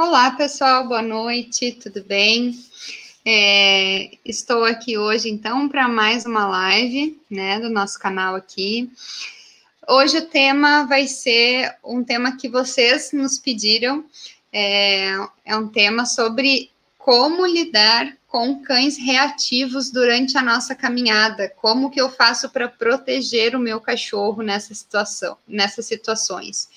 Olá, 0.00 0.30
pessoal, 0.30 0.86
boa 0.86 1.02
noite, 1.02 1.72
tudo 1.72 2.04
bem? 2.04 2.56
É, 3.26 4.16
estou 4.24 4.62
aqui 4.62 4.96
hoje, 4.96 5.28
então, 5.28 5.68
para 5.68 5.88
mais 5.88 6.24
uma 6.24 6.46
live, 6.46 7.20
né, 7.28 7.58
do 7.58 7.68
nosso 7.68 7.98
canal 7.98 8.36
aqui. 8.36 8.88
Hoje 9.88 10.18
o 10.18 10.26
tema 10.26 10.84
vai 10.84 11.08
ser 11.08 11.74
um 11.84 12.04
tema 12.04 12.36
que 12.36 12.48
vocês 12.48 13.10
nos 13.12 13.38
pediram, 13.38 14.04
é, 14.52 15.16
é 15.44 15.56
um 15.56 15.66
tema 15.66 16.06
sobre 16.06 16.70
como 16.96 17.44
lidar 17.44 18.16
com 18.28 18.62
cães 18.62 18.96
reativos 18.96 19.90
durante 19.90 20.38
a 20.38 20.42
nossa 20.42 20.76
caminhada, 20.76 21.52
como 21.56 21.90
que 21.90 22.00
eu 22.00 22.08
faço 22.08 22.48
para 22.50 22.68
proteger 22.68 23.56
o 23.56 23.60
meu 23.60 23.80
cachorro 23.80 24.44
nessa 24.44 24.72
situação, 24.72 25.36
nessas 25.44 25.86
situações. 25.86 26.68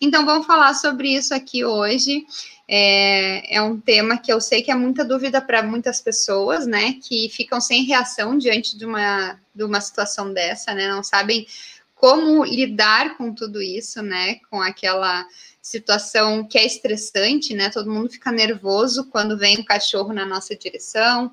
Então, 0.00 0.24
vamos 0.24 0.46
falar 0.46 0.72
sobre 0.72 1.14
isso 1.14 1.34
aqui 1.34 1.62
hoje. 1.62 2.24
É, 2.72 3.56
é, 3.56 3.60
um 3.60 3.80
tema 3.80 4.16
que 4.16 4.32
eu 4.32 4.40
sei 4.40 4.62
que 4.62 4.70
é 4.70 4.76
muita 4.76 5.04
dúvida 5.04 5.42
para 5.42 5.60
muitas 5.60 6.00
pessoas, 6.00 6.68
né? 6.68 6.92
Que 7.02 7.28
ficam 7.28 7.60
sem 7.60 7.82
reação 7.82 8.38
diante 8.38 8.78
de 8.78 8.86
uma, 8.86 9.40
de 9.52 9.64
uma 9.64 9.80
situação 9.80 10.32
dessa, 10.32 10.72
né? 10.72 10.88
Não 10.88 11.02
sabem 11.02 11.48
como 11.96 12.44
lidar 12.44 13.16
com 13.16 13.34
tudo 13.34 13.60
isso, 13.60 14.00
né? 14.02 14.36
Com 14.48 14.62
aquela 14.62 15.26
situação 15.60 16.46
que 16.46 16.56
é 16.56 16.64
estressante, 16.64 17.54
né? 17.54 17.70
Todo 17.70 17.90
mundo 17.90 18.08
fica 18.08 18.30
nervoso 18.30 19.06
quando 19.10 19.36
vem 19.36 19.58
um 19.58 19.64
cachorro 19.64 20.12
na 20.12 20.24
nossa 20.24 20.54
direção, 20.54 21.32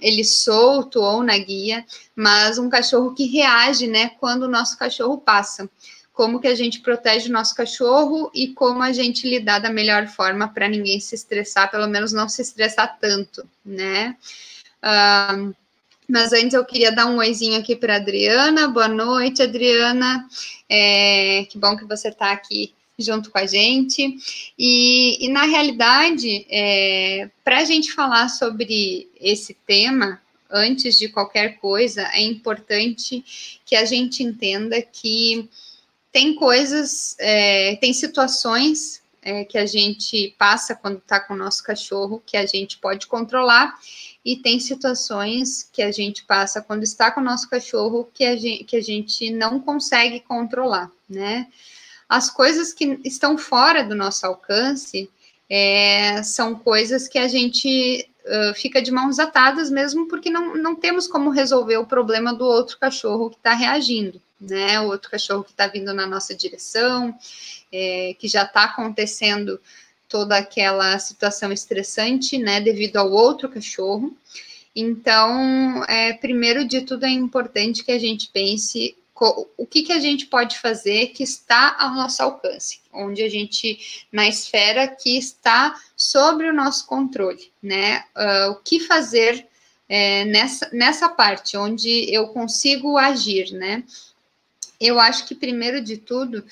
ele 0.00 0.22
solto 0.22 1.00
ou 1.00 1.20
na 1.20 1.36
guia, 1.36 1.84
mas 2.14 2.58
um 2.58 2.68
cachorro 2.68 3.12
que 3.12 3.26
reage, 3.26 3.88
né? 3.88 4.10
Quando 4.20 4.44
o 4.44 4.48
nosso 4.48 4.78
cachorro 4.78 5.18
passa 5.18 5.68
como 6.16 6.40
que 6.40 6.48
a 6.48 6.54
gente 6.54 6.80
protege 6.80 7.28
o 7.28 7.32
nosso 7.32 7.54
cachorro 7.54 8.30
e 8.34 8.48
como 8.48 8.82
a 8.82 8.90
gente 8.90 9.28
lidar 9.28 9.58
da 9.58 9.70
melhor 9.70 10.08
forma 10.08 10.48
para 10.48 10.66
ninguém 10.66 10.98
se 10.98 11.14
estressar, 11.14 11.70
pelo 11.70 11.86
menos 11.86 12.10
não 12.10 12.26
se 12.26 12.40
estressar 12.40 12.98
tanto, 12.98 13.46
né? 13.62 14.16
Uh, 14.82 15.54
mas 16.08 16.32
antes 16.32 16.54
eu 16.54 16.64
queria 16.64 16.90
dar 16.90 17.04
um 17.04 17.18
oizinho 17.18 17.58
aqui 17.58 17.76
para 17.76 17.96
Adriana. 17.96 18.66
Boa 18.66 18.88
noite, 18.88 19.42
Adriana. 19.42 20.26
É, 20.70 21.46
que 21.50 21.58
bom 21.58 21.76
que 21.76 21.84
você 21.84 22.08
está 22.08 22.32
aqui 22.32 22.72
junto 22.98 23.30
com 23.30 23.36
a 23.36 23.44
gente. 23.44 24.16
E, 24.58 25.22
e 25.22 25.28
na 25.28 25.42
realidade, 25.42 26.46
é, 26.48 27.28
para 27.44 27.58
a 27.58 27.64
gente 27.64 27.92
falar 27.92 28.30
sobre 28.30 29.06
esse 29.20 29.52
tema, 29.66 30.18
antes 30.50 30.96
de 30.96 31.10
qualquer 31.10 31.58
coisa, 31.58 32.08
é 32.14 32.22
importante 32.22 33.22
que 33.66 33.76
a 33.76 33.84
gente 33.84 34.22
entenda 34.22 34.80
que 34.80 35.46
tem 36.16 36.34
coisas, 36.34 37.14
é, 37.18 37.76
tem 37.76 37.92
situações 37.92 39.02
é, 39.20 39.44
que 39.44 39.58
a 39.58 39.66
gente 39.66 40.34
passa 40.38 40.74
quando 40.74 40.96
está 40.96 41.20
com 41.20 41.34
o 41.34 41.36
nosso 41.36 41.62
cachorro 41.62 42.22
que 42.24 42.38
a 42.38 42.46
gente 42.46 42.78
pode 42.78 43.06
controlar, 43.06 43.78
e 44.24 44.34
tem 44.34 44.58
situações 44.58 45.68
que 45.70 45.82
a 45.82 45.92
gente 45.92 46.24
passa 46.24 46.62
quando 46.62 46.84
está 46.84 47.10
com 47.10 47.20
o 47.20 47.24
nosso 47.24 47.50
cachorro 47.50 48.08
que 48.14 48.24
a 48.24 48.34
gente, 48.34 48.64
que 48.64 48.76
a 48.78 48.80
gente 48.80 49.30
não 49.30 49.60
consegue 49.60 50.20
controlar, 50.20 50.90
né? 51.06 51.48
As 52.08 52.30
coisas 52.30 52.72
que 52.72 52.98
estão 53.04 53.36
fora 53.36 53.84
do 53.84 53.94
nosso 53.94 54.24
alcance 54.24 55.10
é, 55.50 56.22
são 56.22 56.54
coisas 56.54 57.06
que 57.08 57.18
a 57.18 57.28
gente 57.28 58.08
uh, 58.24 58.54
fica 58.54 58.80
de 58.80 58.90
mãos 58.90 59.18
atadas 59.18 59.68
mesmo 59.70 60.08
porque 60.08 60.30
não, 60.30 60.56
não 60.56 60.74
temos 60.74 61.06
como 61.06 61.28
resolver 61.28 61.76
o 61.76 61.86
problema 61.86 62.32
do 62.32 62.46
outro 62.46 62.78
cachorro 62.78 63.28
que 63.28 63.36
está 63.36 63.52
reagindo 63.52 64.18
né? 64.40 64.80
Outro 64.80 65.10
cachorro 65.10 65.44
que 65.44 65.50
está 65.50 65.66
vindo 65.66 65.92
na 65.92 66.06
nossa 66.06 66.34
direção, 66.34 67.16
é, 67.72 68.14
que 68.18 68.28
já 68.28 68.44
está 68.44 68.64
acontecendo 68.64 69.60
toda 70.08 70.36
aquela 70.36 70.98
situação 70.98 71.52
estressante, 71.52 72.38
né? 72.38 72.60
Devido 72.60 72.96
ao 72.96 73.10
outro 73.10 73.48
cachorro. 73.48 74.16
Então, 74.74 75.84
é, 75.88 76.12
primeiro 76.12 76.66
de 76.66 76.82
tudo, 76.82 77.06
é 77.06 77.10
importante 77.10 77.82
que 77.82 77.92
a 77.92 77.98
gente 77.98 78.28
pense 78.28 78.96
o 79.18 79.66
que, 79.66 79.82
que 79.82 79.92
a 79.92 79.98
gente 79.98 80.26
pode 80.26 80.58
fazer 80.58 81.06
que 81.08 81.22
está 81.22 81.74
ao 81.78 81.94
nosso 81.94 82.22
alcance, 82.22 82.80
onde 82.92 83.22
a 83.22 83.30
gente, 83.30 84.06
na 84.12 84.28
esfera 84.28 84.86
que 84.86 85.16
está 85.16 85.74
sobre 85.96 86.48
o 86.48 86.52
nosso 86.52 86.86
controle, 86.86 87.50
né? 87.62 88.04
Uh, 88.14 88.50
o 88.50 88.56
que 88.56 88.78
fazer 88.80 89.46
é, 89.88 90.24
nessa, 90.26 90.68
nessa 90.70 91.08
parte, 91.08 91.56
onde 91.56 92.12
eu 92.12 92.28
consigo 92.28 92.98
agir, 92.98 93.52
né? 93.52 93.84
Eu 94.80 94.98
acho 95.00 95.26
que 95.26 95.34
primeiro 95.34 95.80
de 95.80 95.96
tudo, 95.96 96.44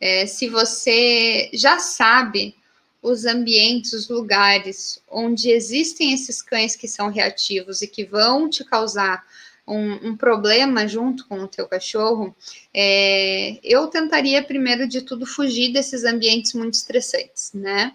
é, 0.00 0.26
se 0.26 0.48
você 0.48 1.50
já 1.52 1.78
sabe 1.78 2.54
os 3.02 3.24
ambientes, 3.24 3.92
os 3.92 4.08
lugares 4.08 5.02
onde 5.10 5.50
existem 5.50 6.12
esses 6.12 6.42
cães 6.42 6.76
que 6.76 6.86
são 6.86 7.10
reativos 7.10 7.80
e 7.82 7.86
que 7.86 8.04
vão 8.04 8.48
te 8.48 8.64
causar 8.64 9.24
um, 9.66 10.08
um 10.08 10.16
problema 10.16 10.86
junto 10.86 11.26
com 11.26 11.40
o 11.40 11.48
teu 11.48 11.66
cachorro, 11.66 12.34
é, 12.74 13.58
eu 13.62 13.86
tentaria 13.86 14.42
primeiro 14.42 14.86
de 14.86 15.02
tudo 15.02 15.24
fugir 15.24 15.72
desses 15.72 16.04
ambientes 16.04 16.52
muito 16.54 16.74
estressantes, 16.74 17.52
né? 17.54 17.92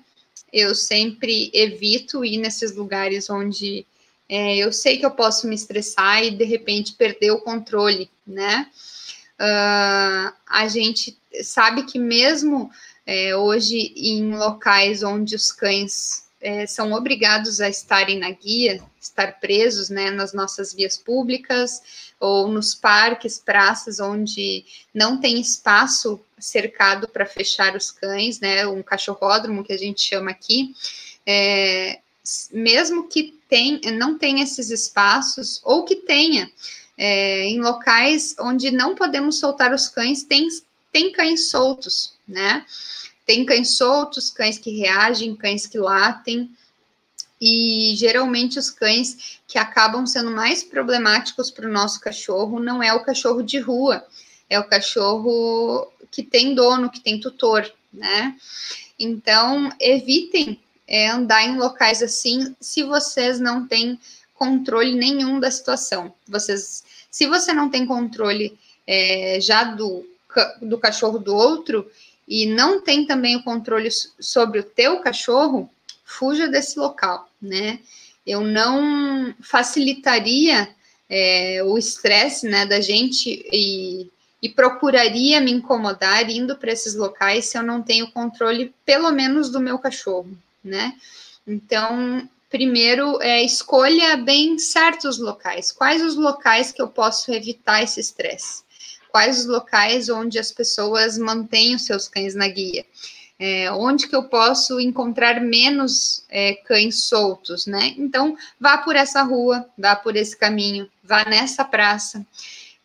Eu 0.52 0.74
sempre 0.74 1.52
evito 1.54 2.24
ir 2.24 2.38
nesses 2.38 2.76
lugares 2.76 3.30
onde 3.30 3.86
é, 4.28 4.58
eu 4.58 4.72
sei 4.72 4.98
que 4.98 5.06
eu 5.06 5.12
posso 5.12 5.48
me 5.48 5.56
estressar 5.56 6.24
e 6.24 6.32
de 6.32 6.46
repente 6.46 6.94
perder 6.94 7.32
o 7.32 7.42
controle, 7.42 8.10
né? 8.26 8.68
Uh, 9.40 10.34
a 10.48 10.68
gente 10.70 11.18
sabe 11.44 11.84
que 11.84 12.00
mesmo 12.00 12.72
é, 13.06 13.36
hoje 13.36 13.94
em 13.96 14.36
locais 14.36 15.04
onde 15.04 15.36
os 15.36 15.52
cães 15.52 16.26
é, 16.42 16.66
são 16.66 16.94
obrigados 16.94 17.60
a 17.62 17.70
estarem 17.70 18.20
na 18.20 18.32
guia, 18.32 18.82
estar 19.02 19.40
presos 19.40 19.90
né, 19.90 20.10
nas 20.12 20.34
nossas 20.34 20.74
vias 20.74 20.98
públicas 20.98 22.14
ou 22.20 22.48
nos 22.48 22.74
parques, 22.74 23.40
praças 23.40 24.00
onde 24.00 24.66
não 24.94 25.20
tem 25.20 25.40
espaço 25.40 26.20
cercado 26.40 27.08
para 27.08 27.26
fechar 27.26 27.76
os 27.76 27.92
cães, 27.92 28.40
né, 28.40 28.66
um 28.68 28.82
cachorródromo 28.82 29.64
que 29.64 29.74
a 29.74 29.78
gente 29.78 30.02
chama 30.02 30.32
aqui, 30.32 30.74
é, 31.26 32.00
mesmo 32.52 33.08
que 33.08 33.40
tem, 33.48 33.80
não 33.94 34.18
tenha 34.18 34.44
esses 34.44 34.70
espaços 34.72 35.62
ou 35.64 35.84
que 35.84 35.96
tenha, 35.96 36.52
é, 36.98 37.44
em 37.46 37.60
locais 37.60 38.36
onde 38.40 38.72
não 38.72 38.96
podemos 38.96 39.40
soltar 39.40 39.74
os 39.74 39.88
cães, 39.88 40.24
tem, 40.24 40.48
tem 40.92 41.12
cães 41.12 41.50
soltos, 41.50 42.14
né? 42.28 42.66
Tem 43.26 43.46
cães 43.46 43.76
soltos, 43.76 44.30
cães 44.30 44.58
que 44.58 44.78
reagem, 44.78 45.36
cães 45.36 45.66
que 45.66 45.78
latem, 45.78 46.50
e 47.42 47.94
geralmente 47.98 48.58
os 48.58 48.70
cães 48.70 49.40
que 49.48 49.58
acabam 49.58 50.06
sendo 50.06 50.32
mais 50.32 50.64
problemáticos 50.64 51.52
para 51.52 51.68
o 51.68 51.72
nosso 51.72 52.00
cachorro 52.00 52.60
não 52.60 52.82
é 52.82 52.94
o 52.94 53.04
cachorro 53.04 53.42
de 53.42 53.60
rua, 53.60 54.06
é 54.50 54.60
o 54.60 54.68
cachorro 54.68 55.92
que 56.10 56.24
tem 56.24 56.56
dono, 56.56 56.90
que 56.90 57.00
tem 57.00 57.20
tutor, 57.20 57.70
né? 57.92 58.36
Então, 58.98 59.70
evitem 59.80 60.60
é, 60.88 61.10
andar 61.10 61.44
em 61.44 61.58
locais 61.58 62.02
assim 62.02 62.56
se 62.62 62.84
vocês 62.84 63.40
não 63.40 63.68
têm 63.68 64.00
controle 64.36 64.94
nenhum 64.94 65.40
da 65.40 65.50
situação. 65.50 66.14
Vocês, 66.28 66.84
se 67.10 67.26
você 67.26 67.54
não 67.54 67.70
tem 67.70 67.86
controle 67.86 68.58
é, 68.86 69.40
já 69.42 69.64
do, 69.64 70.06
do 70.62 70.78
cachorro 70.78 71.18
do 71.18 71.34
outro 71.34 71.90
e 72.28 72.46
não 72.46 72.82
tem 72.82 73.06
também 73.06 73.36
o 73.36 73.44
controle 73.44 73.90
sobre 74.20 74.60
o 74.60 74.64
teu 74.64 75.00
cachorro, 75.00 75.70
fuja 76.04 76.48
desse 76.48 76.78
local, 76.78 77.30
né? 77.42 77.80
Eu 78.26 78.42
não 78.42 79.34
facilitaria 79.42 80.68
é, 81.10 81.62
o 81.64 81.78
estresse, 81.78 82.48
né, 82.48 82.66
da 82.66 82.82
gente 82.82 83.46
e, 83.52 84.10
e 84.42 84.50
procuraria 84.50 85.40
me 85.40 85.52
incomodar 85.52 86.28
indo 86.30 86.56
para 86.56 86.72
esses 86.72 86.96
locais 86.96 87.46
se 87.46 87.58
eu 87.58 87.64
não 87.64 87.84
tenho 87.84 88.12
controle, 88.12 88.74
pelo 88.84 89.12
menos 89.12 89.52
do 89.52 89.60
meu 89.60 89.78
cachorro, 89.78 90.36
né? 90.64 90.96
Então, 91.48 92.28
primeiro, 92.56 93.22
é, 93.22 93.44
escolha 93.44 94.16
bem 94.16 94.58
certos 94.58 95.20
locais. 95.20 95.74
Quais 95.74 96.02
os 96.02 96.16
locais 96.16 96.72
que 96.72 96.82
eu 96.82 96.88
posso 96.88 97.34
evitar 97.34 97.84
esse 97.84 98.00
estresse? 98.00 98.64
Quais 99.12 99.42
os 99.42 99.46
locais 99.46 100.08
onde 100.08 100.40
as 100.40 100.54
pessoas 100.54 101.18
mantêm 101.18 101.76
os 101.76 101.86
seus 101.86 102.08
cães 102.08 102.34
na 102.34 102.48
guia? 102.48 102.86
É, 103.38 103.70
onde 103.74 104.08
que 104.08 104.16
eu 104.16 104.24
posso 104.30 104.80
encontrar 104.80 105.42
menos 105.42 106.24
é, 106.30 106.54
cães 106.54 107.04
soltos, 107.04 107.68
né? 107.68 107.94
Então, 107.98 108.38
vá 108.58 108.78
por 108.78 108.96
essa 108.96 109.22
rua, 109.22 109.68
vá 109.78 109.94
por 109.94 110.16
esse 110.16 110.38
caminho, 110.38 110.90
vá 111.04 111.26
nessa 111.26 111.66
praça, 111.66 112.26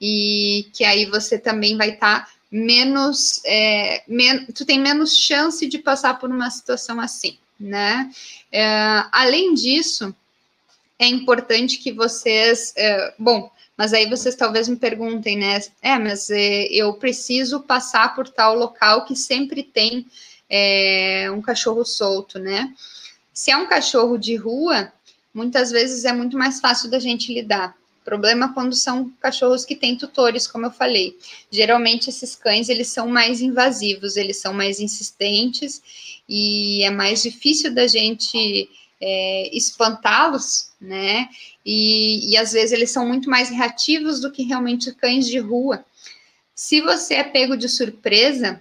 e 0.01 0.67
que 0.73 0.83
aí 0.83 1.07
você 1.07 1.39
também 1.39 1.77
vai 1.77 1.91
estar 1.91 2.25
tá 2.25 2.29
menos, 2.51 3.41
é, 3.45 4.03
men 4.09 4.47
tu 4.47 4.65
tem 4.65 4.81
menos 4.81 5.17
chance 5.17 5.65
de 5.65 5.79
passar 5.79 6.19
por 6.19 6.29
uma 6.29 6.51
situação 6.51 6.99
assim 7.01 7.39
né? 7.61 8.11
É, 8.51 9.05
além 9.13 9.55
disso, 9.55 10.15
é 10.99 11.07
importante 11.07 11.79
que 11.79 11.93
vocês, 11.93 12.73
é, 12.77 13.15
bom, 13.19 13.51
mas 13.77 13.93
aí 13.93 14.09
vocês 14.09 14.35
talvez 14.35 14.69
me 14.69 14.77
perguntem, 14.77 15.39
né? 15.39 15.59
É, 15.81 15.99
mas 15.99 16.29
é, 16.31 16.65
eu 16.67 16.95
preciso 16.95 17.61
passar 17.61 18.15
por 18.15 18.29
tal 18.29 18.55
local 18.55 19.05
que 19.05 19.17
sempre 19.17 19.63
tem 19.63 20.07
é, 20.49 21.31
um 21.31 21.41
cachorro 21.41 21.85
solto, 21.85 22.39
né? 22.39 22.75
Se 23.33 23.51
é 23.51 23.57
um 23.57 23.67
cachorro 23.67 24.19
de 24.19 24.37
rua, 24.37 24.93
muitas 25.33 25.71
vezes 25.71 26.05
é 26.05 26.13
muito 26.13 26.37
mais 26.37 26.61
fácil 26.61 26.91
da 26.91 26.99
gente 26.99 27.33
lidar. 27.33 27.75
Problema 28.05 28.53
quando 28.55 28.75
são 28.75 29.13
cachorros 29.21 29.65
que 29.65 29.77
têm 29.77 29.97
tutores, 29.97 30.47
como 30.47 30.67
eu 30.67 30.71
falei. 30.71 31.17
Geralmente 31.51 32.09
esses 32.09 32.35
cães 32.35 32.69
eles 32.69 32.89
são 32.89 33.07
mais 33.09 33.41
invasivos, 33.41 34.17
eles 34.17 34.39
são 34.39 34.53
mais 34.53 34.81
insistentes 34.81 35.83
e 36.29 36.83
é 36.83 36.91
mais 36.91 37.23
difícil 37.23 37.75
da 37.75 37.87
gente 37.87 38.69
é, 39.01 39.57
espantá-los, 39.57 40.71
né? 40.81 41.29
E, 41.65 42.31
e 42.31 42.37
às 42.37 42.53
vezes 42.53 42.73
eles 42.73 42.91
são 42.91 43.07
muito 43.07 43.29
mais 43.29 43.51
reativos 43.51 44.21
do 44.21 44.31
que 44.31 44.43
realmente 44.43 44.93
cães 44.93 45.27
de 45.27 45.39
rua. 45.39 45.85
Se 46.55 46.81
você 46.81 47.15
é 47.15 47.25
pego 47.25 47.57
de 47.57 47.69
surpresa, 47.69 48.61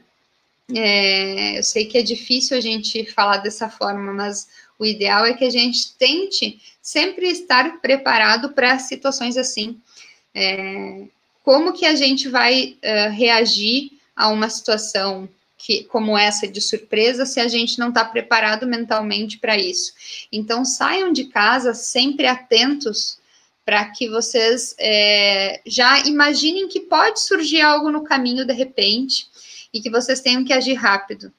é, 0.73 1.57
eu 1.57 1.63
sei 1.63 1.85
que 1.85 1.97
é 1.97 2.01
difícil 2.01 2.57
a 2.57 2.61
gente 2.61 3.05
falar 3.11 3.37
dessa 3.37 3.69
forma, 3.69 4.13
mas 4.13 4.47
o 4.79 4.85
ideal 4.85 5.25
é 5.25 5.33
que 5.33 5.43
a 5.43 5.49
gente 5.49 5.93
tente 5.97 6.59
sempre 6.81 7.27
estar 7.29 7.81
preparado 7.81 8.53
para 8.53 8.79
situações 8.79 9.35
assim. 9.35 9.77
É, 10.33 11.03
como 11.43 11.73
que 11.73 11.85
a 11.85 11.95
gente 11.95 12.29
vai 12.29 12.77
uh, 12.77 13.11
reagir 13.11 13.91
a 14.15 14.29
uma 14.29 14.49
situação 14.49 15.27
que, 15.57 15.83
como 15.83 16.17
essa 16.17 16.47
de 16.47 16.61
surpresa 16.61 17.25
se 17.25 17.41
a 17.41 17.47
gente 17.47 17.77
não 17.77 17.89
está 17.89 18.05
preparado 18.05 18.65
mentalmente 18.65 19.37
para 19.37 19.57
isso? 19.57 19.91
Então, 20.31 20.63
saiam 20.63 21.11
de 21.11 21.25
casa 21.25 21.73
sempre 21.73 22.25
atentos 22.25 23.19
para 23.65 23.85
que 23.85 24.09
vocês 24.09 24.73
é, 24.79 25.61
já 25.65 25.99
imaginem 25.99 26.67
que 26.67 26.79
pode 26.79 27.21
surgir 27.21 27.61
algo 27.61 27.91
no 27.91 28.03
caminho 28.03 28.45
de 28.45 28.53
repente 28.53 29.27
e 29.73 29.81
que 29.81 29.89
vocês 29.89 30.21
tenham 30.21 30.43
que 30.43 30.53
agir 30.53 30.73
rápido. 30.73 31.31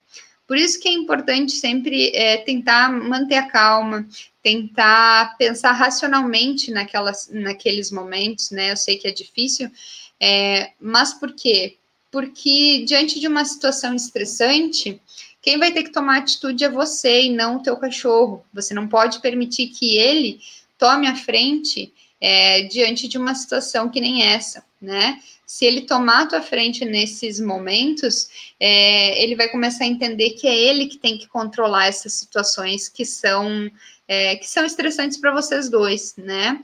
Por 0.50 0.58
isso 0.58 0.80
que 0.80 0.88
é 0.88 0.92
importante 0.92 1.52
sempre 1.52 2.10
é, 2.12 2.38
tentar 2.38 2.90
manter 2.90 3.36
a 3.36 3.46
calma, 3.46 4.04
tentar 4.42 5.36
pensar 5.38 5.70
racionalmente 5.70 6.72
naquelas, 6.72 7.30
naqueles 7.32 7.92
momentos, 7.92 8.50
né? 8.50 8.72
Eu 8.72 8.76
sei 8.76 8.98
que 8.98 9.06
é 9.06 9.12
difícil, 9.12 9.70
é, 10.18 10.72
mas 10.80 11.14
por 11.14 11.34
quê? 11.34 11.76
Porque 12.10 12.84
diante 12.84 13.20
de 13.20 13.28
uma 13.28 13.44
situação 13.44 13.94
estressante, 13.94 15.00
quem 15.40 15.56
vai 15.56 15.70
ter 15.70 15.84
que 15.84 15.92
tomar 15.92 16.18
atitude 16.18 16.64
é 16.64 16.68
você 16.68 17.26
e 17.26 17.30
não 17.30 17.58
o 17.58 17.62
teu 17.62 17.76
cachorro. 17.76 18.44
Você 18.52 18.74
não 18.74 18.88
pode 18.88 19.20
permitir 19.20 19.68
que 19.68 19.98
ele 19.98 20.40
tome 20.76 21.06
a 21.06 21.14
frente 21.14 21.92
é, 22.20 22.62
diante 22.62 23.06
de 23.06 23.16
uma 23.16 23.36
situação 23.36 23.88
que 23.88 24.00
nem 24.00 24.24
essa, 24.24 24.64
né? 24.82 25.20
Se 25.50 25.64
ele 25.64 25.80
tomar 25.80 26.22
a 26.22 26.26
tua 26.26 26.42
frente 26.42 26.84
nesses 26.84 27.40
momentos, 27.40 28.28
é, 28.60 29.20
ele 29.20 29.34
vai 29.34 29.48
começar 29.48 29.82
a 29.82 29.88
entender 29.88 30.30
que 30.30 30.46
é 30.46 30.56
ele 30.56 30.86
que 30.86 30.96
tem 30.96 31.18
que 31.18 31.26
controlar 31.26 31.88
essas 31.88 32.12
situações 32.12 32.88
que 32.88 33.04
são 33.04 33.68
é, 34.06 34.36
que 34.36 34.48
são 34.48 34.64
estressantes 34.64 35.18
para 35.18 35.32
vocês 35.32 35.68
dois, 35.68 36.14
né? 36.16 36.62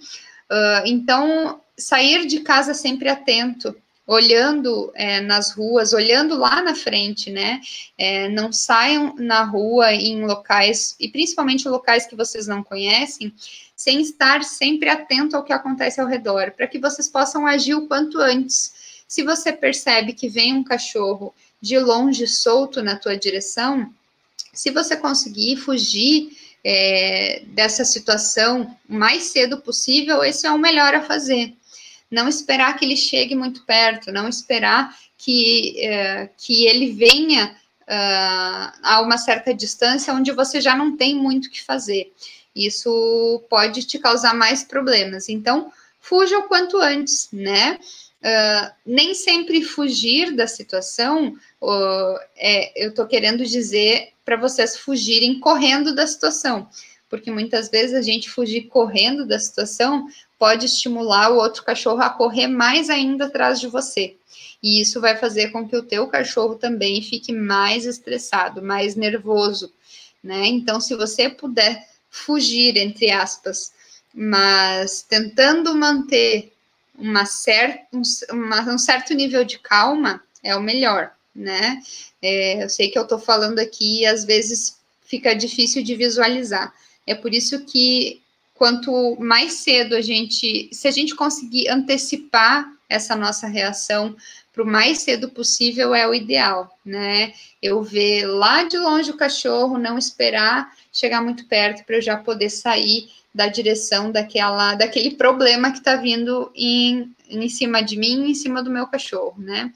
Uh, 0.49 0.87
então, 0.87 1.61
sair 1.77 2.27
de 2.29 2.41
casa 2.41 2.75
sempre 2.75 3.09
atento, 3.09 3.75
olhando 4.07 4.93
é, 4.95 5.21
nas 5.21 5.51
ruas, 5.53 5.93
olhando 5.93 6.39
lá 6.39 6.63
na 6.63 6.75
frente, 6.75 7.31
né? 7.31 7.61
É, 7.99 8.29
não 8.29 8.53
saiam 8.53 9.15
na 9.17 9.43
rua 9.43 9.93
em 9.93 10.25
locais, 10.25 10.95
e 11.01 11.09
principalmente 11.09 11.69
locais 11.69 12.07
que 12.07 12.15
vocês 12.15 12.47
não 12.47 12.63
conhecem, 12.63 13.33
sem 13.75 14.01
estar 14.01 14.45
sempre 14.45 14.89
atento 14.89 15.37
ao 15.37 15.43
que 15.43 15.53
acontece 15.53 16.01
ao 16.01 16.07
redor, 16.07 16.53
para 16.53 16.69
que 16.69 16.79
vocês 16.79 17.09
possam 17.09 17.47
agir 17.47 17.75
o 17.75 17.89
quanto 17.89 18.19
antes. 18.19 19.03
Se 19.09 19.23
você 19.23 19.53
percebe 19.53 20.13
que 20.13 20.29
vem 20.29 20.55
um 20.55 20.65
cachorro 20.65 21.35
de 21.61 21.79
longe 21.79 22.27
solto 22.29 22.83
na 22.83 22.97
tua 22.97 23.17
direção, 23.17 23.93
se 24.53 24.71
você 24.71 24.97
conseguir 24.97 25.57
fugir 25.57 26.31
é, 26.65 27.43
dessa 27.49 27.85
situação 27.85 28.77
o 28.89 28.95
mais 28.95 29.25
cedo 29.25 29.59
possível, 29.59 30.25
esse 30.25 30.47
é 30.47 30.51
o 30.51 30.59
melhor 30.59 30.95
a 30.95 31.03
fazer. 31.03 31.53
Não 32.11 32.29
esperar 32.29 32.77
que 32.77 32.85
ele 32.85 32.97
chegue 32.97 33.35
muito 33.35 33.65
perto, 33.65 34.13
não 34.13 34.29
esperar 34.29 34.97
que, 35.19 35.81
é, 35.81 36.29
que 36.37 36.67
ele 36.67 36.93
venha 36.93 37.57
uh, 37.83 38.73
a 38.83 39.01
uma 39.03 39.19
certa 39.19 39.55
distância 39.55 40.13
onde 40.13 40.33
você 40.33 40.61
já 40.61 40.77
não 40.77 40.97
tem 40.97 41.15
muito 41.15 41.47
o 41.47 41.51
que 41.51 41.63
fazer. 41.63 42.13
Isso 42.55 43.45
pode 43.51 43.85
te 43.85 43.99
causar 43.99 44.35
mais 44.35 44.63
problemas. 44.65 45.29
Então, 45.29 45.71
fuja 46.01 46.39
o 46.39 46.45
quanto 46.45 46.79
antes, 46.79 47.29
né? 47.33 47.79
Uh, 48.23 48.73
nem 48.85 49.15
sempre 49.15 49.63
fugir 49.63 50.35
da 50.35 50.47
situação, 50.47 51.37
uh, 51.61 52.19
é, 52.37 52.85
eu 52.85 52.91
estou 52.91 53.07
querendo 53.07 53.45
dizer 53.45 54.09
para 54.25 54.37
vocês 54.37 54.77
fugirem 54.77 55.39
correndo 55.39 55.95
da 55.95 56.07
situação, 56.07 56.69
porque 57.09 57.31
muitas 57.31 57.69
vezes 57.69 57.95
a 57.95 58.03
gente 58.03 58.29
fugir 58.29 58.63
correndo 58.63 59.27
da 59.27 59.39
situação 59.39 60.09
pode 60.39 60.67
estimular 60.67 61.33
o 61.33 61.37
outro 61.37 61.63
cachorro 61.65 62.03
a 62.03 62.11
correr 62.11 62.47
mais 62.47 62.91
ainda 62.91 63.27
atrás 63.27 63.61
de 63.61 63.69
você. 63.69 64.17
E 64.63 64.81
isso 64.81 65.01
vai 65.01 65.17
fazer 65.17 65.51
com 65.51 65.67
que 65.69 65.77
o 65.77 65.83
teu 65.83 66.07
cachorro 66.09 66.57
também 66.57 67.03
fique 67.03 67.33
mais 67.33 67.87
estressado, 67.87 68.63
mais 68.63 68.95
nervoso, 68.95 69.73
né? 70.23 70.47
Então, 70.47 70.81
se 70.81 70.95
você 70.95 71.29
puder 71.29 71.87
fugir, 72.11 72.77
entre 72.77 73.11
aspas, 73.11 73.73
mas 74.15 75.03
tentando 75.03 75.75
manter 75.75 76.53
uma 76.99 77.27
cer 77.27 77.83
um, 77.93 78.01
uma, 78.31 78.63
um 78.63 78.79
certo 78.79 79.13
nível 79.13 79.45
de 79.45 79.59
calma 79.59 80.23
é 80.43 80.57
o 80.57 80.63
melhor, 80.63 81.13
né? 81.35 81.81
É, 82.23 82.65
eu 82.65 82.71
sei 82.71 82.91
que 82.91 82.99
eu 82.99 83.03
estou 83.03 83.19
falando 83.19 83.59
aqui 83.59 84.01
e 84.01 84.07
às 84.07 84.25
vezes 84.25 84.79
fica 85.05 85.35
difícil 85.35 85.83
de 85.83 85.95
visualizar. 85.95 86.75
É 87.07 87.15
por 87.15 87.33
isso 87.33 87.65
que 87.65 88.23
quanto 88.57 89.17
mais 89.21 89.55
cedo 89.55 89.95
a 89.95 90.01
gente, 90.01 90.69
se 90.73 90.89
a 90.89 90.91
gente 90.91 91.15
conseguir 91.15 91.69
antecipar 91.69 92.71
essa 92.89 93.15
nossa 93.15 93.47
reação 93.47 94.17
para 94.53 94.63
o 94.63 94.67
mais 94.67 95.03
cedo 95.03 95.29
possível 95.29 95.95
é 95.95 96.09
o 96.09 96.15
ideal, 96.15 96.79
né? 96.85 97.35
Eu 97.61 97.83
ver 97.83 98.27
lá 98.27 98.65
de 98.65 98.79
longe 98.79 99.11
o 99.11 99.17
cachorro, 99.17 99.77
não 99.77 99.99
esperar 99.99 100.73
chegar 100.91 101.21
muito 101.21 101.47
perto 101.47 101.85
para 101.85 101.97
eu 101.97 102.03
já 102.03 102.17
poder 102.17 102.49
sair 102.49 103.11
da 103.35 103.49
direção 103.49 104.11
daquela, 104.11 104.75
daquele 104.75 105.11
problema 105.11 105.71
que 105.71 105.79
está 105.79 105.97
vindo 105.97 106.51
em, 106.55 107.15
em 107.29 107.49
cima 107.51 107.83
de 107.83 107.99
mim, 107.99 108.31
em 108.31 108.35
cima 108.35 108.63
do 108.63 108.71
meu 108.71 108.87
cachorro, 108.87 109.35
né? 109.39 109.71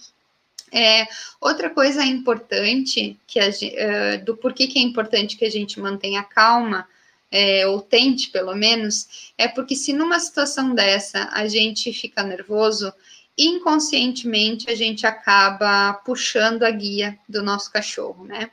É, 0.72 1.06
outra 1.40 1.68
coisa 1.68 2.02
importante 2.04 3.18
que 3.26 3.38
a, 3.38 3.48
uh, 3.48 4.24
do 4.24 4.36
porquê 4.36 4.66
que 4.66 4.78
é 4.78 4.82
importante 4.82 5.36
que 5.36 5.44
a 5.44 5.50
gente 5.50 5.78
mantenha 5.78 6.22
calma, 6.22 6.88
é, 7.30 7.66
ou 7.66 7.80
tente 7.80 8.30
pelo 8.30 8.54
menos, 8.54 9.32
é 9.38 9.46
porque 9.46 9.76
se 9.76 9.92
numa 9.92 10.18
situação 10.18 10.74
dessa 10.74 11.28
a 11.32 11.46
gente 11.46 11.92
fica 11.92 12.22
nervoso, 12.22 12.92
inconscientemente 13.38 14.70
a 14.70 14.74
gente 14.74 15.06
acaba 15.06 15.94
puxando 16.04 16.64
a 16.64 16.70
guia 16.70 17.18
do 17.28 17.42
nosso 17.42 17.70
cachorro, 17.70 18.24
né? 18.24 18.50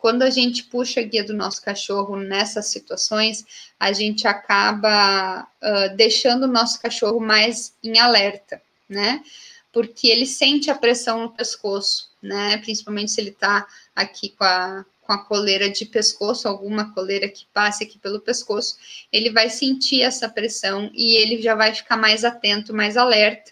Quando 0.00 0.22
a 0.22 0.30
gente 0.30 0.64
puxa 0.64 1.00
a 1.00 1.02
guia 1.02 1.22
do 1.22 1.34
nosso 1.34 1.62
cachorro 1.62 2.16
nessas 2.16 2.66
situações, 2.68 3.44
a 3.78 3.92
gente 3.92 4.26
acaba 4.26 5.42
uh, 5.42 5.96
deixando 5.96 6.44
o 6.44 6.50
nosso 6.50 6.80
cachorro 6.80 7.20
mais 7.20 7.74
em 7.84 7.98
alerta, 7.98 8.62
né? 8.88 9.22
Porque 9.70 10.08
ele 10.08 10.24
sente 10.24 10.70
a 10.70 10.74
pressão 10.74 11.22
no 11.22 11.30
pescoço, 11.30 12.10
né? 12.22 12.56
Principalmente 12.58 13.10
se 13.10 13.20
ele 13.20 13.32
tá 13.32 13.66
aqui 13.94 14.30
com 14.30 14.44
a, 14.44 14.86
com 15.10 15.14
a 15.14 15.18
coleira 15.18 15.68
de 15.68 15.84
pescoço, 15.84 16.46
alguma 16.46 16.94
coleira 16.94 17.28
que 17.28 17.44
passe 17.52 17.82
aqui 17.82 17.98
pelo 17.98 18.20
pescoço, 18.20 18.76
ele 19.12 19.28
vai 19.30 19.50
sentir 19.50 20.02
essa 20.02 20.28
pressão 20.28 20.88
e 20.94 21.16
ele 21.16 21.42
já 21.42 21.56
vai 21.56 21.74
ficar 21.74 21.96
mais 21.96 22.24
atento, 22.24 22.72
mais 22.72 22.96
alerta. 22.96 23.50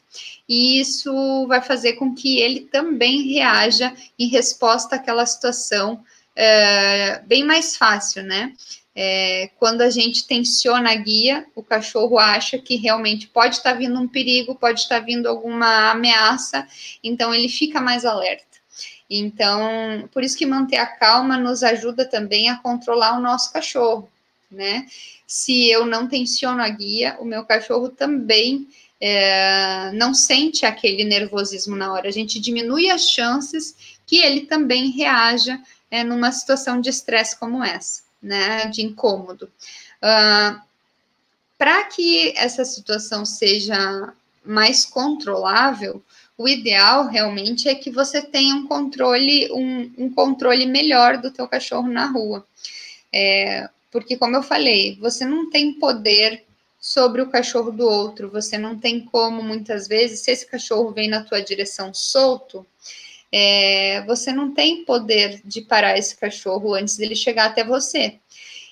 E 0.49 0.81
isso 0.81 1.49
vai 1.49 1.61
fazer 1.61 1.95
com 1.95 2.15
que 2.15 2.39
ele 2.39 2.61
também 2.61 3.33
reaja 3.33 3.93
em 4.17 4.29
resposta 4.29 4.95
àquela 4.95 5.27
situação 5.27 6.05
é, 6.37 7.19
bem 7.27 7.43
mais 7.43 7.77
fácil, 7.77 8.23
né? 8.23 8.53
É, 8.95 9.51
quando 9.59 9.81
a 9.81 9.91
gente 9.91 10.25
tensiona 10.25 10.93
a 10.93 10.95
guia, 10.95 11.45
o 11.57 11.63
cachorro 11.63 12.21
acha 12.21 12.57
que 12.57 12.77
realmente 12.77 13.27
pode 13.27 13.57
estar 13.57 13.73
vindo 13.73 13.99
um 13.99 14.07
perigo, 14.07 14.55
pode 14.55 14.81
estar 14.81 15.01
vindo 15.01 15.27
alguma 15.27 15.91
ameaça, 15.91 16.65
então 17.03 17.35
ele 17.35 17.49
fica 17.49 17.81
mais 17.81 18.05
alerta. 18.05 18.48
Então, 19.11 20.09
por 20.13 20.23
isso 20.23 20.37
que 20.37 20.45
manter 20.45 20.77
a 20.77 20.87
calma 20.87 21.37
nos 21.39 21.63
ajuda 21.63 22.05
também 22.05 22.51
a 22.51 22.59
controlar 22.59 23.17
o 23.17 23.23
nosso 23.23 23.53
cachorro, 23.53 24.11
né? 24.51 24.87
Se 25.27 25.71
eu 25.71 25.87
não 25.87 26.07
tensiono 26.07 26.63
a 26.63 26.69
guia, 26.69 27.17
o 27.21 27.25
meu 27.25 27.45
cachorro 27.45 27.89
também 27.89 28.69
é, 29.01 29.91
não 29.93 30.13
sente 30.13 30.67
aquele 30.67 31.05
nervosismo 31.05 31.77
na 31.77 31.93
hora. 31.93 32.09
A 32.09 32.13
gente 32.13 32.41
diminui 32.41 32.91
as 32.91 33.09
chances 33.09 33.97
que 34.07 34.17
ele 34.19 34.43
também 34.43 34.91
reaja 34.91 35.61
é, 35.91 36.05
numa 36.05 36.33
situação 36.33 36.81
de 36.81 36.91
estresse 36.91 37.39
como 37.39 37.63
essa, 37.63 38.03
né, 38.23 38.67
de 38.67 38.83
incômodo. 38.83 39.51
Uh, 40.03 40.61
Para 41.57 41.85
que 41.85 42.33
essa 42.37 42.65
situação 42.65 43.25
seja 43.25 44.13
mais 44.45 44.85
controlável, 44.85 46.03
o 46.39 46.49
ideal 46.49 47.09
realmente 47.09 47.69
é 47.69 47.75
que 47.75 47.91
você 47.91 48.23
tenha 48.23 48.55
um 48.55 48.67
controle, 48.67 49.51
um, 49.53 49.93
um 49.99 50.11
controle 50.11 50.65
melhor 50.67 51.19
do 51.19 51.33
teu 51.33 51.49
cachorro 51.49 51.89
na 51.89 52.07
rua. 52.07 52.47
É, 53.13 53.69
porque, 53.91 54.17
como 54.17 54.37
eu 54.37 54.43
falei, 54.43 54.97
você 55.01 55.25
não 55.25 55.51
tem 55.51 55.75
poder 55.75 56.45
sobre 56.81 57.21
o 57.21 57.29
cachorro 57.29 57.73
do 57.73 57.85
outro, 57.85 58.31
você 58.31 58.57
não 58.57 58.79
tem 58.79 59.01
como, 59.01 59.43
muitas 59.43 59.89
vezes, 59.89 60.21
se 60.21 60.31
esse 60.31 60.47
cachorro 60.47 60.93
vem 60.93 61.09
na 61.09 61.25
tua 61.25 61.43
direção 61.43 61.93
solto, 61.93 62.65
é, 63.33 64.05
você 64.07 64.31
não 64.31 64.55
tem 64.55 64.85
poder 64.85 65.41
de 65.45 65.63
parar 65.63 65.99
esse 65.99 66.17
cachorro 66.17 66.73
antes 66.73 66.97
dele 66.97 67.17
chegar 67.17 67.47
até 67.47 67.65
você. 67.65 68.15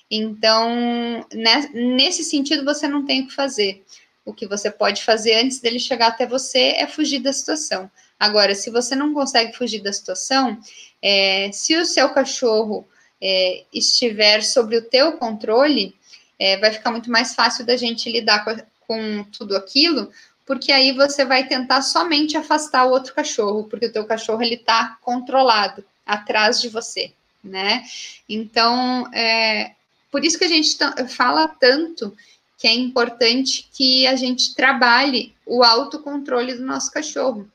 Então, 0.09 1.25
né, 1.33 1.69
nesse 1.73 2.23
sentido, 2.23 2.63
você 2.63 2.87
não 2.87 3.05
tem 3.05 3.23
o 3.23 3.27
que 3.27 3.35
fazer. 3.35 3.83
O 4.27 4.33
que 4.33 4.45
você 4.45 4.69
pode 4.69 5.05
fazer 5.05 5.35
antes 5.35 5.59
dele 5.61 5.79
chegar 5.79 6.07
até 6.07 6.27
você 6.27 6.73
é 6.77 6.85
fugir 6.85 7.19
da 7.19 7.31
situação. 7.31 7.89
Agora, 8.19 8.53
se 8.53 8.69
você 8.69 8.93
não 8.93 9.13
consegue 9.13 9.55
fugir 9.55 9.81
da 9.81 9.93
situação, 9.93 10.59
é, 11.01 11.49
se 11.53 11.77
o 11.77 11.85
seu 11.85 12.09
cachorro 12.09 12.85
é, 13.21 13.63
estiver 13.73 14.43
sobre 14.43 14.75
o 14.75 14.81
teu 14.81 15.13
controle, 15.13 15.95
é, 16.37 16.57
vai 16.57 16.71
ficar 16.73 16.91
muito 16.91 17.09
mais 17.09 17.33
fácil 17.33 17.65
da 17.65 17.77
gente 17.77 18.11
lidar 18.11 18.43
com, 18.43 18.57
com 18.85 19.23
tudo 19.31 19.55
aquilo, 19.55 20.11
porque 20.45 20.73
aí 20.73 20.91
você 20.91 21.23
vai 21.23 21.47
tentar 21.47 21.81
somente 21.81 22.35
afastar 22.35 22.85
o 22.85 22.91
outro 22.91 23.13
cachorro, 23.13 23.63
porque 23.63 23.85
o 23.85 23.91
teu 23.93 24.05
cachorro 24.05 24.41
ele 24.41 24.55
está 24.55 24.97
controlado 25.01 25.85
atrás 26.05 26.59
de 26.59 26.67
você, 26.67 27.13
né? 27.41 27.85
Então, 28.27 29.09
é, 29.13 29.71
por 30.11 30.25
isso 30.25 30.37
que 30.37 30.43
a 30.43 30.49
gente 30.49 30.77
fala 31.15 31.47
tanto 31.47 32.13
que 32.57 32.67
é 32.67 32.73
importante 32.73 33.69
que 33.71 34.07
a 34.07 34.15
gente 34.15 34.55
trabalhe 34.55 35.33
o 35.45 35.63
autocontrole 35.63 36.55
do 36.55 36.65
nosso 36.65 36.91
cachorro. 36.91 37.47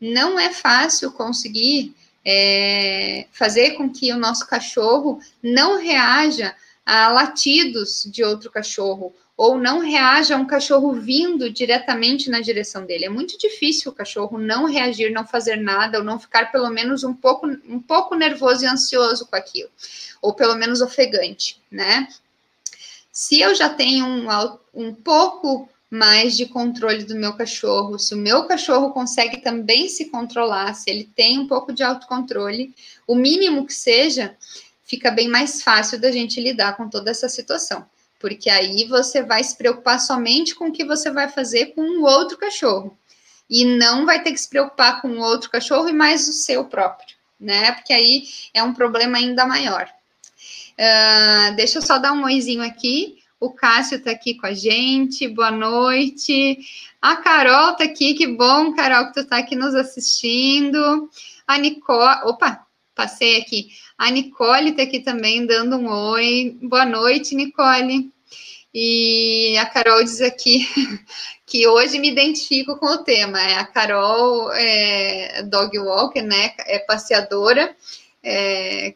Não 0.00 0.38
é 0.38 0.52
fácil 0.52 1.10
conseguir 1.12 1.94
é, 2.24 3.26
fazer 3.32 3.72
com 3.72 3.88
que 3.90 4.12
o 4.12 4.18
nosso 4.18 4.46
cachorro 4.46 5.20
não 5.42 5.80
reaja 5.80 6.54
a 6.84 7.08
latidos 7.08 8.06
de 8.10 8.22
outro 8.22 8.50
cachorro 8.50 9.14
ou 9.36 9.58
não 9.58 9.78
reaja 9.80 10.36
a 10.36 10.38
um 10.38 10.46
cachorro 10.46 10.92
vindo 10.92 11.50
diretamente 11.50 12.30
na 12.30 12.40
direção 12.40 12.84
dele. 12.84 13.06
É 13.06 13.08
muito 13.08 13.38
difícil 13.38 13.90
o 13.90 13.94
cachorro 13.94 14.38
não 14.38 14.66
reagir, 14.66 15.10
não 15.10 15.26
fazer 15.26 15.56
nada, 15.56 15.98
ou 15.98 16.04
não 16.04 16.18
ficar 16.18 16.52
pelo 16.52 16.68
menos 16.68 17.02
um 17.02 17.14
pouco, 17.14 17.46
um 17.46 17.80
pouco 17.80 18.14
nervoso 18.14 18.64
e 18.64 18.68
ansioso 18.68 19.26
com 19.26 19.34
aquilo, 19.34 19.70
ou 20.20 20.34
pelo 20.34 20.54
menos 20.54 20.80
ofegante, 20.80 21.60
né? 21.70 22.06
Se 23.12 23.40
eu 23.40 23.54
já 23.54 23.68
tenho 23.68 24.06
um, 24.06 24.26
um 24.74 24.94
pouco 24.94 25.68
mais 25.90 26.36
de 26.36 26.46
controle 26.46 27.04
do 27.04 27.14
meu 27.14 27.34
cachorro, 27.34 27.98
se 27.98 28.14
o 28.14 28.18
meu 28.18 28.46
cachorro 28.46 28.90
consegue 28.92 29.42
também 29.42 29.88
se 29.88 30.06
controlar, 30.06 30.74
se 30.74 30.90
ele 30.90 31.04
tem 31.14 31.38
um 31.38 31.46
pouco 31.46 31.72
de 31.72 31.82
autocontrole, 31.82 32.74
o 33.06 33.14
mínimo 33.14 33.66
que 33.66 33.74
seja, 33.74 34.34
fica 34.82 35.10
bem 35.10 35.28
mais 35.28 35.62
fácil 35.62 36.00
da 36.00 36.10
gente 36.10 36.40
lidar 36.40 36.76
com 36.76 36.88
toda 36.88 37.10
essa 37.10 37.28
situação 37.28 37.86
porque 38.22 38.48
aí 38.48 38.84
você 38.84 39.20
vai 39.20 39.42
se 39.42 39.56
preocupar 39.56 39.98
somente 39.98 40.54
com 40.54 40.68
o 40.68 40.72
que 40.72 40.84
você 40.84 41.10
vai 41.10 41.28
fazer 41.28 41.74
com 41.74 41.82
o 41.82 42.04
outro 42.04 42.38
cachorro 42.38 42.96
e 43.50 43.64
não 43.64 44.06
vai 44.06 44.22
ter 44.22 44.30
que 44.30 44.38
se 44.38 44.48
preocupar 44.48 45.02
com 45.02 45.08
o 45.08 45.20
outro 45.20 45.50
cachorro 45.50 45.88
e 45.88 45.92
mais 45.92 46.28
o 46.28 46.32
seu 46.32 46.64
próprio, 46.64 47.16
né? 47.38 47.72
Porque 47.72 47.92
aí 47.92 48.22
é 48.54 48.62
um 48.62 48.72
problema 48.72 49.18
ainda 49.18 49.44
maior. 49.44 49.92
Uh, 50.78 51.56
deixa 51.56 51.78
eu 51.78 51.82
só 51.82 51.98
dar 51.98 52.12
um 52.12 52.24
oizinho 52.24 52.62
aqui. 52.62 53.18
O 53.38 53.50
Cássio 53.52 53.98
está 53.98 54.12
aqui 54.12 54.34
com 54.34 54.46
a 54.46 54.52
gente. 54.52 55.26
Boa 55.28 55.50
noite. 55.50 56.58
A 57.00 57.16
Carol 57.16 57.72
está 57.72 57.84
aqui. 57.84 58.14
Que 58.14 58.26
bom, 58.26 58.72
Carol, 58.74 59.06
que 59.06 59.14
tu 59.14 59.20
está 59.20 59.38
aqui 59.38 59.56
nos 59.56 59.74
assistindo. 59.74 61.10
A 61.46 61.58
Nicole. 61.58 62.22
Opa, 62.24 62.64
passei 62.94 63.38
aqui. 63.40 63.70
A 63.98 64.10
Nicole 64.10 64.70
está 64.70 64.84
aqui 64.84 65.00
também 65.00 65.44
dando 65.44 65.76
um 65.76 65.90
oi. 65.90 66.56
Boa 66.62 66.84
noite, 66.84 67.34
Nicole. 67.34 68.12
E 68.74 69.56
a 69.58 69.66
Carol 69.66 70.02
diz 70.02 70.20
aqui 70.22 70.66
que 71.44 71.66
hoje 71.66 71.98
me 71.98 72.10
identifico 72.10 72.76
com 72.78 72.86
o 72.86 73.04
tema. 73.04 73.40
É 73.40 73.58
a 73.58 73.66
Carol 73.66 74.52
é 74.52 75.42
dog 75.42 75.78
walker, 75.78 76.22
né? 76.22 76.54
É 76.60 76.78
passeadora 76.78 77.76
é, 78.22 78.94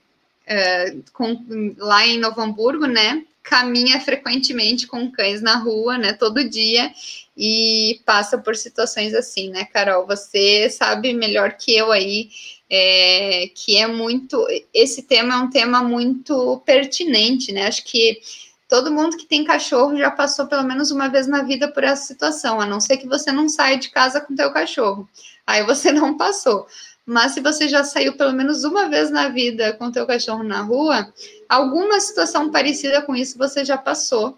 com, 1.13 1.75
lá 1.79 2.07
em 2.07 2.19
Novo 2.19 2.41
Hamburgo, 2.41 2.87
né? 2.87 3.25
Caminha 3.43 4.01
frequentemente 4.01 4.87
com 4.87 5.11
cães 5.11 5.41
na 5.41 5.57
rua, 5.57 5.99
né? 5.99 6.13
Todo 6.13 6.49
dia 6.49 6.93
e 7.37 8.01
passa 8.07 8.39
por 8.39 8.57
situações 8.57 9.13
assim, 9.13 9.51
né, 9.51 9.65
Carol? 9.65 10.07
Você 10.07 10.71
sabe 10.71 11.13
melhor 11.13 11.53
que 11.53 11.77
eu 11.77 11.93
aí 11.93 12.31
é, 12.71 13.51
que 13.55 13.77
é 13.77 13.87
muito. 13.87 14.45
Esse 14.73 15.03
tema 15.03 15.35
é 15.35 15.39
um 15.39 15.51
tema 15.51 15.83
muito 15.83 16.63
pertinente, 16.65 17.53
né? 17.53 17.67
Acho 17.67 17.85
que 17.85 18.21
todo 18.69 18.93
mundo 18.93 19.17
que 19.17 19.27
tem 19.27 19.45
cachorro 19.45 19.97
já 19.97 20.11
passou 20.11 20.47
pelo 20.47 20.65
menos 20.65 20.91
uma 20.91 21.09
vez 21.09 21.27
na 21.27 21.43
vida 21.43 21.69
por 21.69 21.85
essa 21.85 22.07
situação, 22.07 22.61
a 22.61 22.67
não 22.67 22.81
ser 22.81 22.97
que 22.97 23.07
você 23.07 23.31
não 23.31 23.49
saia 23.49 23.79
de 23.79 23.91
casa 23.91 24.21
com 24.21 24.35
teu 24.35 24.53
cachorro. 24.53 25.09
Aí 25.47 25.63
você 25.65 25.93
não 25.93 26.17
passou. 26.17 26.67
Mas 27.07 27.33
se 27.33 27.41
você 27.41 27.69
já 27.69 27.85
saiu 27.85 28.17
pelo 28.17 28.33
menos 28.33 28.65
uma 28.65 28.89
vez 28.89 29.13
na 29.13 29.29
vida 29.29 29.73
com 29.75 29.93
teu 29.93 30.05
cachorro 30.05 30.43
na 30.43 30.61
rua, 30.61 31.13
alguma 31.49 32.01
situação 32.01 32.51
parecida 32.51 33.01
com 33.01 33.15
isso 33.15 33.39
você 33.39 33.65
já 33.65 33.79
passou. 33.79 34.37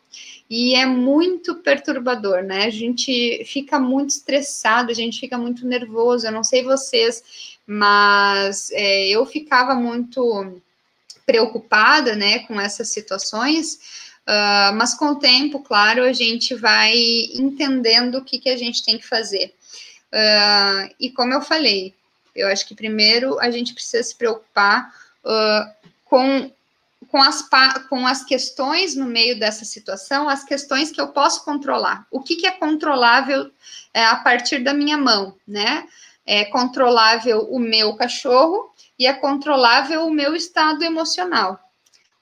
E 0.51 0.75
é 0.75 0.85
muito 0.85 1.57
perturbador, 1.57 2.43
né? 2.43 2.65
A 2.65 2.71
gente 2.71 3.43
fica 3.45 3.79
muito 3.79 4.11
estressado, 4.11 4.91
a 4.91 4.95
gente 4.95 5.19
fica 5.19 5.37
muito 5.37 5.67
nervoso. 5.67 6.27
Eu 6.27 6.33
não 6.33 6.45
sei 6.45 6.63
vocês, 6.63 7.23
mas 7.67 8.71
é, 8.73 9.09
eu 9.09 9.25
ficava 9.27 9.75
muito 9.75 10.61
preocupada, 11.27 12.17
né, 12.17 12.41
com 12.41 12.59
essas 12.59 12.89
situações. 12.89 14.09
Uh, 14.27 14.73
mas 14.77 14.95
com 14.95 15.07
o 15.07 15.19
tempo, 15.19 15.61
claro, 15.61 16.03
a 16.03 16.13
gente 16.13 16.55
vai 16.55 16.95
entendendo 17.35 18.17
o 18.17 18.25
que, 18.25 18.39
que 18.39 18.51
a 18.51 18.57
gente 18.57 18.85
tem 18.85 18.99
que 18.99 19.07
fazer. 19.07 19.55
Uh, 20.13 20.95
e 21.01 21.11
como 21.11 21.33
eu 21.33 21.41
falei, 21.41 21.95
eu 22.39 22.49
acho 22.49 22.67
que 22.67 22.75
primeiro 22.75 23.39
a 23.41 23.51
gente 23.51 23.75
precisa 23.75 24.03
se 24.03 24.15
preocupar 24.15 24.93
uh, 25.25 25.89
com, 26.05 26.51
com, 27.09 27.23
as, 27.23 27.49
com 27.89 28.07
as 28.07 28.25
questões 28.25 28.95
no 28.95 29.07
meio 29.07 29.39
dessa 29.39 29.65
situação, 29.65 30.29
as 30.29 30.45
questões 30.45 30.91
que 30.91 31.01
eu 31.01 31.09
posso 31.09 31.45
controlar. 31.45 32.07
O 32.11 32.21
que, 32.21 32.37
que 32.37 32.47
é 32.47 32.51
controlável 32.51 33.51
é, 33.93 34.05
a 34.05 34.17
partir 34.17 34.61
da 34.61 34.73
minha 34.73 34.97
mão, 34.97 35.35
né? 35.47 35.87
é 36.29 36.45
controlável 36.45 37.49
o 37.51 37.59
meu 37.59 37.95
cachorro 37.95 38.71
e 38.99 39.07
é 39.07 39.15
controlável 39.15 40.07
o 40.07 40.11
meu 40.11 40.37
estado 40.37 40.85
emocional. 40.85 41.59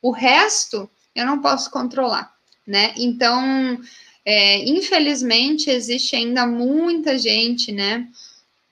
O 0.00 0.12
resto 0.12 0.88
eu 1.12 1.26
não 1.26 1.40
posso 1.40 1.68
controlar, 1.72 2.32
né? 2.64 2.94
Então, 2.96 3.80
é, 4.24 4.58
infelizmente, 4.58 5.70
existe 5.70 6.14
ainda 6.14 6.46
muita 6.46 7.18
gente, 7.18 7.72
né, 7.72 8.06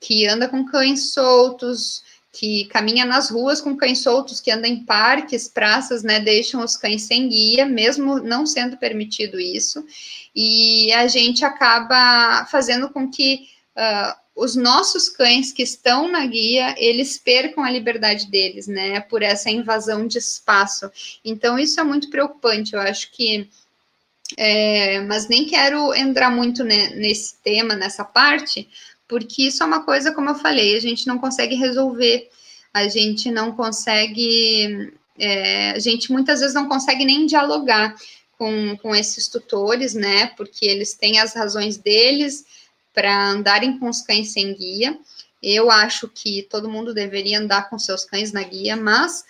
que 0.04 0.28
anda 0.28 0.46
com 0.46 0.66
cães 0.66 1.14
soltos, 1.14 2.02
que 2.30 2.66
caminha 2.66 3.06
nas 3.06 3.30
ruas 3.30 3.60
com 3.60 3.74
cães 3.74 4.00
soltos, 4.00 4.38
que 4.38 4.50
anda 4.50 4.68
em 4.68 4.84
parques, 4.84 5.48
praças, 5.48 6.02
né, 6.02 6.20
deixam 6.20 6.62
os 6.62 6.76
cães 6.76 7.02
sem 7.02 7.26
guia, 7.28 7.64
mesmo 7.64 8.18
não 8.18 8.44
sendo 8.44 8.76
permitido 8.76 9.40
isso, 9.40 9.82
e 10.36 10.92
a 10.92 11.06
gente 11.06 11.42
acaba 11.42 12.44
fazendo 12.50 12.90
com 12.90 13.08
que 13.08 13.48
uh, 13.76 14.14
os 14.36 14.54
nossos 14.56 15.08
cães 15.08 15.52
que 15.52 15.62
estão 15.62 16.06
na 16.06 16.26
guia, 16.26 16.74
eles 16.76 17.16
percam 17.16 17.64
a 17.64 17.70
liberdade 17.70 18.28
deles, 18.30 18.66
né, 18.66 19.00
por 19.00 19.22
essa 19.22 19.48
invasão 19.48 20.06
de 20.06 20.18
espaço. 20.18 20.90
Então, 21.24 21.58
isso 21.58 21.80
é 21.80 21.84
muito 21.84 22.10
preocupante. 22.10 22.74
Eu 22.74 22.80
acho 22.80 23.12
que. 23.12 23.48
É, 24.36 25.00
mas 25.02 25.28
nem 25.28 25.44
quero 25.44 25.94
entrar 25.94 26.30
muito 26.30 26.64
né, 26.64 26.88
nesse 26.96 27.36
tema, 27.44 27.76
nessa 27.76 28.04
parte, 28.04 28.66
porque 29.08 29.44
isso 29.44 29.62
é 29.62 29.66
uma 29.66 29.84
coisa, 29.84 30.12
como 30.12 30.30
eu 30.30 30.34
falei, 30.34 30.76
a 30.76 30.80
gente 30.80 31.06
não 31.06 31.18
consegue 31.18 31.54
resolver, 31.54 32.28
a 32.72 32.88
gente 32.88 33.30
não 33.30 33.52
consegue. 33.52 34.92
É, 35.16 35.70
a 35.70 35.78
gente 35.78 36.10
muitas 36.10 36.40
vezes 36.40 36.54
não 36.54 36.68
consegue 36.68 37.04
nem 37.04 37.24
dialogar 37.26 37.94
com, 38.36 38.76
com 38.78 38.94
esses 38.94 39.28
tutores, 39.28 39.94
né, 39.94 40.26
porque 40.36 40.66
eles 40.66 40.94
têm 40.94 41.20
as 41.20 41.34
razões 41.34 41.76
deles 41.76 42.44
para 42.92 43.30
andarem 43.30 43.78
com 43.78 43.88
os 43.88 44.00
cães 44.00 44.32
sem 44.32 44.54
guia. 44.54 44.98
Eu 45.42 45.70
acho 45.70 46.08
que 46.08 46.46
todo 46.50 46.70
mundo 46.70 46.94
deveria 46.94 47.38
andar 47.38 47.68
com 47.68 47.78
seus 47.78 48.04
cães 48.04 48.32
na 48.32 48.42
guia, 48.42 48.76
mas 48.76 49.24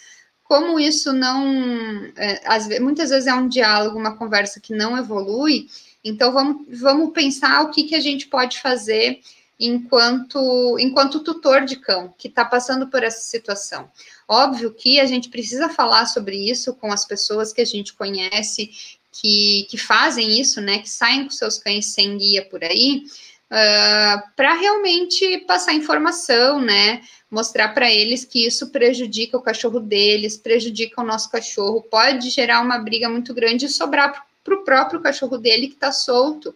como 0.44 0.78
isso 0.78 1.12
não. 1.12 2.12
É, 2.16 2.78
muitas 2.80 3.10
vezes 3.10 3.26
é 3.26 3.34
um 3.34 3.48
diálogo, 3.48 3.98
uma 3.98 4.16
conversa 4.16 4.60
que 4.60 4.74
não 4.74 4.96
evolui, 4.96 5.68
então 6.04 6.32
vamos, 6.32 6.66
vamos 6.80 7.12
pensar 7.12 7.62
o 7.62 7.70
que, 7.70 7.84
que 7.84 7.94
a 7.94 8.00
gente 8.00 8.28
pode 8.28 8.60
fazer 8.60 9.20
enquanto, 9.58 10.78
enquanto 10.78 11.20
tutor 11.20 11.64
de 11.64 11.76
cão 11.76 12.12
que 12.18 12.28
está 12.28 12.44
passando 12.44 12.88
por 12.88 13.02
essa 13.02 13.20
situação. 13.20 13.90
Óbvio 14.28 14.72
que 14.72 14.98
a 15.00 15.06
gente 15.06 15.28
precisa 15.28 15.68
falar 15.68 16.06
sobre 16.06 16.36
isso 16.36 16.74
com 16.74 16.92
as 16.92 17.06
pessoas 17.06 17.52
que 17.52 17.60
a 17.60 17.64
gente 17.64 17.94
conhece, 17.94 18.70
que, 19.12 19.66
que 19.70 19.78
fazem 19.78 20.40
isso, 20.40 20.60
né? 20.60 20.78
Que 20.78 20.90
saem 20.90 21.24
com 21.24 21.30
seus 21.30 21.58
cães 21.58 21.86
sem 21.86 22.16
guia 22.16 22.44
por 22.44 22.64
aí, 22.64 23.04
uh, 23.50 24.22
para 24.34 24.54
realmente 24.54 25.38
passar 25.46 25.74
informação, 25.74 26.60
né? 26.60 27.00
Mostrar 27.30 27.68
para 27.68 27.90
eles 27.90 28.24
que 28.24 28.46
isso 28.46 28.70
prejudica 28.70 29.36
o 29.36 29.42
cachorro 29.42 29.78
deles, 29.78 30.36
prejudica 30.36 31.00
o 31.00 31.06
nosso 31.06 31.30
cachorro, 31.30 31.82
pode 31.82 32.30
gerar 32.30 32.60
uma 32.60 32.78
briga 32.78 33.08
muito 33.08 33.32
grande 33.32 33.66
e 33.66 33.68
sobrar 33.68 34.26
para 34.42 34.54
o 34.54 34.64
próprio 34.64 35.00
cachorro 35.00 35.38
dele 35.38 35.68
que 35.68 35.74
está 35.74 35.90
solto 35.90 36.54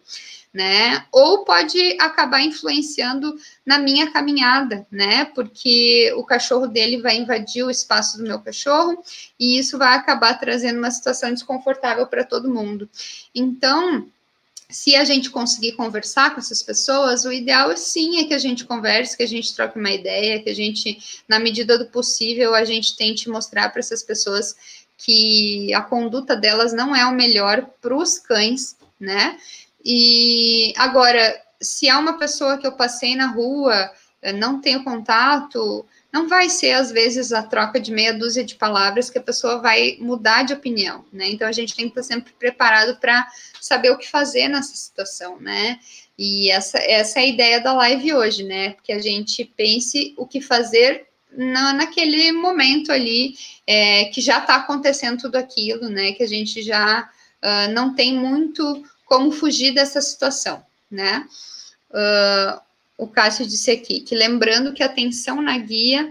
né? 0.52 1.04
Ou 1.12 1.44
pode 1.44 1.96
acabar 2.00 2.40
influenciando 2.40 3.36
na 3.64 3.78
minha 3.78 4.10
caminhada, 4.10 4.86
né? 4.90 5.26
Porque 5.26 6.12
o 6.16 6.24
cachorro 6.24 6.66
dele 6.66 6.98
vai 6.98 7.16
invadir 7.16 7.64
o 7.64 7.70
espaço 7.70 8.18
do 8.18 8.24
meu 8.24 8.40
cachorro 8.40 9.02
e 9.38 9.58
isso 9.58 9.78
vai 9.78 9.96
acabar 9.96 10.34
trazendo 10.38 10.78
uma 10.78 10.90
situação 10.90 11.30
desconfortável 11.30 12.06
para 12.06 12.24
todo 12.24 12.52
mundo. 12.52 12.88
Então, 13.34 14.06
se 14.70 14.94
a 14.94 15.04
gente 15.04 15.30
conseguir 15.30 15.72
conversar 15.72 16.34
com 16.34 16.40
essas 16.40 16.62
pessoas, 16.62 17.24
o 17.24 17.32
ideal 17.32 17.70
é 17.70 17.76
sim 17.76 18.20
é 18.20 18.24
que 18.24 18.34
a 18.34 18.38
gente 18.38 18.64
converse, 18.64 19.16
que 19.16 19.22
a 19.22 19.28
gente 19.28 19.54
troque 19.54 19.78
uma 19.78 19.90
ideia, 19.90 20.42
que 20.42 20.50
a 20.50 20.54
gente, 20.54 21.22
na 21.26 21.38
medida 21.38 21.78
do 21.78 21.86
possível, 21.86 22.54
a 22.54 22.64
gente 22.64 22.96
tente 22.96 23.30
mostrar 23.30 23.70
para 23.70 23.80
essas 23.80 24.02
pessoas 24.02 24.54
que 24.98 25.72
a 25.72 25.80
conduta 25.80 26.36
delas 26.36 26.72
não 26.72 26.94
é 26.94 27.06
o 27.06 27.14
melhor 27.14 27.66
para 27.80 27.96
os 27.96 28.18
cães, 28.18 28.76
né? 29.00 29.38
E 29.90 30.74
agora, 30.76 31.42
se 31.58 31.88
é 31.88 31.96
uma 31.96 32.18
pessoa 32.18 32.58
que 32.58 32.66
eu 32.66 32.72
passei 32.72 33.16
na 33.16 33.28
rua, 33.28 33.90
não 34.34 34.60
tenho 34.60 34.84
contato, 34.84 35.86
não 36.12 36.28
vai 36.28 36.50
ser, 36.50 36.72
às 36.72 36.92
vezes, 36.92 37.32
a 37.32 37.42
troca 37.42 37.80
de 37.80 37.90
meia 37.90 38.12
dúzia 38.12 38.44
de 38.44 38.54
palavras 38.54 39.08
que 39.08 39.16
a 39.16 39.22
pessoa 39.22 39.62
vai 39.62 39.96
mudar 39.98 40.42
de 40.42 40.52
opinião, 40.52 41.06
né? 41.10 41.30
Então, 41.30 41.48
a 41.48 41.52
gente 41.52 41.74
tem 41.74 41.86
que 41.86 41.98
estar 41.98 42.02
sempre 42.02 42.34
preparado 42.38 43.00
para 43.00 43.26
saber 43.62 43.90
o 43.90 43.96
que 43.96 44.06
fazer 44.06 44.48
nessa 44.48 44.76
situação, 44.76 45.40
né? 45.40 45.78
E 46.18 46.50
essa, 46.50 46.76
essa 46.78 47.20
é 47.20 47.22
a 47.22 47.26
ideia 47.26 47.58
da 47.58 47.72
live 47.72 48.12
hoje, 48.12 48.44
né? 48.44 48.76
Que 48.82 48.92
a 48.92 48.98
gente 48.98 49.42
pense 49.42 50.12
o 50.18 50.26
que 50.26 50.42
fazer 50.42 51.06
na, 51.32 51.72
naquele 51.72 52.30
momento 52.32 52.92
ali 52.92 53.36
é, 53.66 54.04
que 54.06 54.20
já 54.20 54.38
está 54.38 54.56
acontecendo 54.56 55.22
tudo 55.22 55.36
aquilo, 55.36 55.88
né? 55.88 56.12
Que 56.12 56.24
a 56.24 56.28
gente 56.28 56.60
já 56.60 57.08
uh, 57.42 57.72
não 57.72 57.94
tem 57.94 58.14
muito 58.14 58.84
como 59.08 59.32
fugir 59.32 59.72
dessa 59.72 60.00
situação, 60.02 60.62
né? 60.90 61.26
Uh, 61.90 62.60
o 62.98 63.08
Cássio 63.08 63.46
disse 63.46 63.70
aqui 63.70 64.00
que 64.00 64.14
lembrando 64.14 64.74
que 64.74 64.82
a 64.82 64.88
tensão 64.88 65.40
na 65.40 65.56
guia 65.56 66.10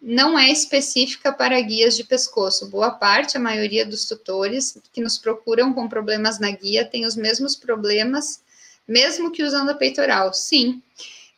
não 0.00 0.36
é 0.36 0.50
específica 0.50 1.32
para 1.32 1.60
guias 1.60 1.96
de 1.96 2.02
pescoço. 2.02 2.68
Boa 2.68 2.90
parte, 2.90 3.36
a 3.36 3.40
maioria 3.40 3.86
dos 3.86 4.06
tutores 4.06 4.76
que 4.92 5.00
nos 5.00 5.16
procuram 5.16 5.72
com 5.72 5.88
problemas 5.88 6.40
na 6.40 6.50
guia 6.50 6.84
tem 6.84 7.06
os 7.06 7.14
mesmos 7.14 7.54
problemas, 7.54 8.42
mesmo 8.88 9.30
que 9.30 9.44
usando 9.44 9.70
a 9.70 9.74
peitoral. 9.74 10.34
Sim, 10.34 10.82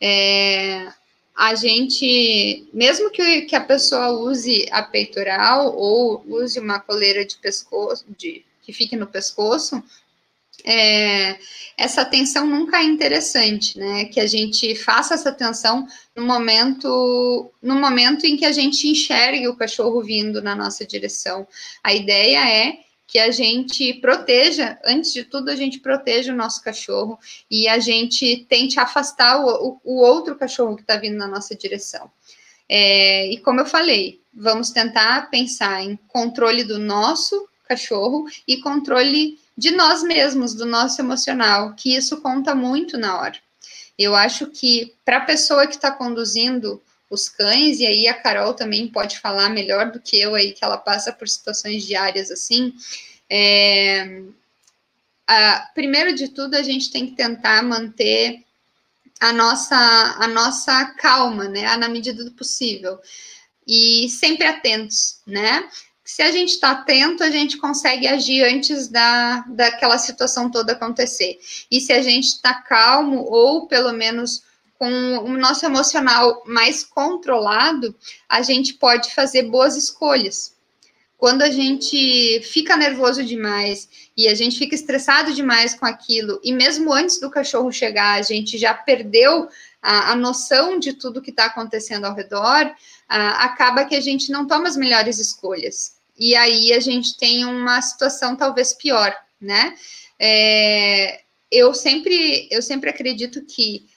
é, 0.01 0.91
a 1.35 1.53
gente, 1.53 2.67
mesmo 2.73 3.11
que, 3.11 3.41
que 3.41 3.55
a 3.55 3.61
pessoa 3.61 4.09
use 4.09 4.67
a 4.71 4.81
peitoral 4.81 5.75
ou 5.75 6.25
use 6.27 6.59
uma 6.59 6.79
coleira 6.79 7.23
de 7.23 7.37
pescoço, 7.37 8.03
de, 8.17 8.43
que 8.63 8.73
fique 8.73 8.95
no 8.95 9.05
pescoço, 9.05 9.83
é, 10.63 11.37
essa 11.77 12.01
atenção 12.01 12.45
nunca 12.45 12.79
é 12.79 12.83
interessante, 12.83 13.77
né? 13.77 14.05
Que 14.05 14.19
a 14.19 14.27
gente 14.27 14.75
faça 14.75 15.13
essa 15.13 15.29
atenção 15.29 15.85
no 16.15 16.25
momento, 16.25 17.51
no 17.61 17.75
momento 17.75 18.25
em 18.25 18.37
que 18.37 18.45
a 18.45 18.51
gente 18.51 18.87
enxergue 18.87 19.47
o 19.47 19.55
cachorro 19.55 20.01
vindo 20.01 20.41
na 20.41 20.55
nossa 20.55 20.85
direção. 20.85 21.47
A 21.83 21.93
ideia 21.93 22.49
é 22.49 22.79
que 23.07 23.19
a 23.19 23.29
gente 23.29 23.93
proteja, 23.95 24.79
antes 24.83 25.13
de 25.13 25.23
tudo, 25.23 25.49
a 25.49 25.55
gente 25.55 25.79
proteja 25.79 26.33
o 26.33 26.35
nosso 26.35 26.63
cachorro 26.63 27.19
e 27.49 27.67
a 27.67 27.77
gente 27.77 28.45
tente 28.49 28.79
afastar 28.79 29.39
o, 29.39 29.79
o 29.83 29.97
outro 29.97 30.35
cachorro 30.35 30.75
que 30.75 30.81
está 30.81 30.97
vindo 30.97 31.17
na 31.17 31.27
nossa 31.27 31.55
direção. 31.55 32.09
É, 32.67 33.27
e 33.31 33.37
como 33.37 33.59
eu 33.59 33.65
falei, 33.65 34.19
vamos 34.33 34.71
tentar 34.71 35.29
pensar 35.29 35.83
em 35.83 35.95
controle 36.07 36.63
do 36.63 36.79
nosso 36.79 37.47
cachorro 37.67 38.25
e 38.47 38.57
controle 38.57 39.37
de 39.57 39.71
nós 39.71 40.03
mesmos, 40.03 40.53
do 40.53 40.65
nosso 40.65 41.01
emocional, 41.01 41.73
que 41.75 41.95
isso 41.95 42.21
conta 42.21 42.53
muito 42.53 42.97
na 42.97 43.19
hora. 43.19 43.39
Eu 43.97 44.15
acho 44.15 44.47
que 44.47 44.93
para 45.05 45.17
a 45.17 45.25
pessoa 45.25 45.67
que 45.67 45.75
está 45.75 45.91
conduzindo 45.91 46.81
os 47.09 47.29
cães, 47.29 47.79
e 47.79 47.85
aí 47.85 48.07
a 48.07 48.13
Carol 48.13 48.53
também 48.53 48.87
pode 48.87 49.19
falar 49.19 49.49
melhor 49.49 49.91
do 49.91 49.99
que 49.99 50.19
eu 50.19 50.35
aí, 50.35 50.51
que 50.51 50.65
ela 50.65 50.77
passa 50.77 51.13
por 51.13 51.29
situações 51.29 51.85
diárias 51.85 52.29
assim. 52.29 52.73
É, 53.29 54.21
a, 55.27 55.69
primeiro 55.73 56.13
de 56.13 56.29
tudo, 56.29 56.55
a 56.55 56.63
gente 56.63 56.91
tem 56.91 57.07
que 57.07 57.15
tentar 57.15 57.63
manter 57.63 58.43
a 59.19 59.31
nossa, 59.31 59.75
a 59.75 60.27
nossa 60.27 60.85
calma, 60.97 61.47
né, 61.47 61.75
na 61.77 61.87
medida 61.87 62.23
do 62.23 62.31
possível. 62.31 62.99
E 63.67 64.09
sempre 64.09 64.45
atentos, 64.45 65.19
né? 65.25 65.67
Se 66.05 66.21
a 66.21 66.31
gente 66.31 66.49
está 66.51 66.69
atento, 66.69 67.23
a 67.23 67.31
gente 67.31 67.57
consegue 67.57 68.07
agir 68.07 68.43
antes 68.43 68.87
da, 68.87 69.43
daquela 69.47 69.97
situação 69.97 70.51
toda 70.51 70.73
acontecer. 70.73 71.39
E 71.69 71.81
se 71.81 71.91
a 71.91 72.01
gente 72.03 72.25
está 72.27 72.53
calmo, 72.53 73.23
ou 73.23 73.67
pelo 73.67 73.91
menos 73.91 74.43
com 74.77 74.87
o 74.87 75.35
nosso 75.35 75.65
emocional 75.65 76.43
mais 76.45 76.83
controlado, 76.83 77.95
a 78.29 78.43
gente 78.43 78.75
pode 78.75 79.15
fazer 79.15 79.49
boas 79.49 79.75
escolhas. 79.75 80.53
Quando 81.17 81.41
a 81.41 81.49
gente 81.49 82.39
fica 82.43 82.77
nervoso 82.77 83.23
demais 83.23 83.89
e 84.15 84.27
a 84.27 84.35
gente 84.35 84.59
fica 84.59 84.75
estressado 84.75 85.33
demais 85.33 85.73
com 85.73 85.87
aquilo, 85.87 86.39
e 86.43 86.53
mesmo 86.53 86.93
antes 86.93 87.19
do 87.19 87.31
cachorro 87.31 87.71
chegar, 87.71 88.19
a 88.19 88.21
gente 88.21 88.59
já 88.59 88.75
perdeu 88.75 89.49
a, 89.81 90.11
a 90.11 90.15
noção 90.15 90.77
de 90.77 90.93
tudo 90.93 91.21
que 91.21 91.31
está 91.31 91.45
acontecendo 91.45 92.05
ao 92.05 92.13
redor, 92.13 92.71
a, 93.09 93.45
acaba 93.45 93.85
que 93.85 93.95
a 93.95 94.01
gente 94.01 94.31
não 94.31 94.45
toma 94.45 94.67
as 94.67 94.77
melhores 94.77 95.17
escolhas 95.17 95.94
e 96.17 96.35
aí 96.35 96.73
a 96.73 96.79
gente 96.79 97.17
tem 97.17 97.45
uma 97.45 97.81
situação 97.81 98.35
talvez 98.35 98.73
pior, 98.73 99.15
né? 99.39 99.75
É, 100.19 101.21
eu 101.51 101.73
sempre 101.73 102.47
eu 102.49 102.61
sempre 102.61 102.89
acredito 102.89 103.45
que 103.45 103.87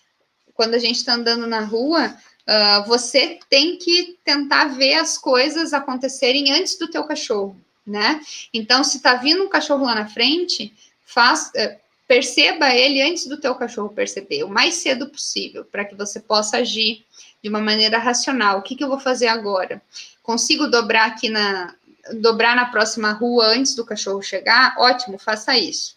quando 0.58 0.74
a 0.74 0.78
gente 0.78 0.96
está 0.96 1.14
andando 1.14 1.46
na 1.46 1.60
rua, 1.60 2.16
uh, 2.48 2.84
você 2.88 3.38
tem 3.48 3.76
que 3.76 4.18
tentar 4.24 4.64
ver 4.76 4.94
as 4.94 5.16
coisas 5.16 5.72
acontecerem 5.72 6.50
antes 6.50 6.76
do 6.76 6.88
teu 6.88 7.04
cachorro, 7.04 7.56
né? 7.86 8.20
Então, 8.52 8.82
se 8.82 8.96
está 8.96 9.14
vindo 9.14 9.44
um 9.44 9.48
cachorro 9.48 9.84
lá 9.84 9.94
na 9.94 10.08
frente, 10.08 10.74
faz, 11.06 11.52
uh, 11.54 11.78
perceba 12.08 12.74
ele 12.74 13.00
antes 13.00 13.28
do 13.28 13.36
teu 13.36 13.54
cachorro 13.54 13.90
perceber, 13.90 14.42
o 14.42 14.48
mais 14.48 14.74
cedo 14.74 15.08
possível, 15.08 15.64
para 15.64 15.84
que 15.84 15.94
você 15.94 16.18
possa 16.18 16.56
agir 16.56 17.04
de 17.40 17.48
uma 17.48 17.60
maneira 17.60 17.96
racional. 17.96 18.58
O 18.58 18.62
que, 18.62 18.74
que 18.74 18.82
eu 18.82 18.88
vou 18.88 18.98
fazer 18.98 19.28
agora? 19.28 19.80
Consigo 20.24 20.66
dobrar 20.66 21.06
aqui 21.06 21.28
na, 21.28 21.72
dobrar 22.14 22.56
na 22.56 22.66
próxima 22.66 23.12
rua 23.12 23.46
antes 23.46 23.74
do 23.74 23.84
cachorro 23.84 24.22
chegar, 24.22 24.74
ótimo, 24.78 25.18
faça 25.18 25.56
isso. 25.56 25.96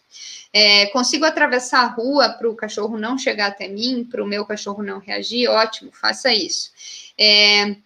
É, 0.52 0.86
consigo 0.86 1.24
atravessar 1.24 1.80
a 1.80 1.86
rua 1.86 2.28
para 2.28 2.48
o 2.48 2.54
cachorro 2.54 2.98
não 2.98 3.16
chegar 3.16 3.46
até 3.46 3.68
mim, 3.68 4.06
para 4.08 4.22
o 4.22 4.26
meu 4.26 4.44
cachorro 4.44 4.82
não 4.82 4.98
reagir, 4.98 5.48
ótimo, 5.48 5.90
faça 5.92 6.32
isso. 6.32 6.70
É, 7.18 7.76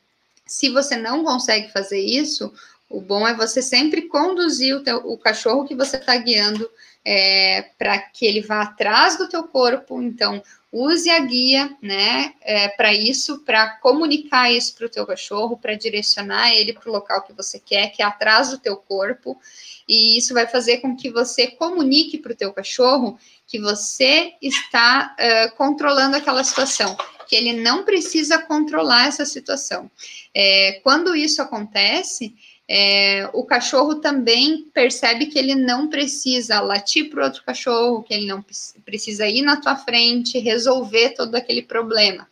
se 0.45 0.71
você 0.71 0.97
não 0.97 1.25
consegue 1.25 1.71
fazer 1.71 2.01
isso, 2.01 2.53
o 2.89 3.01
bom 3.01 3.27
é 3.27 3.35
você 3.35 3.63
sempre 3.63 4.03
conduzir 4.03 4.77
o, 4.77 4.83
teu, 4.83 4.99
o 4.99 5.19
cachorro 5.19 5.67
que 5.67 5.75
você 5.75 5.97
está 5.97 6.17
guiando 6.17 6.69
é, 7.09 7.71
para 7.79 7.97
que 8.01 8.27
ele 8.27 8.41
vá 8.41 8.63
atrás 8.63 9.17
do 9.17 9.29
teu 9.29 9.45
corpo. 9.45 10.03
Então, 10.03 10.43
use 10.73 11.09
a 11.09 11.21
guia, 11.21 11.71
né, 11.81 12.35
é, 12.43 12.69
para 12.71 12.93
isso, 12.93 13.45
para 13.45 13.77
comunicar 13.79 14.51
isso 14.51 14.75
para 14.75 14.87
o 14.87 14.91
teu 14.91 15.07
cachorro, 15.07 15.57
para 15.57 15.77
direcionar 15.77 16.53
ele 16.53 16.73
para 16.73 16.91
o 16.91 16.93
local 16.93 17.23
que 17.23 17.33
você 17.33 17.61
quer, 17.61 17.93
que 17.93 18.03
é 18.03 18.05
atrás 18.05 18.51
do 18.51 18.59
teu 18.59 18.77
corpo, 18.77 19.41
e 19.89 20.19
isso 20.19 20.35
vai 20.35 20.49
fazer 20.49 20.79
com 20.79 20.97
que 20.97 21.09
você 21.09 21.47
comunique 21.47 22.19
para 22.19 22.33
o 22.33 22.37
teu 22.37 22.53
cachorro 22.53 23.17
que 23.47 23.61
você 23.61 24.33
está 24.43 25.15
uh, 25.15 25.57
controlando 25.57 26.17
aquela 26.17 26.43
situação, 26.43 26.97
que 27.29 27.37
ele 27.37 27.53
não 27.53 27.85
precisa 27.85 28.37
controlar 28.37 29.07
essa 29.07 29.25
situação. 29.25 29.89
É, 30.35 30.81
quando 30.83 31.15
isso 31.15 31.41
acontece, 31.41 32.35
é, 32.69 33.31
o 33.33 33.45
cachorro 33.45 33.97
também 33.97 34.69
percebe 34.75 35.27
que 35.27 35.39
ele 35.39 35.55
não 35.55 35.89
precisa 35.89 36.61
latir 36.61 37.09
para 37.11 37.25
outro 37.25 37.45
cachorro, 37.45 38.03
que 38.03 38.13
ele 38.13 38.27
não 38.27 38.45
precisa 38.85 39.27
ir 39.27 39.43
na 39.43 39.57
tua 39.57 39.77
frente, 39.77 40.39
resolver 40.39 41.11
todo 41.11 41.37
aquele 41.37 41.63
problema. 41.63 42.27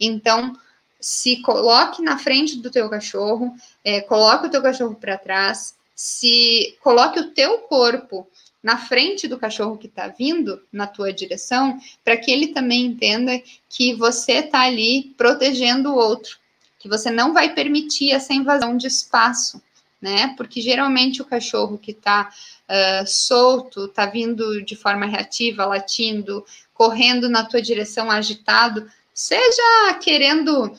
Então, 0.00 0.56
se 1.00 1.36
coloque 1.42 2.02
na 2.02 2.18
frente 2.18 2.56
do 2.56 2.70
teu 2.70 2.90
cachorro, 2.90 3.54
é, 3.84 4.00
coloque 4.00 4.48
o 4.48 4.50
teu 4.50 4.60
cachorro 4.60 4.96
para 4.96 5.16
trás, 5.16 5.76
se 5.94 6.76
coloque 6.82 7.20
o 7.20 7.30
teu 7.30 7.58
corpo 7.58 8.28
na 8.60 8.76
frente 8.76 9.28
do 9.28 9.38
cachorro 9.38 9.78
que 9.78 9.86
está 9.86 10.08
vindo 10.08 10.60
na 10.72 10.88
tua 10.88 11.12
direção, 11.12 11.78
para 12.04 12.16
que 12.16 12.32
ele 12.32 12.48
também 12.48 12.86
entenda 12.86 13.40
que 13.68 13.94
você 13.94 14.34
está 14.34 14.62
ali 14.62 15.14
protegendo 15.16 15.90
o 15.90 15.96
outro, 15.96 16.36
que 16.80 16.88
você 16.88 17.12
não 17.12 17.32
vai 17.32 17.54
permitir 17.54 18.10
essa 18.10 18.34
invasão 18.34 18.76
de 18.76 18.88
espaço 18.88 19.62
né? 20.00 20.34
Porque 20.36 20.60
geralmente 20.60 21.20
o 21.20 21.24
cachorro 21.24 21.78
que 21.78 21.90
está 21.90 22.30
uh, 22.68 23.06
solto, 23.06 23.86
está 23.86 24.06
vindo 24.06 24.62
de 24.64 24.76
forma 24.76 25.06
reativa, 25.06 25.64
latindo, 25.64 26.44
correndo 26.72 27.28
na 27.28 27.44
tua 27.44 27.60
direção 27.60 28.10
agitado, 28.10 28.90
seja 29.12 29.94
querendo 30.02 30.72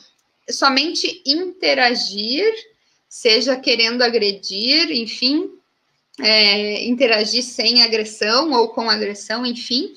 somente 0.48 1.22
interagir, 1.26 2.52
seja 3.08 3.56
querendo 3.56 4.02
agredir, 4.02 4.90
enfim, 4.90 5.50
é, 6.18 6.84
interagir 6.84 7.42
sem 7.42 7.82
agressão 7.82 8.52
ou 8.52 8.68
com 8.68 8.88
agressão, 8.88 9.44
enfim, 9.44 9.94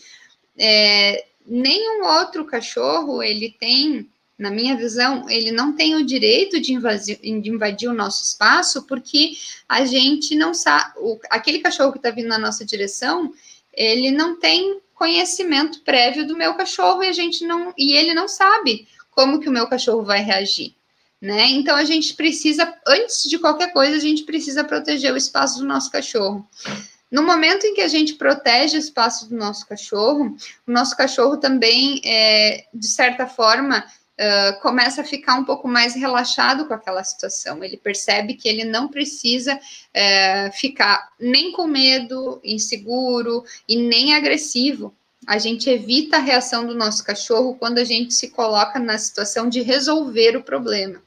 é, 0.58 1.26
nenhum 1.46 2.06
outro 2.06 2.46
cachorro 2.46 3.22
ele 3.22 3.56
tem, 3.60 4.10
na 4.38 4.50
minha 4.50 4.76
visão, 4.76 5.30
ele 5.30 5.52
não 5.52 5.74
tem 5.74 5.96
o 5.96 6.06
direito 6.06 6.60
de 6.60 6.74
invadir, 6.74 7.19
de 7.19 7.50
invadir 7.50 7.88
o 7.88 7.93
nosso 7.93 8.24
espaço, 8.24 8.84
porque 8.84 9.34
a 9.69 9.86
gente 9.86 10.36
não 10.36 10.54
sabe, 10.54 10.93
o, 10.98 11.19
aquele 11.30 11.60
cachorro 11.60 11.91
que 11.91 12.00
está 12.00 12.10
vindo 12.10 12.28
na 12.28 12.39
nossa 12.39 12.65
direção, 12.65 13.34
ele 13.74 14.12
não 14.12 14.39
tem 14.39 14.82
conhecimento 14.93 15.82
prévio 15.82 16.26
do 16.26 16.38
meu 16.38 16.54
cachorro 16.56 17.04
e 17.04 17.08
a 17.08 17.13
gente 17.13 17.46
não, 17.46 17.74
e 17.78 17.93
ele 17.93 18.13
não 18.13 18.28
sabe 18.28 18.88
como 19.12 19.39
que 19.39 19.50
o 19.50 19.52
meu 19.52 19.67
cachorro 19.67 20.04
vai 20.04 20.22
reagir. 20.22 20.76
Né? 21.22 21.46
Então 21.52 21.76
a 21.76 21.86
gente 21.86 22.15
precisa, 22.15 22.74
antes 22.86 23.24
de 23.30 23.39
qualquer 23.39 23.72
coisa, 23.72 23.96
a 23.96 24.00
gente 24.00 24.24
precisa 24.24 24.63
proteger 24.63 25.13
o 25.13 25.17
espaço 25.17 25.60
do 25.60 25.65
nosso 25.65 25.89
cachorro. 25.89 26.46
No 27.10 27.24
momento 27.24 27.65
em 27.65 27.74
que 27.74 27.82
a 27.82 27.88
gente 27.88 28.15
protege 28.15 28.76
o 28.76 28.80
espaço 28.80 29.30
do 29.30 29.36
nosso 29.38 29.65
cachorro, 29.65 30.36
o 30.67 30.72
nosso 30.72 30.98
cachorro 30.98 31.38
também, 31.38 32.02
é, 32.04 32.65
de 32.74 32.88
certa 32.88 33.28
forma, 33.28 33.86
começa 34.62 35.02
a 35.02 35.06
ficar 35.06 35.36
um 35.36 35.43
pouco 35.43 35.67
mais 35.67 35.95
relaxado 35.95 36.65
com 36.65 36.73
aquela 36.73 37.04
situação. 37.04 37.63
Ele 37.63 37.78
percebe 37.78 38.36
que 38.36 38.47
ele 38.47 38.63
não 38.63 38.88
precisa 38.88 39.56
uh, 39.56 40.52
ficar 40.54 41.10
nem 41.19 41.52
com 41.52 41.65
medo, 41.65 42.39
inseguro 42.43 43.43
e 43.67 43.76
nem 43.76 44.13
agressivo. 44.13 44.93
A 45.26 45.38
gente 45.38 45.69
evita 45.69 46.17
a 46.17 46.19
reação 46.19 46.65
do 46.65 46.76
nosso 46.76 47.04
cachorro 47.04 47.56
quando 47.56 47.78
a 47.78 47.84
gente 47.84 48.13
se 48.13 48.30
coloca 48.30 48.78
na 48.78 48.97
situação 48.97 49.49
de 49.49 49.62
resolver 49.62 50.36
o 50.36 50.43
problema. 50.43 51.02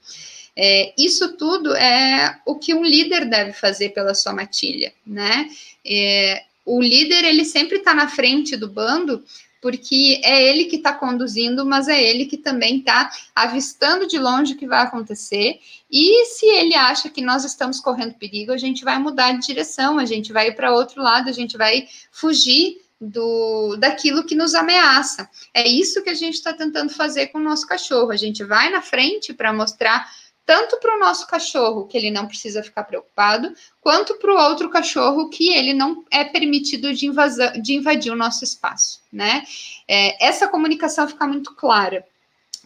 É, 0.59 0.95
isso 0.97 1.37
tudo 1.37 1.77
é 1.77 2.41
o 2.47 2.55
que 2.55 2.73
um 2.73 2.83
líder 2.83 3.27
deve 3.27 3.53
fazer 3.53 3.91
pela 3.91 4.15
sua 4.15 4.33
matilha, 4.33 4.91
né? 5.07 5.51
É, 5.85 6.45
o 6.65 6.81
líder 6.81 7.25
ele 7.25 7.45
sempre 7.45 7.77
está 7.79 7.95
na 7.95 8.09
frente 8.09 8.57
do 8.57 8.67
bando 8.67 9.23
porque 9.67 10.21
é 10.23 10.49
ele 10.49 10.67
que 10.67 10.77
está 10.77 10.93
conduzindo, 10.93 11.67
mas 11.67 11.89
é 11.89 12.01
ele 12.01 12.27
que 12.27 12.37
também 12.37 12.79
está 12.79 13.11
avistando 13.35 14.07
de 14.07 14.17
longe 14.17 14.53
o 14.53 14.57
que 14.57 14.65
vai 14.65 14.81
acontecer. 14.81 15.59
E 15.91 16.25
se 16.27 16.47
ele 16.47 16.77
acha 16.77 17.11
que 17.11 17.21
nós 17.21 17.45
estamos 17.45 17.81
correndo 17.81 18.15
perigo, 18.15 18.53
a 18.53 18.57
gente 18.57 18.85
vai 18.85 18.97
mudar 18.97 19.33
de 19.33 19.45
direção, 19.45 19.99
a 19.99 20.05
gente 20.05 20.33
vai 20.33 20.53
para 20.53 20.73
outro 20.73 21.03
lado, 21.03 21.29
a 21.29 21.33
gente 21.33 21.57
vai 21.57 21.89
fugir 22.13 22.77
do 23.01 23.77
daquilo 23.77 24.25
que 24.25 24.37
nos 24.37 24.55
ameaça. 24.55 25.29
É 25.53 25.67
isso 25.67 26.01
que 26.01 26.11
a 26.11 26.15
gente 26.15 26.35
está 26.35 26.53
tentando 26.53 26.93
fazer 26.93 27.27
com 27.27 27.39
o 27.39 27.43
nosso 27.43 27.67
cachorro. 27.67 28.13
A 28.13 28.17
gente 28.17 28.45
vai 28.45 28.71
na 28.71 28.81
frente 28.81 29.35
para 29.35 29.53
mostrar 29.53 30.09
tanto 30.47 30.79
para 30.79 30.97
o 30.97 31.01
nosso 31.01 31.27
cachorro, 31.27 31.87
que 31.87 31.99
ele 31.99 32.11
não 32.11 32.29
precisa 32.29 32.63
ficar 32.63 32.85
preocupado, 32.85 33.53
quanto 33.81 34.15
para 34.15 34.33
o 34.33 34.39
outro 34.39 34.71
cachorro, 34.71 35.29
que 35.29 35.53
ele 35.53 35.75
não 35.75 36.05
é 36.09 36.25
permitido 36.25 36.95
de, 36.95 37.07
invasão, 37.07 37.53
de 37.61 37.75
invadir 37.75 38.13
o 38.13 38.17
nosso 38.17 38.45
espaço, 38.45 39.01
né? 39.13 39.43
É, 39.89 40.25
essa 40.25 40.47
comunicação 40.47 41.09
fica 41.09 41.27
muito 41.27 41.53
clara. 41.57 42.07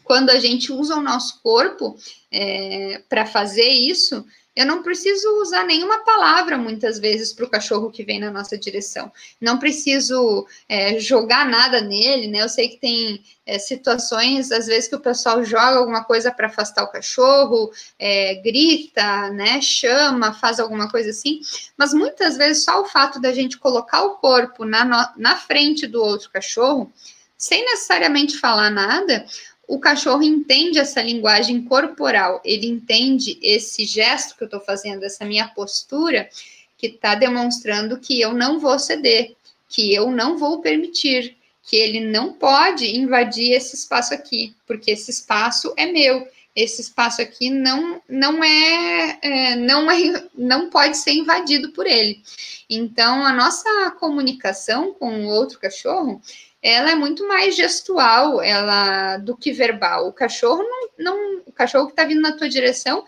Quando 0.04 0.28
a 0.28 0.38
gente 0.38 0.70
usa 0.70 0.94
o 0.94 1.02
nosso 1.02 1.40
corpo 1.42 1.96
é, 2.30 3.02
para 3.08 3.24
fazer 3.24 3.68
isso, 3.68 4.26
eu 4.54 4.66
não 4.66 4.82
preciso 4.82 5.28
usar 5.40 5.64
nenhuma 5.64 6.04
palavra 6.04 6.58
muitas 6.58 6.98
vezes 6.98 7.32
para 7.32 7.44
o 7.44 7.50
cachorro 7.50 7.90
que 7.90 8.02
vem 8.02 8.18
na 8.18 8.30
nossa 8.30 8.58
direção. 8.58 9.10
Não 9.40 9.58
preciso 9.58 10.46
é, 10.68 10.98
jogar 10.98 11.48
nada 11.48 11.80
nele, 11.80 12.26
né? 12.26 12.42
Eu 12.42 12.48
sei 12.48 12.68
que 12.68 12.78
tem 12.78 13.22
é, 13.46 13.58
situações, 13.58 14.50
às 14.50 14.66
vezes, 14.66 14.88
que 14.88 14.96
o 14.96 15.00
pessoal 15.00 15.44
joga 15.44 15.78
alguma 15.78 16.04
coisa 16.04 16.32
para 16.32 16.48
afastar 16.48 16.82
o 16.82 16.90
cachorro, 16.90 17.70
é, 17.98 18.34
grita, 18.36 19.30
né? 19.30 19.60
Chama, 19.60 20.32
faz 20.32 20.58
alguma 20.58 20.90
coisa 20.90 21.10
assim. 21.10 21.40
Mas 21.76 21.94
muitas 21.94 22.36
vezes 22.36 22.64
só 22.64 22.82
o 22.82 22.86
fato 22.86 23.20
da 23.20 23.32
gente 23.32 23.56
colocar 23.56 24.02
o 24.02 24.16
corpo 24.16 24.64
na, 24.64 25.14
na 25.16 25.36
frente 25.36 25.86
do 25.86 26.02
outro 26.02 26.28
cachorro, 26.30 26.92
sem 27.38 27.64
necessariamente 27.64 28.36
falar 28.36 28.68
nada, 28.68 29.24
o 29.70 29.78
cachorro 29.78 30.24
entende 30.24 30.80
essa 30.80 31.00
linguagem 31.00 31.62
corporal, 31.62 32.40
ele 32.44 32.66
entende 32.66 33.38
esse 33.40 33.84
gesto 33.84 34.36
que 34.36 34.42
eu 34.42 34.46
estou 34.46 34.58
fazendo, 34.60 35.04
essa 35.04 35.24
minha 35.24 35.46
postura, 35.46 36.28
que 36.76 36.88
está 36.88 37.14
demonstrando 37.14 37.96
que 37.96 38.20
eu 38.20 38.34
não 38.34 38.58
vou 38.58 38.80
ceder, 38.80 39.36
que 39.68 39.94
eu 39.94 40.10
não 40.10 40.36
vou 40.36 40.60
permitir, 40.60 41.36
que 41.62 41.76
ele 41.76 42.00
não 42.00 42.32
pode 42.32 42.84
invadir 42.96 43.52
esse 43.52 43.76
espaço 43.76 44.12
aqui, 44.12 44.56
porque 44.66 44.90
esse 44.90 45.12
espaço 45.12 45.72
é 45.76 45.86
meu. 45.86 46.26
Esse 46.56 46.80
espaço 46.80 47.22
aqui 47.22 47.48
não, 47.48 48.02
não 48.08 48.42
é, 48.42 49.18
é 49.22 49.54
não 49.54 49.88
é, 49.88 50.24
não 50.34 50.68
pode 50.68 50.96
ser 50.96 51.12
invadido 51.12 51.70
por 51.70 51.86
ele. 51.86 52.20
Então, 52.68 53.24
a 53.24 53.32
nossa 53.32 53.92
comunicação 54.00 54.92
com 54.94 55.26
o 55.26 55.28
outro 55.28 55.60
cachorro 55.60 56.20
ela 56.62 56.90
é 56.90 56.94
muito 56.94 57.26
mais 57.26 57.56
gestual 57.56 58.42
ela 58.42 59.16
do 59.16 59.36
que 59.36 59.52
verbal. 59.52 60.08
O 60.08 60.12
cachorro 60.12 60.62
não, 60.62 60.88
não 60.98 61.42
o 61.46 61.52
cachorro 61.52 61.86
que 61.86 61.92
está 61.92 62.04
vindo 62.04 62.20
na 62.20 62.32
tua 62.32 62.48
direção 62.48 63.04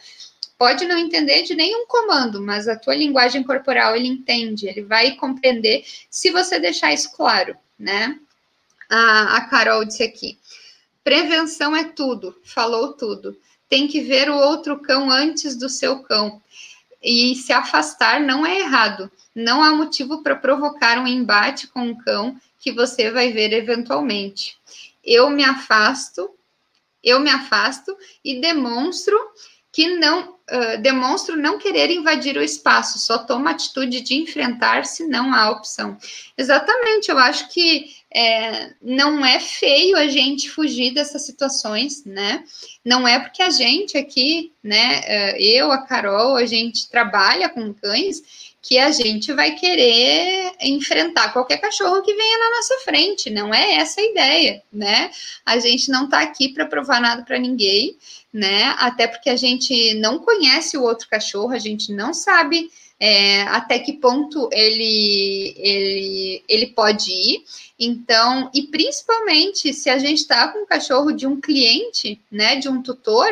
pode 0.58 0.86
não 0.86 0.96
entender 0.96 1.42
de 1.42 1.54
nenhum 1.54 1.86
comando, 1.86 2.40
mas 2.40 2.68
a 2.68 2.76
tua 2.76 2.94
linguagem 2.94 3.42
corporal 3.42 3.96
ele 3.96 4.08
entende, 4.08 4.68
ele 4.68 4.82
vai 4.82 5.12
compreender 5.12 5.84
se 6.08 6.30
você 6.30 6.58
deixar 6.58 6.92
isso 6.92 7.12
claro, 7.12 7.56
né? 7.78 8.18
A, 8.88 9.38
a 9.38 9.40
Carol 9.46 9.84
disse 9.84 10.02
aqui: 10.02 10.38
prevenção 11.02 11.74
é 11.74 11.84
tudo, 11.84 12.34
falou 12.44 12.92
tudo. 12.92 13.36
Tem 13.68 13.88
que 13.88 14.00
ver 14.00 14.30
o 14.30 14.36
outro 14.36 14.78
cão 14.80 15.10
antes 15.10 15.56
do 15.56 15.68
seu 15.68 16.00
cão. 16.00 16.40
E 17.02 17.34
se 17.34 17.52
afastar 17.52 18.20
não 18.20 18.46
é 18.46 18.60
errado. 18.60 19.10
Não 19.34 19.62
há 19.62 19.72
motivo 19.72 20.22
para 20.22 20.36
provocar 20.36 20.98
um 20.98 21.06
embate 21.06 21.66
com 21.66 21.90
o 21.90 21.98
cão 21.98 22.38
que 22.62 22.70
você 22.70 23.10
vai 23.10 23.32
ver 23.32 23.52
eventualmente. 23.52 24.56
Eu 25.04 25.28
me 25.28 25.42
afasto, 25.42 26.30
eu 27.02 27.18
me 27.18 27.28
afasto 27.28 27.94
e 28.24 28.40
demonstro 28.40 29.18
que 29.72 29.96
não 29.96 30.34
uh, 30.34 30.80
demonstro 30.80 31.34
não 31.34 31.58
querer 31.58 31.90
invadir 31.90 32.36
o 32.36 32.42
espaço, 32.42 32.98
só 32.98 33.18
tomo 33.18 33.48
a 33.48 33.52
atitude 33.52 34.02
de 34.02 34.14
enfrentar 34.14 34.84
se 34.84 35.08
não 35.08 35.34
há 35.34 35.50
opção. 35.50 35.96
Exatamente, 36.38 37.10
eu 37.10 37.18
acho 37.18 37.48
que 37.48 37.96
é, 38.14 38.74
não 38.80 39.24
é 39.24 39.40
feio 39.40 39.96
a 39.96 40.06
gente 40.06 40.48
fugir 40.48 40.92
dessas 40.92 41.24
situações, 41.24 42.04
né? 42.04 42.44
Não 42.84 43.08
é 43.08 43.18
porque 43.18 43.42
a 43.42 43.50
gente 43.50 43.96
aqui, 43.96 44.52
né, 44.62 45.34
eu, 45.38 45.72
a 45.72 45.78
Carol, 45.86 46.36
a 46.36 46.44
gente 46.44 46.90
trabalha 46.90 47.48
com 47.48 47.72
cães 47.72 48.51
que 48.62 48.78
a 48.78 48.92
gente 48.92 49.32
vai 49.32 49.56
querer 49.56 50.52
enfrentar 50.60 51.32
qualquer 51.32 51.58
cachorro 51.58 52.00
que 52.00 52.14
venha 52.14 52.38
na 52.38 52.56
nossa 52.56 52.78
frente. 52.84 53.28
Não 53.28 53.52
é 53.52 53.74
essa 53.74 54.00
a 54.00 54.04
ideia, 54.04 54.62
né? 54.72 55.10
A 55.44 55.58
gente 55.58 55.90
não 55.90 56.04
está 56.04 56.20
aqui 56.20 56.48
para 56.48 56.64
provar 56.64 57.00
nada 57.00 57.22
para 57.24 57.40
ninguém, 57.40 57.96
né? 58.32 58.72
Até 58.78 59.08
porque 59.08 59.28
a 59.28 59.36
gente 59.36 59.94
não 59.94 60.20
conhece 60.20 60.78
o 60.78 60.82
outro 60.82 61.08
cachorro, 61.08 61.52
a 61.52 61.58
gente 61.58 61.92
não 61.92 62.14
sabe 62.14 62.70
é, 63.00 63.42
até 63.42 63.80
que 63.80 63.94
ponto 63.94 64.48
ele, 64.52 65.54
ele, 65.56 66.44
ele 66.48 66.66
pode 66.68 67.10
ir. 67.10 67.44
Então, 67.76 68.48
e 68.54 68.62
principalmente 68.62 69.74
se 69.74 69.90
a 69.90 69.98
gente 69.98 70.20
está 70.20 70.46
com 70.46 70.60
um 70.60 70.66
cachorro 70.66 71.10
de 71.10 71.26
um 71.26 71.40
cliente, 71.40 72.20
né, 72.30 72.54
de 72.54 72.68
um 72.68 72.80
tutor, 72.80 73.28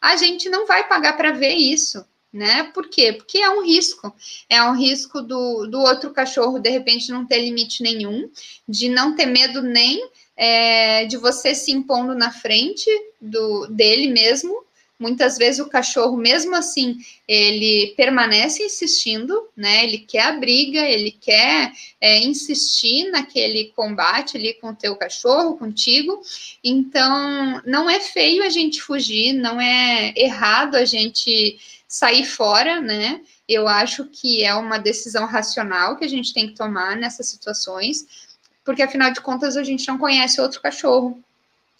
a 0.00 0.16
gente 0.16 0.48
não 0.48 0.66
vai 0.66 0.88
pagar 0.88 1.14
para 1.14 1.32
ver 1.32 1.52
isso 1.52 2.02
né? 2.32 2.64
Por 2.72 2.88
quê? 2.88 3.12
Porque 3.12 3.38
é 3.38 3.50
um 3.50 3.62
risco. 3.62 4.14
É 4.48 4.62
um 4.62 4.74
risco 4.74 5.20
do, 5.20 5.66
do 5.66 5.78
outro 5.80 6.10
cachorro, 6.10 6.58
de 6.58 6.70
repente, 6.70 7.10
não 7.10 7.26
ter 7.26 7.38
limite 7.38 7.82
nenhum, 7.82 8.30
de 8.66 8.88
não 8.88 9.14
ter 9.14 9.26
medo 9.26 9.60
nem 9.60 10.08
é, 10.36 11.04
de 11.04 11.16
você 11.16 11.54
se 11.54 11.72
impondo 11.72 12.14
na 12.14 12.32
frente 12.32 12.88
do 13.20 13.66
dele 13.66 14.08
mesmo. 14.08 14.64
Muitas 14.98 15.36
vezes 15.36 15.58
o 15.58 15.68
cachorro, 15.68 16.16
mesmo 16.16 16.54
assim, 16.54 16.96
ele 17.26 17.92
permanece 17.96 18.62
insistindo, 18.62 19.48
né? 19.56 19.82
Ele 19.82 19.98
quer 19.98 20.22
a 20.22 20.32
briga, 20.32 20.78
ele 20.78 21.10
quer 21.10 21.72
é, 22.00 22.20
insistir 22.20 23.10
naquele 23.10 23.72
combate 23.74 24.36
ali 24.36 24.54
com 24.54 24.68
o 24.68 24.76
teu 24.76 24.94
cachorro, 24.94 25.58
contigo. 25.58 26.22
Então, 26.62 27.60
não 27.66 27.90
é 27.90 27.98
feio 27.98 28.44
a 28.44 28.48
gente 28.48 28.80
fugir, 28.80 29.32
não 29.32 29.60
é 29.60 30.14
errado 30.16 30.76
a 30.76 30.84
gente 30.84 31.58
sair 31.92 32.24
fora, 32.24 32.80
né? 32.80 33.20
Eu 33.46 33.68
acho 33.68 34.06
que 34.06 34.42
é 34.42 34.54
uma 34.54 34.78
decisão 34.78 35.26
racional 35.26 35.94
que 35.94 36.06
a 36.06 36.08
gente 36.08 36.32
tem 36.32 36.48
que 36.48 36.54
tomar 36.54 36.96
nessas 36.96 37.26
situações, 37.26 38.06
porque 38.64 38.82
afinal 38.82 39.12
de 39.12 39.20
contas 39.20 39.58
a 39.58 39.62
gente 39.62 39.86
não 39.86 39.98
conhece 39.98 40.40
outro 40.40 40.62
cachorro, 40.62 41.22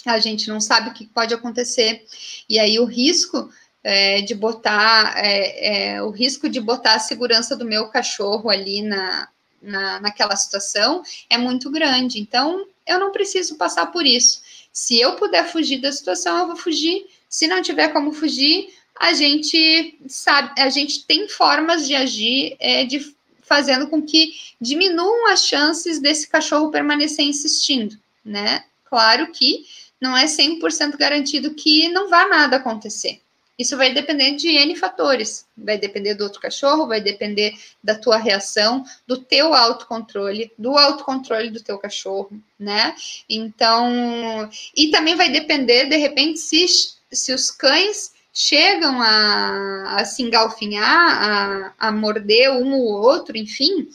a 0.04 0.18
gente 0.18 0.48
não 0.48 0.60
sabe 0.60 0.90
o 0.90 0.92
que 0.92 1.06
pode 1.06 1.32
acontecer, 1.32 2.04
e 2.46 2.58
aí 2.58 2.78
o 2.78 2.84
risco 2.84 3.50
é, 3.82 4.20
de 4.20 4.34
botar 4.34 5.14
é, 5.16 5.94
é, 5.94 6.02
o 6.02 6.10
risco 6.10 6.46
de 6.46 6.60
botar 6.60 6.96
a 6.96 7.00
segurança 7.00 7.56
do 7.56 7.64
meu 7.64 7.88
cachorro 7.88 8.50
ali 8.50 8.82
na, 8.82 9.28
na, 9.62 9.98
naquela 9.98 10.36
situação 10.36 11.02
é 11.30 11.38
muito 11.38 11.70
grande. 11.70 12.20
Então, 12.20 12.66
eu 12.86 13.00
não 13.00 13.12
preciso 13.12 13.56
passar 13.56 13.86
por 13.86 14.04
isso. 14.04 14.42
Se 14.70 15.00
eu 15.00 15.16
puder 15.16 15.50
fugir 15.50 15.80
da 15.80 15.90
situação, 15.90 16.40
eu 16.40 16.46
vou 16.48 16.56
fugir. 16.56 17.06
Se 17.30 17.46
não 17.46 17.62
tiver 17.62 17.88
como 17.88 18.12
fugir, 18.12 18.68
a 19.02 19.14
gente 19.14 19.98
sabe, 20.06 20.60
a 20.62 20.70
gente 20.70 21.04
tem 21.04 21.28
formas 21.28 21.88
de 21.88 21.94
agir, 21.96 22.54
é, 22.60 22.84
de 22.84 23.12
fazendo 23.42 23.88
com 23.88 24.00
que 24.00 24.32
diminuam 24.60 25.26
as 25.26 25.44
chances 25.44 25.98
desse 25.98 26.28
cachorro 26.28 26.70
permanecer 26.70 27.24
insistindo, 27.24 27.98
né? 28.24 28.62
Claro 28.84 29.32
que 29.32 29.66
não 30.00 30.16
é 30.16 30.26
100% 30.26 30.96
garantido 30.96 31.52
que 31.52 31.88
não 31.88 32.08
vá 32.08 32.28
nada 32.28 32.58
acontecer. 32.58 33.20
Isso 33.58 33.76
vai 33.76 33.92
depender 33.92 34.36
de 34.36 34.48
N 34.50 34.76
fatores. 34.76 35.46
Vai 35.58 35.78
depender 35.78 36.14
do 36.14 36.22
outro 36.22 36.40
cachorro, 36.40 36.86
vai 36.86 37.00
depender 37.00 37.58
da 37.82 37.96
tua 37.96 38.16
reação, 38.16 38.84
do 39.04 39.16
teu 39.16 39.52
autocontrole, 39.52 40.52
do 40.56 40.78
autocontrole 40.78 41.50
do 41.50 41.60
teu 41.60 41.76
cachorro, 41.76 42.40
né? 42.56 42.94
Então, 43.28 44.48
e 44.76 44.92
também 44.92 45.16
vai 45.16 45.28
depender, 45.28 45.86
de 45.86 45.96
repente, 45.96 46.38
se, 46.38 46.66
se 47.10 47.34
os 47.34 47.50
cães 47.50 48.12
chegam 48.32 49.00
a, 49.00 49.96
a 49.96 50.04
se 50.04 50.22
engalfinhar, 50.22 50.84
a, 50.88 51.88
a 51.88 51.92
morder 51.92 52.50
um 52.52 52.74
ou 52.74 53.02
outro, 53.02 53.36
enfim, 53.36 53.88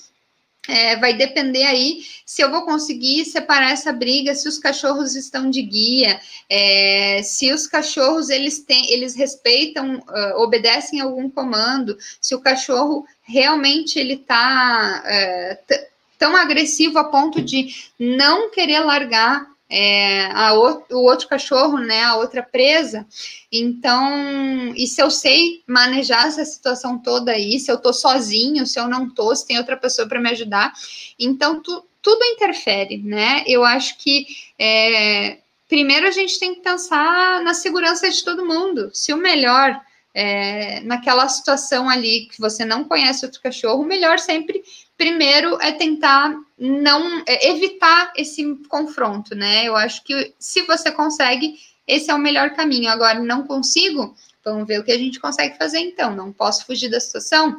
é, 0.68 0.98
vai 0.98 1.14
depender 1.14 1.64
aí 1.64 2.04
se 2.26 2.42
eu 2.42 2.52
vou 2.52 2.64
conseguir 2.64 3.24
separar 3.26 3.72
essa 3.72 3.92
briga, 3.94 4.36
se 4.36 4.48
os 4.48 4.60
cachorros 4.60 5.16
estão 5.16 5.50
de 5.50 5.62
guia, 5.62 6.20
é, 6.50 7.22
se 7.24 7.52
os 7.54 7.66
cachorros 7.66 8.30
eles 8.30 8.60
têm, 8.60 8.92
eles 8.92 9.16
respeitam, 9.16 9.96
uh, 9.96 10.42
obedecem 10.42 11.00
algum 11.00 11.30
comando, 11.30 11.98
se 12.20 12.36
o 12.36 12.42
cachorro 12.42 13.06
realmente 13.24 13.98
ele 13.98 14.16
está 14.16 15.04
uh, 15.06 15.76
tão 16.20 16.36
agressivo 16.36 17.00
a 17.00 17.06
ponto 17.06 17.42
de 17.42 17.74
não 17.98 18.52
querer 18.52 18.82
largar 18.82 19.48
é, 19.70 20.28
a 20.28 20.54
o, 20.54 20.84
o 20.92 21.04
outro 21.04 21.28
cachorro, 21.28 21.78
né, 21.80 22.04
a 22.04 22.16
outra 22.16 22.42
presa. 22.42 23.06
Então, 23.52 24.74
e 24.76 24.88
se 24.88 25.02
eu 25.02 25.12
sei 25.12 25.64
manejar 25.68 26.28
essa 26.28 26.46
situação 26.46 26.98
toda 26.98 27.32
aí, 27.32 27.60
se 27.60 27.72
eu 27.72 27.78
tô 27.78 27.92
sozinho, 27.92 28.66
se 28.66 28.80
eu 28.80 28.88
não 28.88 29.10
tô, 29.10 29.36
se 29.36 29.46
tem 29.46 29.58
outra 29.58 29.78
pessoa 29.78 30.08
para 30.08 30.20
me 30.20 30.30
ajudar, 30.30 30.74
então 31.20 31.62
tu, 31.62 31.84
tudo 32.02 32.24
interfere, 32.24 32.98
né? 33.00 33.44
Eu 33.48 33.66
acho 33.66 33.98
que 33.98 34.26
é, 34.58 35.40
primeiro 35.68 36.08
a 36.08 36.12
gente 36.12 36.40
tem 36.40 36.56
que 36.56 36.62
pensar 36.62 37.42
na 37.42 37.54
segurança 37.54 38.10
de 38.10 38.24
todo 38.24 38.46
mundo. 38.46 38.90
Se 38.94 39.14
o 39.14 39.18
melhor 39.18 39.80
é, 40.14 40.80
naquela 40.82 41.28
situação 41.28 41.90
ali 41.90 42.28
que 42.32 42.40
você 42.40 42.66
não 42.66 42.84
conhece 42.84 43.26
outro 43.26 43.42
cachorro, 43.42 43.84
o 43.84 43.88
melhor 43.88 44.18
sempre 44.18 44.64
primeiro 44.98 45.62
é 45.62 45.72
tentar 45.72 46.36
não 46.58 47.24
é 47.28 47.50
evitar 47.50 48.12
esse 48.18 48.44
confronto, 48.68 49.36
né? 49.36 49.66
Eu 49.66 49.76
acho 49.76 50.04
que 50.04 50.34
se 50.40 50.64
você 50.64 50.92
consegue, 50.92 51.56
esse 51.86 52.10
é 52.10 52.16
o 52.16 52.20
melhor 52.20 52.56
caminho. 52.56 52.90
Agora, 52.90 53.20
não 53.20 53.46
consigo, 53.46 54.16
vamos 54.44 54.68
ver 54.68 54.80
o 54.80 54.84
que 54.84 54.92
a 54.92 54.98
gente 54.98 55.20
consegue 55.20 55.56
fazer 55.58 55.80
então. 55.80 56.16
Não 56.16 56.34
posso 56.34 56.66
fugir 56.66 56.90
da 56.90 57.00
situação, 57.00 57.56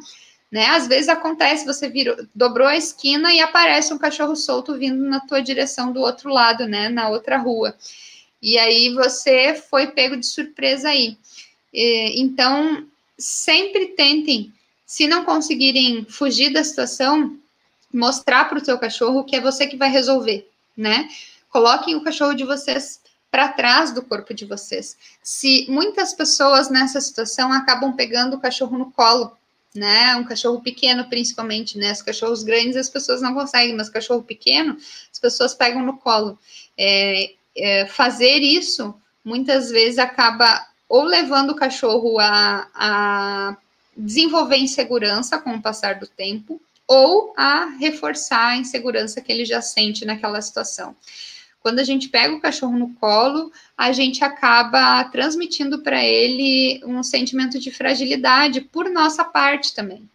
né? 0.51 0.65
Às 0.67 0.87
vezes 0.87 1.07
acontece, 1.07 1.65
você 1.65 1.87
virou, 1.87 2.17
dobrou 2.35 2.67
a 2.67 2.75
esquina 2.75 3.33
e 3.33 3.39
aparece 3.39 3.93
um 3.93 3.97
cachorro 3.97 4.35
solto 4.35 4.77
vindo 4.77 5.01
na 5.05 5.21
tua 5.21 5.41
direção 5.41 5.93
do 5.93 6.01
outro 6.01 6.29
lado, 6.29 6.67
né? 6.67 6.89
Na 6.89 7.07
outra 7.07 7.37
rua. 7.37 7.73
E 8.41 8.57
aí 8.57 8.93
você 8.93 9.53
foi 9.53 9.87
pego 9.87 10.17
de 10.17 10.25
surpresa 10.25 10.89
aí. 10.89 11.17
Então, 11.71 12.85
sempre 13.17 13.87
tentem 13.87 14.51
se 14.89 15.05
não 15.05 15.23
conseguirem 15.23 16.03
fugir 16.05 16.51
da 16.51 16.63
situação, 16.63 17.37
mostrar 17.93 18.45
para 18.45 18.57
o 18.57 18.65
seu 18.65 18.75
cachorro 18.79 19.23
que 19.23 19.35
é 19.35 19.39
você 19.39 19.67
que 19.67 19.77
vai 19.77 19.87
resolver, 19.87 20.49
né? 20.75 21.07
Coloquem 21.51 21.95
o 21.95 22.03
cachorro 22.03 22.33
de 22.33 22.43
vocês 22.43 22.99
para 23.29 23.49
trás 23.49 23.93
do 23.93 24.01
corpo 24.01 24.33
de 24.33 24.45
vocês. 24.45 24.97
Se 25.21 25.67
muitas 25.69 26.11
pessoas 26.11 26.71
nessa 26.71 26.99
situação 26.99 27.53
acabam 27.53 27.95
pegando 27.95 28.35
o 28.35 28.39
cachorro 28.39 28.79
no 28.79 28.91
colo, 28.91 29.31
né? 29.75 30.15
Um 30.15 30.23
cachorro 30.23 30.59
pequeno, 30.59 31.07
principalmente, 31.07 31.77
né? 31.77 31.91
Os 31.91 32.01
cachorros 32.01 32.41
grandes 32.41 32.75
as 32.75 32.89
pessoas 32.89 33.21
não 33.21 33.35
conseguem, 33.35 33.75
mas 33.75 33.89
cachorro 33.89 34.23
pequeno 34.23 34.75
as 35.13 35.19
pessoas 35.19 35.53
pegam 35.53 35.85
no 35.85 35.97
colo. 35.97 36.35
É, 36.75 37.33
é, 37.55 37.85
fazer 37.85 38.39
isso 38.39 38.95
muitas 39.23 39.69
vezes 39.69 39.99
acaba 39.99 40.67
ou 40.89 41.03
levando 41.03 41.51
o 41.51 41.55
cachorro 41.55 42.17
a, 42.19 42.67
a 42.73 43.57
desenvolver 43.99 44.57
insegurança 44.57 45.37
com 45.37 45.55
o 45.55 45.61
passar 45.61 45.95
do 45.95 46.07
tempo 46.07 46.61
ou 46.87 47.33
a 47.37 47.65
reforçar 47.79 48.47
a 48.47 48.57
insegurança 48.57 49.21
que 49.21 49.31
ele 49.31 49.45
já 49.45 49.61
sente 49.61 50.05
naquela 50.05 50.41
situação. 50.41 50.95
Quando 51.61 51.79
a 51.79 51.83
gente 51.83 52.07
pega 52.07 52.33
o 52.33 52.39
cachorro 52.39 52.77
no 52.77 52.93
colo, 52.95 53.51
a 53.77 53.91
gente 53.91 54.23
acaba 54.23 55.03
transmitindo 55.05 55.83
para 55.83 56.03
ele 56.03 56.81
um 56.85 57.03
sentimento 57.03 57.59
de 57.59 57.69
fragilidade 57.69 58.61
por 58.61 58.89
nossa 58.89 59.23
parte 59.23 59.75
também. 59.75 60.09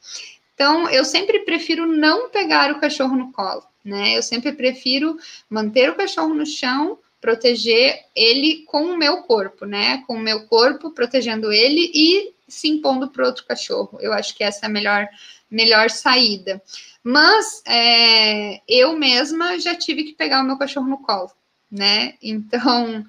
Então, 0.55 0.89
eu 0.89 1.05
sempre 1.05 1.41
prefiro 1.41 1.87
não 1.87 2.31
pegar 2.31 2.73
o 2.73 2.81
cachorro 2.81 3.15
no 3.15 3.31
colo, 3.31 3.63
né? 3.85 4.17
Eu 4.17 4.23
sempre 4.23 4.53
prefiro 4.53 5.19
manter 5.51 5.91
o 5.91 5.97
cachorro 5.97 6.33
no 6.33 6.47
chão, 6.47 6.99
proteger 7.21 8.01
ele 8.17 8.65
com 8.67 8.85
o 8.87 8.97
meu 8.97 9.19
corpo, 9.19 9.67
né? 9.67 10.03
Com 10.07 10.15
o 10.15 10.21
meu 10.21 10.47
corpo, 10.47 10.91
protegendo 10.91 11.53
ele 11.53 11.91
e 11.95 12.34
se 12.47 12.69
impondo 12.69 13.09
para 13.09 13.27
outro 13.27 13.45
cachorro. 13.47 13.99
Eu 14.01 14.13
acho 14.13 14.35
que 14.35 14.45
essa 14.45 14.67
é 14.67 14.69
a 14.69 14.73
melhor, 14.73 15.09
melhor 15.51 15.91
saída. 15.91 16.63
Mas 17.03 17.63
é, 17.67 18.61
eu 18.69 18.97
mesma 18.97 19.59
já 19.59 19.75
tive 19.75 20.05
que 20.05 20.15
pegar 20.15 20.41
o 20.41 20.45
meu 20.45 20.57
cachorro 20.57 20.89
no 20.89 20.99
colo, 20.99 21.31
né? 21.71 22.15
Então, 22.23 23.05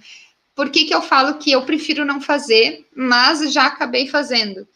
por 0.55 0.69
que, 0.69 0.85
que 0.85 0.93
eu 0.95 1.01
falo 1.01 1.37
que 1.37 1.51
eu 1.51 1.63
prefiro 1.63 2.05
não 2.05 2.21
fazer, 2.21 2.85
mas 2.95 3.53
já 3.53 3.65
acabei 3.65 4.07
fazendo? 4.07 4.67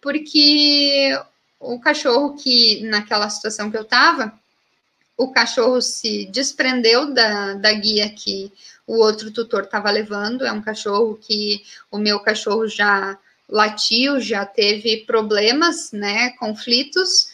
Porque 0.00 1.18
o 1.58 1.78
cachorro 1.78 2.34
que, 2.34 2.82
naquela 2.84 3.30
situação 3.30 3.70
que 3.70 3.76
eu 3.76 3.82
estava, 3.82 4.32
o 5.16 5.30
cachorro 5.30 5.80
se 5.80 6.26
desprendeu 6.26 7.12
da, 7.12 7.54
da 7.54 7.72
guia 7.72 8.10
que 8.10 8.52
o 8.86 8.96
outro 8.96 9.30
tutor 9.30 9.64
estava 9.64 9.90
levando. 9.90 10.44
É 10.44 10.52
um 10.52 10.62
cachorro 10.62 11.18
que 11.20 11.62
o 11.90 11.98
meu 11.98 12.20
cachorro 12.20 12.66
já 12.66 13.18
latiu, 13.48 14.20
já 14.20 14.46
teve 14.46 14.98
problemas, 15.06 15.92
né, 15.92 16.30
conflitos, 16.38 17.28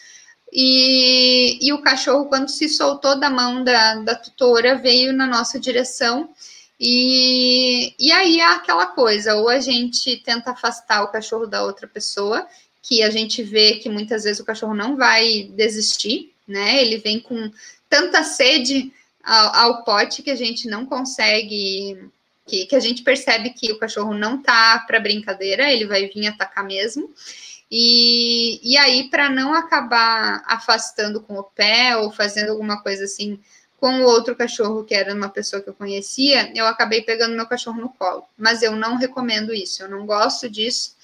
e, 0.51 1.59
e 1.61 1.71
o 1.73 1.81
cachorro, 1.81 2.25
quando 2.25 2.49
se 2.49 2.67
soltou 2.67 3.19
da 3.19 3.29
mão 3.29 3.63
da, 3.63 3.95
da 3.95 4.15
tutora, 4.15 4.75
veio 4.75 5.13
na 5.13 5.27
nossa 5.27 5.59
direção, 5.59 6.29
e, 6.79 7.93
e 7.99 8.11
aí 8.11 8.39
é 8.39 8.45
aquela 8.45 8.87
coisa, 8.87 9.35
ou 9.35 9.49
a 9.49 9.59
gente 9.59 10.17
tenta 10.17 10.51
afastar 10.51 11.03
o 11.03 11.11
cachorro 11.11 11.45
da 11.45 11.63
outra 11.63 11.87
pessoa, 11.87 12.47
que 12.81 13.03
a 13.03 13.09
gente 13.09 13.43
vê 13.43 13.75
que 13.75 13.89
muitas 13.89 14.23
vezes 14.23 14.39
o 14.39 14.45
cachorro 14.45 14.73
não 14.73 14.95
vai 14.95 15.49
desistir, 15.55 16.33
né, 16.47 16.81
ele 16.81 16.97
vem 16.97 17.19
com 17.19 17.51
tanta 17.89 18.23
sede 18.23 18.91
ao, 19.23 19.55
ao 19.55 19.83
pote 19.83 20.23
que 20.23 20.31
a 20.31 20.35
gente 20.35 20.67
não 20.67 20.85
consegue 20.85 22.09
que, 22.49 22.65
que 22.65 22.75
a 22.75 22.79
gente 22.79 23.03
percebe 23.03 23.51
que 23.51 23.71
o 23.71 23.77
cachorro 23.77 24.13
não 24.13 24.41
tá 24.41 24.83
para 24.87 24.99
brincadeira, 24.99 25.71
ele 25.71 25.85
vai 25.85 26.07
vir 26.07 26.27
atacar 26.27 26.65
mesmo. 26.65 27.13
E, 27.71 28.59
e 28.63 28.75
aí, 28.77 29.09
para 29.09 29.29
não 29.29 29.53
acabar 29.53 30.41
afastando 30.47 31.21
com 31.21 31.35
o 31.35 31.43
pé 31.43 31.95
ou 31.97 32.11
fazendo 32.11 32.49
alguma 32.49 32.81
coisa 32.81 33.03
assim 33.03 33.39
com 33.79 34.01
o 34.01 34.03
outro 34.03 34.35
cachorro, 34.35 34.83
que 34.83 34.93
era 34.93 35.13
uma 35.13 35.29
pessoa 35.29 35.61
que 35.61 35.69
eu 35.69 35.73
conhecia, 35.73 36.51
eu 36.53 36.65
acabei 36.65 37.01
pegando 37.01 37.35
meu 37.35 37.45
cachorro 37.45 37.79
no 37.79 37.89
colo. 37.89 38.25
Mas 38.37 38.61
eu 38.61 38.75
não 38.75 38.97
recomendo 38.97 39.53
isso, 39.53 39.83
eu 39.83 39.89
não 39.89 40.05
gosto 40.05 40.49
disso. 40.49 40.95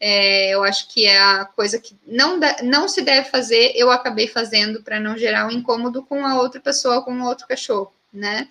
É, 0.00 0.50
eu 0.50 0.64
acho 0.64 0.88
que 0.88 1.04
é 1.04 1.20
a 1.20 1.44
coisa 1.44 1.78
que 1.78 1.96
não, 2.06 2.40
não 2.62 2.88
se 2.88 3.02
deve 3.02 3.28
fazer, 3.28 3.72
eu 3.74 3.90
acabei 3.90 4.26
fazendo 4.26 4.82
para 4.82 4.98
não 4.98 5.16
gerar 5.16 5.46
um 5.46 5.50
incômodo 5.50 6.02
com 6.04 6.24
a 6.24 6.40
outra 6.40 6.60
pessoa, 6.60 7.02
com 7.02 7.12
o 7.20 7.26
outro 7.26 7.46
cachorro, 7.46 7.92
né? 8.12 8.48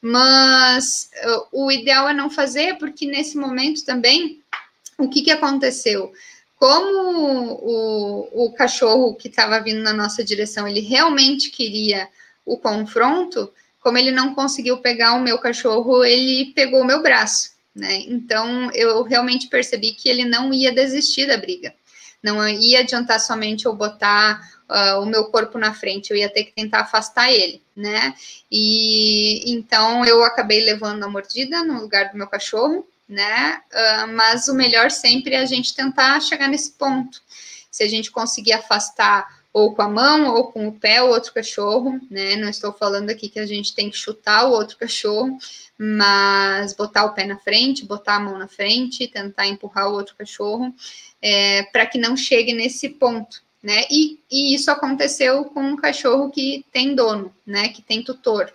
Mas 0.00 1.10
uh, 1.24 1.64
o 1.64 1.72
ideal 1.72 2.08
é 2.08 2.14
não 2.14 2.30
fazer, 2.30 2.78
porque 2.78 3.06
nesse 3.06 3.36
momento 3.36 3.84
também, 3.84 4.40
o 4.96 5.08
que, 5.08 5.22
que 5.22 5.30
aconteceu? 5.30 6.12
Como 6.56 7.52
o, 7.60 8.46
o 8.46 8.52
cachorro 8.52 9.14
que 9.14 9.28
estava 9.28 9.60
vindo 9.60 9.80
na 9.80 9.92
nossa 9.92 10.24
direção, 10.24 10.66
ele 10.66 10.80
realmente 10.80 11.50
queria 11.50 12.08
o 12.44 12.56
confronto, 12.56 13.52
como 13.80 13.98
ele 13.98 14.10
não 14.10 14.34
conseguiu 14.34 14.78
pegar 14.78 15.14
o 15.14 15.22
meu 15.22 15.38
cachorro, 15.38 16.04
ele 16.04 16.52
pegou 16.54 16.80
o 16.80 16.84
meu 16.84 17.02
braço, 17.02 17.52
né? 17.74 18.02
Então 18.08 18.70
eu 18.72 19.02
realmente 19.02 19.48
percebi 19.48 19.92
que 19.92 20.08
ele 20.08 20.24
não 20.24 20.52
ia 20.52 20.72
desistir 20.72 21.26
da 21.26 21.36
briga. 21.36 21.74
Não 22.22 22.46
ia 22.48 22.80
adiantar 22.80 23.20
somente 23.20 23.66
eu 23.66 23.74
botar 23.74 24.40
uh, 24.68 25.00
o 25.00 25.06
meu 25.06 25.26
corpo 25.26 25.58
na 25.58 25.72
frente, 25.72 26.10
eu 26.10 26.16
ia 26.16 26.28
ter 26.28 26.44
que 26.44 26.52
tentar 26.52 26.80
afastar 26.80 27.30
ele, 27.32 27.62
né? 27.76 28.14
E 28.50 29.52
então 29.52 30.04
eu 30.04 30.24
acabei 30.24 30.64
levando 30.64 31.02
a 31.04 31.08
mordida 31.08 31.62
no 31.62 31.80
lugar 31.80 32.10
do 32.10 32.18
meu 32.18 32.26
cachorro, 32.26 32.86
né? 33.08 33.60
Uh, 33.72 34.12
mas 34.14 34.48
o 34.48 34.54
melhor 34.54 34.90
sempre 34.90 35.34
é 35.34 35.40
a 35.40 35.46
gente 35.46 35.74
tentar 35.74 36.20
chegar 36.20 36.48
nesse 36.48 36.72
ponto. 36.72 37.20
Se 37.70 37.82
a 37.82 37.88
gente 37.88 38.10
conseguir 38.10 38.52
afastar 38.52 39.37
ou 39.58 39.74
com 39.74 39.82
a 39.82 39.88
mão 39.88 40.34
ou 40.34 40.52
com 40.52 40.68
o 40.68 40.72
pé 40.72 41.02
o 41.02 41.08
outro 41.08 41.32
cachorro, 41.34 42.00
né? 42.08 42.36
Não 42.36 42.48
estou 42.48 42.72
falando 42.72 43.10
aqui 43.10 43.28
que 43.28 43.40
a 43.40 43.46
gente 43.46 43.74
tem 43.74 43.90
que 43.90 43.96
chutar 43.96 44.46
o 44.46 44.52
outro 44.52 44.76
cachorro, 44.76 45.36
mas 45.76 46.74
botar 46.74 47.04
o 47.04 47.12
pé 47.12 47.26
na 47.26 47.38
frente, 47.38 47.84
botar 47.84 48.16
a 48.16 48.20
mão 48.20 48.38
na 48.38 48.46
frente, 48.46 49.08
tentar 49.08 49.46
empurrar 49.48 49.88
o 49.88 49.94
outro 49.94 50.14
cachorro, 50.16 50.72
é, 51.20 51.64
para 51.64 51.86
que 51.86 51.98
não 51.98 52.16
chegue 52.16 52.52
nesse 52.52 52.88
ponto, 52.88 53.42
né? 53.62 53.84
E, 53.90 54.20
e, 54.30 54.54
isso 54.54 54.70
aconteceu 54.70 55.44
com 55.46 55.60
um 55.60 55.76
cachorro 55.76 56.30
que 56.30 56.64
tem 56.72 56.94
dono, 56.94 57.34
né? 57.44 57.68
Que 57.70 57.82
tem 57.82 58.02
tutor. 58.02 58.52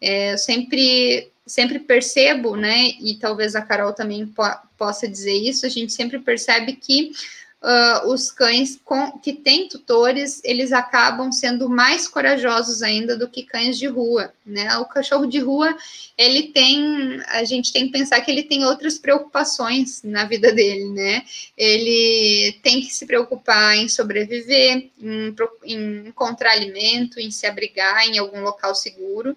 É, 0.00 0.32
eu 0.32 0.38
sempre 0.38 1.30
sempre 1.46 1.80
percebo, 1.80 2.56
né? 2.56 2.90
E 3.00 3.16
talvez 3.20 3.54
a 3.56 3.62
Carol 3.62 3.92
também 3.92 4.26
po 4.26 4.42
possa 4.76 5.06
dizer 5.06 5.34
isso. 5.34 5.66
A 5.66 5.68
gente 5.68 5.92
sempre 5.92 6.18
percebe 6.18 6.74
que 6.74 7.12
uh, 7.62 8.08
os 8.08 8.30
cães 8.32 8.78
com, 8.84 9.18
que 9.18 9.32
têm 9.32 9.68
tutores, 9.68 10.40
eles 10.44 10.72
acabam 10.72 11.30
sendo 11.30 11.68
mais 11.68 12.08
corajosos 12.08 12.82
ainda 12.82 13.16
do 13.16 13.28
que 13.28 13.42
cães 13.42 13.78
de 13.78 13.86
rua, 13.86 14.32
né? 14.44 14.76
O 14.78 14.84
cachorro 14.86 15.26
de 15.26 15.38
rua, 15.38 15.76
ele 16.16 16.48
tem, 16.48 17.20
a 17.26 17.44
gente 17.44 17.72
tem 17.72 17.86
que 17.86 17.92
pensar 17.92 18.20
que 18.20 18.30
ele 18.30 18.42
tem 18.42 18.64
outras 18.64 18.98
preocupações 18.98 20.02
na 20.02 20.24
vida 20.24 20.52
dele, 20.52 20.88
né? 20.90 21.22
Ele 21.56 22.58
tem 22.62 22.80
que 22.80 22.92
se 22.92 23.06
preocupar 23.06 23.76
em 23.76 23.88
sobreviver, 23.88 24.90
em, 24.98 25.34
em 25.64 26.08
encontrar 26.08 26.52
alimento, 26.52 27.20
em 27.20 27.30
se 27.30 27.46
abrigar 27.46 28.06
em 28.08 28.18
algum 28.18 28.40
local 28.40 28.74
seguro. 28.74 29.36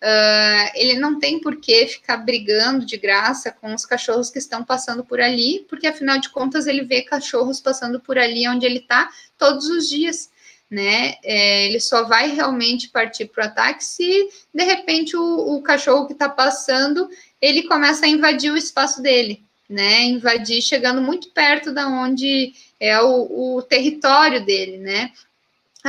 Uh, 0.00 0.70
ele 0.76 0.96
não 0.96 1.18
tem 1.18 1.40
por 1.40 1.56
que 1.56 1.88
ficar 1.88 2.18
brigando 2.18 2.86
de 2.86 2.96
graça 2.96 3.50
com 3.50 3.74
os 3.74 3.84
cachorros 3.84 4.30
que 4.30 4.38
estão 4.38 4.62
passando 4.62 5.04
por 5.04 5.20
ali, 5.20 5.66
porque 5.68 5.88
afinal 5.88 6.20
de 6.20 6.28
contas 6.28 6.68
ele 6.68 6.82
vê 6.82 7.02
cachorros 7.02 7.60
passando 7.60 7.98
por 7.98 8.16
ali 8.16 8.46
onde 8.46 8.64
ele 8.64 8.78
está 8.78 9.10
todos 9.36 9.66
os 9.66 9.88
dias, 9.88 10.30
né? 10.70 11.14
É, 11.24 11.66
ele 11.66 11.80
só 11.80 12.04
vai 12.04 12.30
realmente 12.30 12.90
partir 12.90 13.24
para 13.26 13.44
o 13.44 13.48
ataque 13.48 13.84
se 13.84 14.28
de 14.54 14.62
repente 14.62 15.16
o, 15.16 15.56
o 15.56 15.62
cachorro 15.62 16.06
que 16.06 16.12
está 16.12 16.28
passando 16.28 17.08
ele 17.42 17.64
começa 17.64 18.06
a 18.06 18.08
invadir 18.08 18.52
o 18.52 18.56
espaço 18.56 19.02
dele, 19.02 19.42
né? 19.68 20.04
Invadir 20.04 20.62
chegando 20.62 21.02
muito 21.02 21.30
perto 21.30 21.72
da 21.72 21.88
onde 21.88 22.52
é 22.78 23.00
o, 23.00 23.56
o 23.56 23.62
território 23.62 24.44
dele, 24.44 24.78
né? 24.78 25.10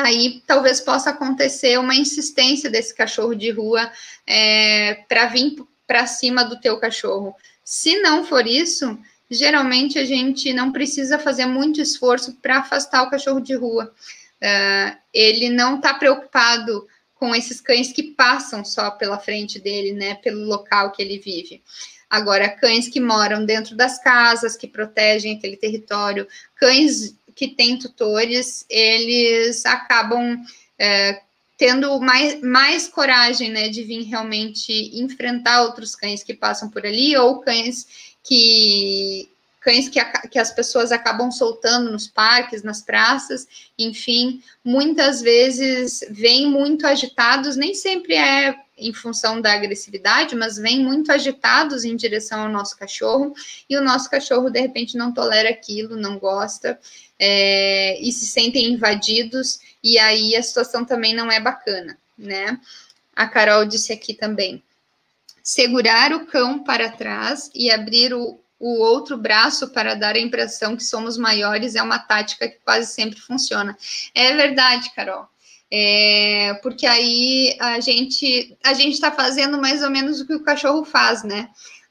Aí 0.04 0.42
talvez 0.46 0.82
possa 0.82 1.12
acontecer 1.12 1.78
uma 1.80 1.96
insistência 1.96 2.70
desse 2.70 2.94
cachorro 2.94 3.34
de 3.34 3.52
rua 3.52 3.92
é, 4.26 5.04
para 5.08 5.28
vir 5.28 5.56
para 5.88 6.06
cima 6.06 6.44
do 6.44 6.60
teu 6.60 6.80
cachorro. 6.80 7.36
Se 7.64 8.00
não 8.00 8.24
for 8.24 8.46
isso, 8.46 8.98
geralmente 9.30 9.98
a 9.98 10.06
gente 10.06 10.54
não 10.54 10.72
precisa 10.72 11.18
fazer 11.18 11.46
muito 11.46 11.82
esforço 11.82 12.34
para 12.42 12.60
afastar 12.60 13.04
o 13.04 13.10
cachorro 13.10 13.40
de 13.40 13.56
rua. 13.56 13.94
Uh, 14.42 14.98
ele 15.14 15.50
não 15.50 15.78
está 15.78 15.94
preocupado 15.94 16.88
com 17.16 17.36
esses 17.36 17.60
cães 17.60 17.92
que 17.92 18.04
passam 18.04 18.64
só 18.64 18.92
pela 18.92 19.20
frente 19.20 19.60
dele, 19.60 19.92
né, 19.92 20.16
pelo 20.16 20.46
local 20.46 20.92
que 20.92 21.02
ele 21.02 21.20
vive. 21.20 21.62
Agora, 22.10 22.50
cães 22.50 22.88
que 22.88 23.00
moram 23.00 23.46
dentro 23.46 23.76
das 23.76 24.02
casas, 24.02 24.56
que 24.56 24.68
protegem 24.68 25.38
aquele 25.38 25.58
território, 25.58 26.28
cães 26.56 27.16
que 27.40 27.48
têm 27.48 27.80
tutores, 27.80 28.66
eles 28.70 29.66
acabam 29.66 30.44
é, 30.78 31.22
tendo 31.58 31.98
mais, 32.02 32.42
mais 32.42 32.90
coragem, 32.90 33.50
né, 33.50 33.70
de 33.70 33.82
vir 33.82 34.04
realmente 34.04 34.74
enfrentar 35.00 35.64
outros 35.64 35.96
cães 35.96 36.22
que 36.22 36.34
passam 36.34 36.70
por 36.70 36.86
ali, 36.86 37.16
ou 37.16 37.40
cães 37.40 37.88
que 38.22 39.30
cães 39.62 39.88
que, 39.88 40.04
que 40.30 40.38
as 40.38 40.52
pessoas 40.52 40.92
acabam 40.92 41.32
soltando 41.32 41.90
nos 41.90 42.08
parques, 42.08 42.62
nas 42.62 42.82
praças, 42.82 43.48
enfim, 43.78 44.44
muitas 44.64 45.22
vezes 45.22 46.04
vêm 46.10 46.46
muito 46.46 46.86
agitados, 46.86 47.56
nem 47.56 47.74
sempre 47.74 48.16
é 48.16 48.54
em 48.80 48.94
função 48.94 49.42
da 49.42 49.54
agressividade, 49.54 50.36
mas 50.36 50.58
vêm 50.58 50.84
muito 50.84 51.12
agitados 51.12 51.84
em 51.84 51.96
direção 51.96 52.42
ao 52.42 52.50
nosso 52.50 52.78
cachorro, 52.78 53.34
e 53.70 53.78
o 53.78 53.82
nosso 53.82 54.10
cachorro, 54.10 54.50
de 54.50 54.60
repente, 54.60 54.98
não 54.98 55.14
tolera 55.14 55.50
aquilo, 55.50 55.96
não 55.96 56.18
gosta, 56.18 56.80
é, 57.20 58.00
e 58.02 58.12
se 58.12 58.26
sentem 58.26 58.72
invadidos, 58.72 59.60
e 59.84 60.00
aí 60.00 60.36
a 60.36 60.44
situação 60.44 60.86
também 60.86 61.14
não 61.14 61.32
é 61.32 61.40
bacana, 61.40 61.98
né? 62.18 62.60
A 63.16 63.28
Carol 63.28 63.66
disse 63.66 63.92
aqui 63.92 64.14
também. 64.14 64.64
Segurar 65.44 66.14
o 66.14 66.26
cão 66.26 66.64
para 66.64 66.90
trás 66.90 67.50
e 67.54 67.72
abrir 67.72 68.14
o, 68.14 68.40
o 68.60 68.80
outro 68.80 69.18
braço 69.18 69.70
para 69.70 69.96
dar 69.96 70.16
a 70.16 70.20
impressão 70.20 70.76
que 70.76 70.84
somos 70.84 71.18
maiores 71.18 71.76
é 71.76 71.82
uma 71.82 71.98
tática 71.98 72.48
que 72.48 72.60
quase 72.64 72.94
sempre 72.94 73.20
funciona. 73.20 73.78
É 74.14 74.36
verdade, 74.36 74.94
Carol. 74.94 75.28
É, 75.72 76.56
porque 76.64 76.88
aí 76.88 77.56
a 77.60 77.80
gente 77.80 78.58
a 78.64 78.74
gente 78.74 78.94
está 78.94 79.12
fazendo 79.12 79.60
mais 79.60 79.84
ou 79.84 79.90
menos 79.90 80.20
o 80.20 80.26
que 80.26 80.34
o 80.34 80.44
cachorro 80.44 80.84
faz, 80.84 81.24
né? 81.24 81.50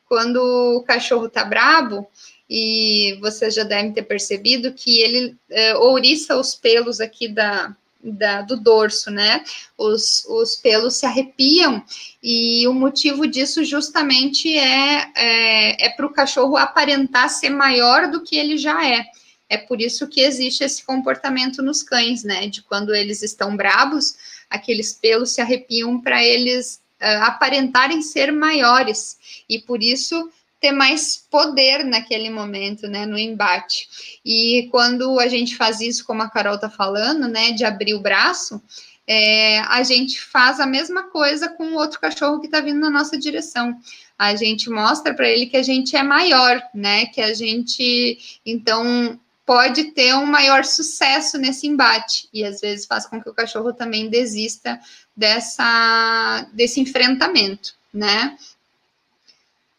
Quando 0.08 0.36
o 0.76 0.82
cachorro 0.82 1.28
tá 1.28 1.44
brabo, 1.44 2.08
e 2.50 3.18
vocês 3.20 3.54
já 3.54 3.62
devem 3.62 3.92
ter 3.92 4.02
percebido 4.02 4.72
que 4.72 5.00
ele 5.00 5.36
é, 5.50 5.76
ouriça 5.76 6.36
os 6.36 6.54
pelos 6.54 6.98
aqui 7.00 7.28
da, 7.28 7.76
da, 8.02 8.42
do 8.42 8.56
dorso, 8.56 9.10
né? 9.10 9.44
Os, 9.76 10.24
os 10.28 10.56
pelos 10.56 10.96
se 10.96 11.06
arrepiam, 11.06 11.84
e 12.22 12.66
o 12.66 12.72
motivo 12.72 13.26
disso 13.26 13.64
justamente 13.64 14.56
é, 14.56 15.10
é, 15.14 15.86
é 15.86 15.88
para 15.90 16.06
o 16.06 16.12
cachorro 16.12 16.56
aparentar 16.56 17.28
ser 17.28 17.50
maior 17.50 18.10
do 18.10 18.22
que 18.22 18.36
ele 18.36 18.56
já 18.56 18.84
é. 18.84 19.04
É 19.48 19.56
por 19.56 19.80
isso 19.80 20.06
que 20.06 20.20
existe 20.20 20.62
esse 20.62 20.84
comportamento 20.84 21.62
nos 21.62 21.82
cães, 21.82 22.22
né? 22.22 22.46
De 22.48 22.62
quando 22.62 22.94
eles 22.94 23.22
estão 23.22 23.56
bravos, 23.56 24.16
aqueles 24.50 24.92
pelos 24.92 25.32
se 25.32 25.40
arrepiam 25.40 26.00
para 26.00 26.22
eles 26.22 26.80
uh, 27.00 27.24
aparentarem 27.24 28.02
ser 28.02 28.30
maiores. 28.32 29.42
E 29.48 29.58
por 29.58 29.82
isso 29.82 30.30
ter 30.60 30.72
mais 30.72 31.16
poder 31.30 31.84
naquele 31.84 32.30
momento, 32.30 32.88
né, 32.88 33.06
no 33.06 33.18
embate. 33.18 34.20
E 34.24 34.68
quando 34.70 35.18
a 35.20 35.28
gente 35.28 35.56
faz 35.56 35.80
isso, 35.80 36.04
como 36.04 36.22
a 36.22 36.28
Carol 36.28 36.58
tá 36.58 36.68
falando, 36.68 37.28
né, 37.28 37.52
de 37.52 37.64
abrir 37.64 37.94
o 37.94 38.00
braço, 38.00 38.60
é, 39.06 39.60
a 39.60 39.82
gente 39.82 40.20
faz 40.20 40.60
a 40.60 40.66
mesma 40.66 41.04
coisa 41.04 41.48
com 41.48 41.74
outro 41.74 42.00
cachorro 42.00 42.40
que 42.40 42.46
está 42.46 42.60
vindo 42.60 42.80
na 42.80 42.90
nossa 42.90 43.16
direção. 43.16 43.74
A 44.18 44.34
gente 44.34 44.68
mostra 44.68 45.14
para 45.14 45.28
ele 45.28 45.46
que 45.46 45.56
a 45.56 45.62
gente 45.62 45.96
é 45.96 46.02
maior, 46.02 46.60
né, 46.74 47.06
que 47.06 47.20
a 47.20 47.32
gente, 47.32 48.40
então, 48.44 49.18
pode 49.48 49.92
ter 49.92 50.14
um 50.14 50.26
maior 50.26 50.62
sucesso 50.62 51.38
nesse 51.38 51.66
embate 51.66 52.28
e 52.34 52.44
às 52.44 52.60
vezes 52.60 52.84
faz 52.84 53.06
com 53.06 53.18
que 53.18 53.30
o 53.30 53.32
cachorro 53.32 53.72
também 53.72 54.10
desista 54.10 54.78
dessa 55.16 56.46
desse 56.52 56.78
enfrentamento, 56.80 57.74
né? 57.90 58.36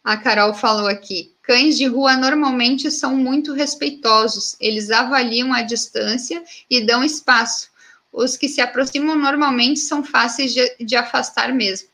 A 0.03 0.17
Carol 0.17 0.55
falou 0.55 0.88
aqui: 0.88 1.32
cães 1.43 1.77
de 1.77 1.86
rua 1.86 2.17
normalmente 2.17 2.89
são 2.89 3.15
muito 3.15 3.53
respeitosos, 3.53 4.55
eles 4.60 4.89
avaliam 4.89 5.53
a 5.53 5.62
distância 5.62 6.43
e 6.67 6.82
dão 6.82 7.03
espaço. 7.03 7.69
Os 8.12 8.36
que 8.36 8.49
se 8.49 8.62
aproximam 8.62 9.15
normalmente 9.15 9.82
são 9.82 10.03
fáceis 10.03 10.51
de, 10.51 10.77
de 10.79 10.95
afastar 10.95 11.53
mesmo. 11.53 11.88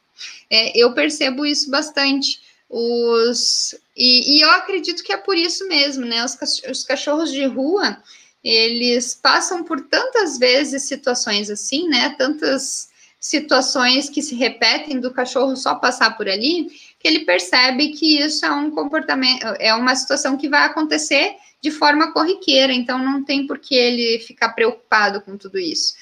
É, 0.49 0.71
eu 0.79 0.93
percebo 0.93 1.45
isso 1.45 1.69
bastante. 1.69 2.39
Os, 2.69 3.75
e, 3.95 4.37
e, 4.37 4.41
eu 4.41 4.49
acredito 4.51 5.03
que 5.03 5.13
é 5.13 5.17
por 5.17 5.37
isso 5.37 5.67
mesmo, 5.67 6.05
né? 6.05 6.25
Os, 6.25 6.37
os 6.69 6.83
cachorros 6.83 7.31
de 7.31 7.45
rua 7.45 8.01
eles 8.43 9.15
passam 9.15 9.63
por 9.63 9.81
tantas 9.81 10.37
vezes 10.37 10.83
situações 10.83 11.49
assim, 11.49 11.87
né? 11.87 12.15
Tantas 12.15 12.89
situações 13.19 14.07
que 14.07 14.21
se 14.21 14.35
repetem 14.35 14.99
do 14.99 15.11
cachorro 15.11 15.55
só 15.55 15.73
passar 15.73 16.15
por 16.15 16.29
ali, 16.29 16.67
que 16.99 17.07
ele 17.07 17.25
percebe 17.25 17.89
que 17.89 18.19
isso 18.19 18.45
é 18.45 18.51
um 18.51 18.69
comportamento, 18.69 19.43
é 19.59 19.73
uma 19.73 19.95
situação 19.95 20.37
que 20.37 20.47
vai 20.47 20.63
acontecer 20.63 21.35
de 21.59 21.71
forma 21.71 22.13
corriqueira, 22.13 22.71
então 22.71 22.99
não 22.99 23.23
tem 23.23 23.47
por 23.47 23.57
que 23.57 23.73
ele 23.73 24.19
ficar 24.19 24.49
preocupado 24.49 25.21
com 25.21 25.35
tudo 25.35 25.57
isso. 25.57 25.95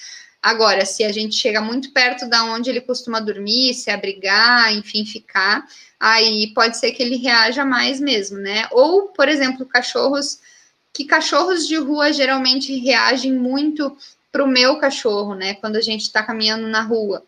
Agora, 0.43 0.85
se 0.85 1.05
a 1.05 1.11
gente 1.13 1.35
chega 1.35 1.61
muito 1.61 1.93
perto 1.93 2.27
da 2.27 2.43
onde 2.43 2.69
ele 2.69 2.81
costuma 2.81 3.21
dormir, 3.21 3.73
se 3.73 3.89
abrigar, 3.89 4.73
enfim, 4.73 5.05
ficar, 5.05 5.65
aí 5.97 6.51
pode 6.53 6.77
ser 6.77 6.91
que 6.91 7.01
ele 7.01 7.15
reaja 7.15 7.63
mais 7.63 8.01
mesmo, 8.01 8.37
né? 8.37 8.67
Ou, 8.71 9.07
por 9.07 9.29
exemplo, 9.29 9.65
cachorros 9.65 10.39
que 10.91 11.05
cachorros 11.05 11.65
de 11.65 11.77
rua 11.77 12.11
geralmente 12.11 12.75
reagem 12.75 13.31
muito 13.33 13.97
para 14.33 14.43
o 14.43 14.47
meu 14.47 14.77
cachorro, 14.79 15.33
né? 15.33 15.53
Quando 15.53 15.77
a 15.77 15.81
gente 15.81 16.01
está 16.01 16.21
caminhando 16.21 16.67
na 16.67 16.81
rua 16.81 17.23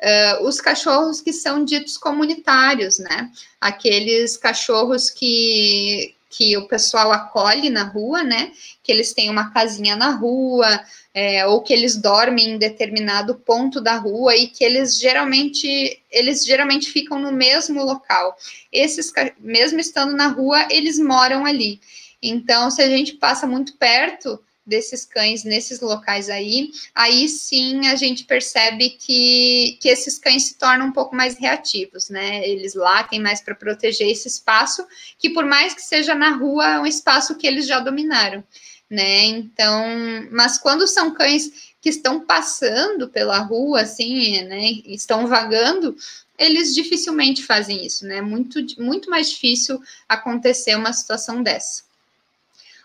uh, 0.00 0.46
os 0.46 0.60
cachorros 0.60 1.20
que 1.20 1.32
são 1.32 1.64
ditos 1.64 1.98
comunitários, 1.98 2.98
né? 2.98 3.30
Aqueles 3.60 4.38
cachorros 4.38 5.10
que, 5.10 6.13
que 6.36 6.56
o 6.56 6.66
pessoal 6.66 7.12
acolhe 7.12 7.70
na 7.70 7.84
rua, 7.84 8.22
né? 8.22 8.52
Que 8.82 8.90
eles 8.90 9.12
têm 9.12 9.30
uma 9.30 9.50
casinha 9.52 9.94
na 9.94 10.10
rua, 10.10 10.68
é, 11.14 11.46
ou 11.46 11.62
que 11.62 11.72
eles 11.72 11.96
dormem 11.96 12.50
em 12.50 12.58
determinado 12.58 13.36
ponto 13.36 13.80
da 13.80 13.96
rua 13.96 14.34
e 14.34 14.48
que 14.48 14.64
eles 14.64 14.98
geralmente 14.98 16.02
eles 16.10 16.44
geralmente 16.44 16.90
ficam 16.90 17.18
no 17.18 17.30
mesmo 17.30 17.84
local. 17.84 18.36
Esses, 18.72 19.12
mesmo 19.38 19.78
estando 19.78 20.16
na 20.16 20.26
rua, 20.26 20.66
eles 20.70 20.98
moram 20.98 21.46
ali. 21.46 21.80
Então, 22.20 22.70
se 22.70 22.82
a 22.82 22.88
gente 22.88 23.14
passa 23.14 23.46
muito 23.46 23.76
perto 23.76 24.40
desses 24.66 25.04
cães 25.04 25.44
nesses 25.44 25.80
locais 25.80 26.30
aí, 26.30 26.70
aí 26.94 27.28
sim 27.28 27.86
a 27.88 27.94
gente 27.94 28.24
percebe 28.24 28.90
que, 28.90 29.78
que 29.80 29.88
esses 29.88 30.18
cães 30.18 30.44
se 30.44 30.54
tornam 30.54 30.86
um 30.86 30.92
pouco 30.92 31.14
mais 31.14 31.36
reativos, 31.36 32.08
né? 32.08 32.48
Eles 32.48 32.74
latem 32.74 33.20
mais 33.20 33.40
para 33.40 33.54
proteger 33.54 34.08
esse 34.08 34.28
espaço, 34.28 34.86
que 35.18 35.30
por 35.30 35.44
mais 35.44 35.74
que 35.74 35.82
seja 35.82 36.14
na 36.14 36.30
rua, 36.30 36.66
é 36.66 36.80
um 36.80 36.86
espaço 36.86 37.36
que 37.36 37.46
eles 37.46 37.66
já 37.66 37.78
dominaram, 37.80 38.42
né? 38.88 39.24
Então, 39.24 39.84
mas 40.30 40.58
quando 40.58 40.86
são 40.86 41.12
cães 41.12 41.74
que 41.80 41.90
estão 41.90 42.20
passando 42.20 43.08
pela 43.08 43.38
rua, 43.38 43.82
assim, 43.82 44.42
né? 44.44 44.70
Estão 44.86 45.26
vagando, 45.26 45.94
eles 46.38 46.74
dificilmente 46.74 47.42
fazem 47.44 47.84
isso, 47.84 48.06
né? 48.06 48.22
Muito, 48.22 48.58
muito 48.78 49.10
mais 49.10 49.30
difícil 49.30 49.80
acontecer 50.08 50.74
uma 50.74 50.92
situação 50.92 51.42
dessa. 51.42 51.82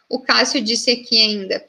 O 0.10 0.20
Cássio 0.20 0.60
disse 0.60 0.92
aqui 0.92 1.22
ainda: 1.22 1.64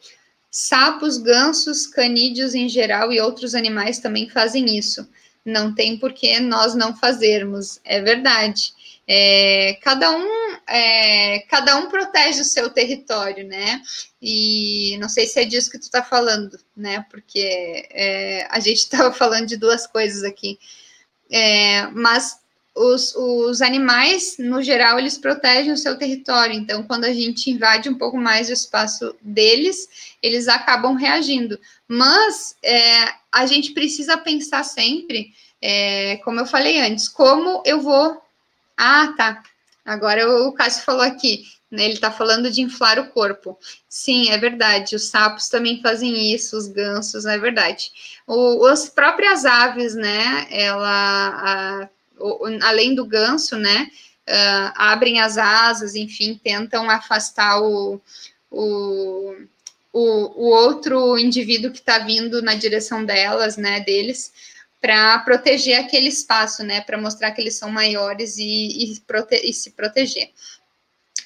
sapos, 0.50 1.18
gansos, 1.18 1.86
canídeos 1.86 2.54
em 2.54 2.68
geral 2.68 3.12
e 3.12 3.20
outros 3.20 3.54
animais 3.54 3.98
também 3.98 4.28
fazem 4.28 4.76
isso. 4.76 5.08
Não 5.44 5.74
tem 5.74 5.98
por 5.98 6.12
que 6.12 6.40
nós 6.40 6.74
não 6.74 6.96
fazermos. 6.96 7.78
É 7.84 8.00
verdade. 8.00 8.72
É, 9.06 9.76
cada 9.82 10.10
um 10.10 10.26
é, 10.68 11.40
cada 11.48 11.76
um 11.76 11.88
protege 11.88 12.42
o 12.42 12.44
seu 12.44 12.70
território, 12.70 13.46
né? 13.46 13.82
E 14.22 14.96
não 15.00 15.08
sei 15.08 15.26
se 15.26 15.40
é 15.40 15.44
disso 15.44 15.70
que 15.70 15.78
tu 15.78 15.82
está 15.82 16.02
falando, 16.02 16.58
né? 16.76 17.04
Porque 17.10 17.88
é, 17.90 18.46
a 18.50 18.60
gente 18.60 18.78
estava 18.84 19.12
falando 19.12 19.46
de 19.46 19.56
duas 19.56 19.86
coisas 19.86 20.22
aqui. 20.22 20.58
É, 21.30 21.86
mas 21.88 22.38
os, 22.74 23.14
os 23.14 23.60
animais, 23.60 24.36
no 24.38 24.62
geral, 24.62 24.98
eles 24.98 25.18
protegem 25.18 25.72
o 25.72 25.76
seu 25.76 25.98
território. 25.98 26.54
Então, 26.54 26.82
quando 26.82 27.04
a 27.04 27.12
gente 27.12 27.50
invade 27.50 27.88
um 27.88 27.98
pouco 27.98 28.16
mais 28.16 28.48
o 28.48 28.52
espaço 28.52 29.14
deles, 29.20 30.14
eles 30.22 30.48
acabam 30.48 30.94
reagindo. 30.94 31.58
Mas 31.86 32.56
é, 32.62 33.12
a 33.32 33.46
gente 33.46 33.72
precisa 33.72 34.16
pensar 34.16 34.64
sempre, 34.64 35.32
é, 35.60 36.16
como 36.18 36.40
eu 36.40 36.46
falei 36.46 36.80
antes, 36.80 37.08
como 37.08 37.62
eu 37.66 37.80
vou. 37.80 38.20
Ah, 38.76 39.12
tá. 39.16 39.42
Agora 39.84 40.28
o 40.44 40.52
Cássio 40.52 40.84
falou 40.84 41.02
aqui, 41.02 41.44
né, 41.70 41.84
ele 41.84 41.94
está 41.94 42.10
falando 42.10 42.50
de 42.50 42.62
inflar 42.62 42.98
o 42.98 43.08
corpo. 43.08 43.58
Sim, 43.88 44.30
é 44.30 44.38
verdade. 44.38 44.94
Os 44.94 45.08
sapos 45.08 45.48
também 45.48 45.82
fazem 45.82 46.32
isso, 46.32 46.56
os 46.56 46.68
gansos, 46.68 47.26
é 47.26 47.36
verdade. 47.38 47.90
O, 48.26 48.64
as 48.66 48.88
próprias 48.88 49.44
aves, 49.44 49.94
né? 49.94 50.46
Ela. 50.50 51.88
A, 51.88 51.88
além 52.62 52.94
do 52.94 53.04
ganso, 53.04 53.56
né, 53.56 53.90
uh, 54.28 54.72
abrem 54.74 55.20
as 55.20 55.38
asas, 55.38 55.94
enfim, 55.94 56.38
tentam 56.42 56.88
afastar 56.90 57.60
o, 57.60 58.00
o, 58.50 59.34
o, 59.92 60.00
o 60.00 60.50
outro 60.50 61.18
indivíduo 61.18 61.70
que 61.70 61.78
está 61.78 61.98
vindo 61.98 62.42
na 62.42 62.54
direção 62.54 63.04
delas, 63.04 63.56
né, 63.56 63.80
deles, 63.80 64.32
para 64.80 65.18
proteger 65.20 65.78
aquele 65.78 66.08
espaço, 66.08 66.62
né, 66.62 66.80
para 66.80 67.00
mostrar 67.00 67.32
que 67.32 67.40
eles 67.40 67.54
são 67.54 67.70
maiores 67.70 68.38
e, 68.38 68.92
e, 68.94 69.00
prote 69.00 69.36
e 69.44 69.52
se 69.52 69.70
proteger. 69.70 70.30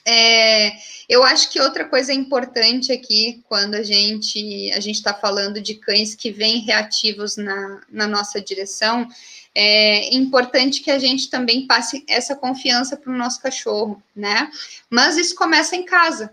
É, 0.07 0.71
eu 1.09 1.23
acho 1.25 1.51
que 1.51 1.61
outra 1.61 1.87
coisa 1.87 2.13
importante 2.13 2.93
aqui, 2.93 3.43
quando 3.49 3.75
a 3.75 3.83
gente 3.83 4.71
a 4.73 4.81
gente 4.81 4.97
está 4.97 5.15
falando 5.15 5.63
de 5.63 5.77
cães 5.77 6.15
que 6.15 6.31
vêm 6.31 6.59
reativos 6.59 7.39
na, 7.39 7.81
na 7.89 8.07
nossa 8.07 8.39
direção, 8.39 9.09
é 9.55 10.15
importante 10.15 10.81
que 10.81 10.91
a 10.91 10.99
gente 10.99 11.31
também 11.31 11.67
passe 11.67 12.05
essa 12.09 12.35
confiança 12.35 12.97
para 12.97 13.13
o 13.13 13.17
nosso 13.17 13.41
cachorro, 13.41 14.03
né? 14.15 14.51
Mas 14.91 15.17
isso 15.17 15.35
começa 15.35 15.77
em 15.77 15.85
casa, 15.85 16.33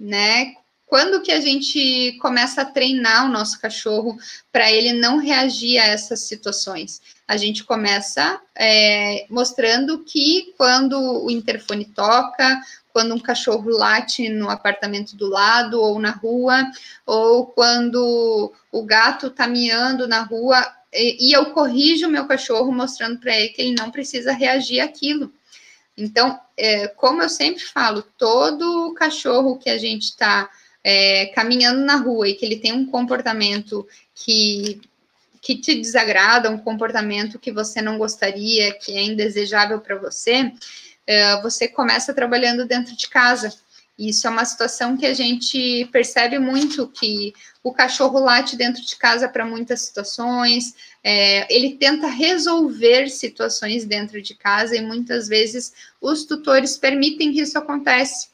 né? 0.00 0.54
Quando 0.86 1.22
que 1.22 1.32
a 1.32 1.40
gente 1.40 2.18
começa 2.20 2.62
a 2.62 2.66
treinar 2.66 3.24
o 3.24 3.30
nosso 3.30 3.58
cachorro 3.60 4.16
para 4.50 4.70
ele 4.70 4.92
não 4.92 5.18
reagir 5.18 5.78
a 5.78 5.86
essas 5.86 6.20
situações? 6.20 7.00
A 7.26 7.36
gente 7.36 7.64
começa 7.64 8.38
é, 8.54 9.24
mostrando 9.30 10.00
que 10.00 10.52
quando 10.56 11.24
o 11.24 11.30
interfone 11.30 11.86
toca, 11.86 12.60
quando 12.92 13.14
um 13.14 13.18
cachorro 13.18 13.70
late 13.70 14.28
no 14.28 14.50
apartamento 14.50 15.16
do 15.16 15.28
lado 15.28 15.80
ou 15.80 15.98
na 15.98 16.10
rua, 16.10 16.70
ou 17.06 17.46
quando 17.46 18.52
o 18.70 18.82
gato 18.82 19.28
está 19.28 19.46
miando 19.46 20.06
na 20.06 20.22
rua, 20.22 20.62
e, 20.92 21.32
eu 21.32 21.46
corrijo 21.46 22.06
o 22.06 22.10
meu 22.10 22.26
cachorro 22.26 22.70
mostrando 22.72 23.18
para 23.18 23.34
ele 23.34 23.48
que 23.48 23.62
ele 23.62 23.74
não 23.78 23.90
precisa 23.90 24.32
reagir 24.32 24.80
àquilo. 24.80 25.32
Então, 25.96 26.38
é, 26.56 26.88
como 26.88 27.22
eu 27.22 27.28
sempre 27.28 27.62
falo, 27.62 28.02
todo 28.18 28.94
cachorro 28.94 29.58
que 29.58 29.70
a 29.70 29.78
gente 29.78 30.04
está 30.04 30.50
é, 30.84 31.26
caminhando 31.34 31.80
na 31.80 31.96
rua 31.96 32.28
e 32.28 32.34
que 32.34 32.44
ele 32.44 32.56
tem 32.58 32.72
um 32.72 32.86
comportamento 32.86 33.86
que, 34.14 34.80
que 35.40 35.56
te 35.56 35.74
desagrada, 35.74 36.50
um 36.50 36.58
comportamento 36.58 37.38
que 37.38 37.52
você 37.52 37.80
não 37.80 37.98
gostaria, 37.98 38.72
que 38.72 38.96
é 38.96 39.02
indesejável 39.02 39.80
para 39.80 39.96
você, 39.96 40.52
é, 41.06 41.40
você 41.42 41.68
começa 41.68 42.14
trabalhando 42.14 42.66
dentro 42.66 42.96
de 42.96 43.08
casa. 43.08 43.52
Isso 44.08 44.26
é 44.26 44.30
uma 44.30 44.44
situação 44.44 44.96
que 44.96 45.06
a 45.06 45.14
gente 45.14 45.88
percebe 45.92 46.36
muito 46.36 46.88
que 46.88 47.32
o 47.62 47.72
cachorro 47.72 48.18
late 48.18 48.56
dentro 48.56 48.84
de 48.84 48.96
casa 48.96 49.28
para 49.28 49.46
muitas 49.46 49.82
situações, 49.82 50.74
é, 51.04 51.46
ele 51.54 51.76
tenta 51.76 52.08
resolver 52.08 53.08
situações 53.08 53.84
dentro 53.84 54.20
de 54.20 54.34
casa 54.34 54.76
e 54.76 54.80
muitas 54.80 55.28
vezes 55.28 55.72
os 56.00 56.24
tutores 56.24 56.76
permitem 56.76 57.32
que 57.32 57.42
isso 57.42 57.56
acontece, 57.56 58.30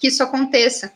que 0.00 0.08
isso 0.08 0.20
aconteça. 0.20 0.92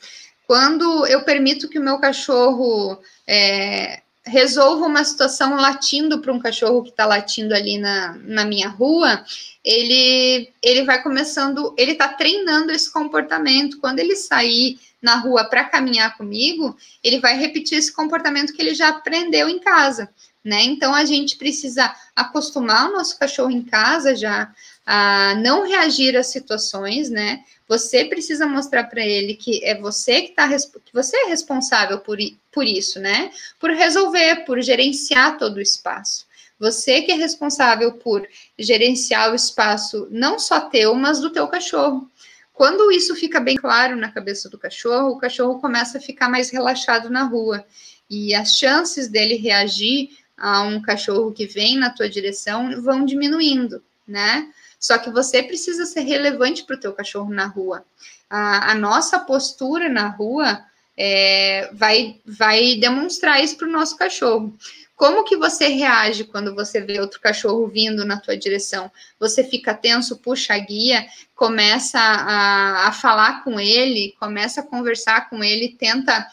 Quando 0.48 1.06
eu 1.06 1.22
permito 1.22 1.68
que 1.68 1.78
o 1.78 1.82
meu 1.82 1.98
cachorro 2.00 3.00
é, 3.24 4.01
resolva 4.24 4.86
uma 4.86 5.04
situação 5.04 5.56
latindo 5.56 6.20
para 6.20 6.32
um 6.32 6.38
cachorro 6.38 6.82
que 6.82 6.90
está 6.90 7.04
latindo 7.04 7.54
ali 7.54 7.78
na, 7.78 8.16
na 8.24 8.44
minha 8.44 8.68
rua, 8.68 9.24
ele, 9.64 10.50
ele 10.62 10.84
vai 10.84 11.02
começando, 11.02 11.74
ele 11.76 11.92
está 11.92 12.08
treinando 12.08 12.70
esse 12.70 12.92
comportamento. 12.92 13.78
Quando 13.78 13.98
ele 13.98 14.14
sair 14.14 14.78
na 15.00 15.16
rua 15.16 15.44
para 15.44 15.64
caminhar 15.64 16.16
comigo, 16.16 16.76
ele 17.02 17.18
vai 17.18 17.36
repetir 17.36 17.78
esse 17.78 17.92
comportamento 17.92 18.52
que 18.52 18.62
ele 18.62 18.74
já 18.74 18.88
aprendeu 18.88 19.48
em 19.48 19.58
casa, 19.58 20.08
né? 20.44 20.62
Então 20.62 20.94
a 20.94 21.04
gente 21.04 21.36
precisa 21.36 21.92
acostumar 22.14 22.88
o 22.88 22.92
nosso 22.92 23.18
cachorro 23.18 23.50
em 23.50 23.62
casa 23.62 24.14
já 24.14 24.52
a 24.86 25.34
não 25.36 25.66
reagir 25.66 26.16
às 26.16 26.28
situações, 26.28 27.10
né? 27.10 27.42
Você 27.72 28.04
precisa 28.04 28.46
mostrar 28.46 28.84
para 28.84 29.00
ele 29.00 29.32
que 29.32 29.64
é 29.64 29.74
você 29.74 30.20
que 30.20 30.32
tá 30.32 30.46
que 30.46 30.92
você 30.92 31.16
é 31.16 31.28
responsável 31.28 32.00
por, 32.00 32.18
por 32.52 32.66
isso, 32.66 33.00
né? 33.00 33.30
Por 33.58 33.70
resolver, 33.70 34.44
por 34.44 34.60
gerenciar 34.60 35.38
todo 35.38 35.56
o 35.56 35.60
espaço. 35.60 36.26
Você 36.58 37.00
que 37.00 37.10
é 37.10 37.14
responsável 37.14 37.92
por 37.94 38.28
gerenciar 38.58 39.32
o 39.32 39.34
espaço 39.34 40.06
não 40.10 40.38
só 40.38 40.60
teu, 40.60 40.94
mas 40.94 41.18
do 41.18 41.30
teu 41.30 41.48
cachorro. 41.48 42.06
Quando 42.52 42.92
isso 42.92 43.16
fica 43.16 43.40
bem 43.40 43.56
claro 43.56 43.96
na 43.96 44.12
cabeça 44.12 44.50
do 44.50 44.58
cachorro, 44.58 45.12
o 45.12 45.18
cachorro 45.18 45.58
começa 45.58 45.96
a 45.96 46.00
ficar 46.00 46.28
mais 46.28 46.50
relaxado 46.50 47.08
na 47.08 47.22
rua. 47.22 47.64
E 48.10 48.34
as 48.34 48.54
chances 48.54 49.08
dele 49.08 49.36
reagir 49.36 50.10
a 50.36 50.60
um 50.60 50.82
cachorro 50.82 51.32
que 51.32 51.46
vem 51.46 51.78
na 51.78 51.88
tua 51.88 52.06
direção 52.06 52.82
vão 52.82 53.06
diminuindo, 53.06 53.82
né? 54.06 54.52
Só 54.82 54.98
que 54.98 55.10
você 55.10 55.44
precisa 55.44 55.86
ser 55.86 56.00
relevante 56.00 56.64
para 56.64 56.74
o 56.74 56.80
teu 56.80 56.92
cachorro 56.92 57.32
na 57.32 57.46
rua. 57.46 57.84
A, 58.28 58.72
a 58.72 58.74
nossa 58.74 59.20
postura 59.20 59.88
na 59.88 60.08
rua 60.08 60.60
é, 60.98 61.70
vai, 61.72 62.20
vai 62.26 62.74
demonstrar 62.74 63.42
isso 63.42 63.56
para 63.56 63.68
o 63.68 63.70
nosso 63.70 63.96
cachorro. 63.96 64.52
Como 64.96 65.22
que 65.22 65.36
você 65.36 65.68
reage 65.68 66.24
quando 66.24 66.52
você 66.52 66.80
vê 66.80 67.00
outro 67.00 67.20
cachorro 67.20 67.68
vindo 67.68 68.04
na 68.04 68.18
tua 68.18 68.36
direção? 68.36 68.90
Você 69.20 69.44
fica 69.44 69.72
tenso, 69.72 70.18
puxa 70.18 70.54
a 70.54 70.58
guia, 70.58 71.06
começa 71.36 72.00
a, 72.00 72.88
a 72.88 72.92
falar 72.92 73.44
com 73.44 73.60
ele, 73.60 74.16
começa 74.18 74.62
a 74.62 74.66
conversar 74.66 75.30
com 75.30 75.44
ele, 75.44 75.76
tenta 75.78 76.26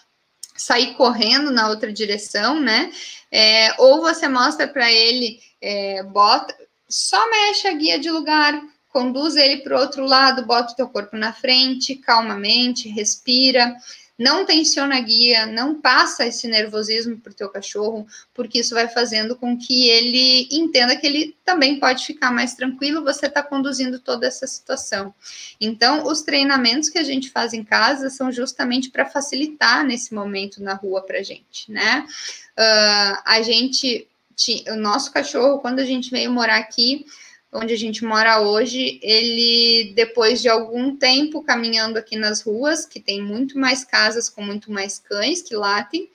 sair 0.55 0.95
correndo 0.95 1.51
na 1.51 1.69
outra 1.69 1.93
direção, 1.93 2.59
né? 2.59 2.91
É, 3.31 3.75
ou 3.77 4.01
você 4.01 4.27
mostra 4.27 4.67
para 4.67 4.91
ele, 4.91 5.39
é, 5.61 6.01
bota, 6.03 6.55
só 6.89 7.29
mexe 7.29 7.67
a 7.67 7.73
guia 7.73 7.99
de 7.99 8.09
lugar, 8.09 8.61
conduz 8.89 9.35
ele 9.35 9.57
para 9.57 9.77
o 9.77 9.79
outro 9.79 10.03
lado, 10.05 10.45
bota 10.45 10.73
o 10.73 10.75
teu 10.75 10.89
corpo 10.89 11.15
na 11.15 11.31
frente, 11.31 11.95
calmamente, 11.95 12.89
respira 12.89 13.75
não 14.19 14.45
tensiona 14.45 14.97
a 14.97 14.99
guia, 14.99 15.45
não 15.45 15.79
passa 15.79 16.27
esse 16.27 16.45
nervosismo 16.45 17.17
para 17.17 17.31
o 17.31 17.35
teu 17.35 17.47
cachorro, 17.47 18.05
porque 18.33 18.59
isso 18.59 18.75
vai 18.75 18.89
fazendo 18.89 19.33
com 19.33 19.57
que 19.57 19.87
ele 19.87 20.45
entenda 20.51 20.97
que 20.97 21.07
ele 21.07 21.37
também 21.45 21.79
pode 21.79 22.05
ficar 22.05 22.29
mais 22.29 22.53
tranquilo, 22.53 23.01
você 23.01 23.27
está 23.27 23.41
conduzindo 23.41 23.97
toda 23.97 24.27
essa 24.27 24.45
situação. 24.45 25.15
Então, 25.59 26.05
os 26.05 26.21
treinamentos 26.21 26.89
que 26.89 26.99
a 26.99 27.03
gente 27.03 27.29
faz 27.31 27.53
em 27.53 27.63
casa 27.63 28.09
são 28.09 28.29
justamente 28.29 28.91
para 28.91 29.05
facilitar 29.05 29.85
nesse 29.85 30.13
momento 30.13 30.61
na 30.61 30.73
rua 30.73 31.01
para 31.01 31.19
a 31.19 31.23
gente, 31.23 31.71
né? 31.71 32.05
Uh, 32.57 33.21
a 33.23 33.41
gente, 33.41 34.05
o 34.69 34.75
nosso 34.75 35.11
cachorro, 35.11 35.59
quando 35.59 35.79
a 35.79 35.85
gente 35.85 36.11
veio 36.11 36.31
morar 36.31 36.57
aqui, 36.57 37.05
onde 37.51 37.73
a 37.73 37.77
gente 37.77 38.05
mora 38.05 38.41
hoje, 38.41 38.99
ele, 39.01 39.93
depois 39.95 40.41
de 40.41 40.49
algum 40.49 40.95
tempo 40.95 41.43
caminhando 41.43 41.97
aqui 41.97 42.15
nas 42.15 42.41
ruas, 42.41 42.85
que 42.85 42.99
tem 42.99 43.21
muito 43.21 43.57
mais 43.57 43.83
casas 43.83 44.29
com 44.29 44.41
muito 44.41 44.71
mais 44.71 44.99
cães 44.99 45.41
que 45.41 45.55
latem, 45.55 46.09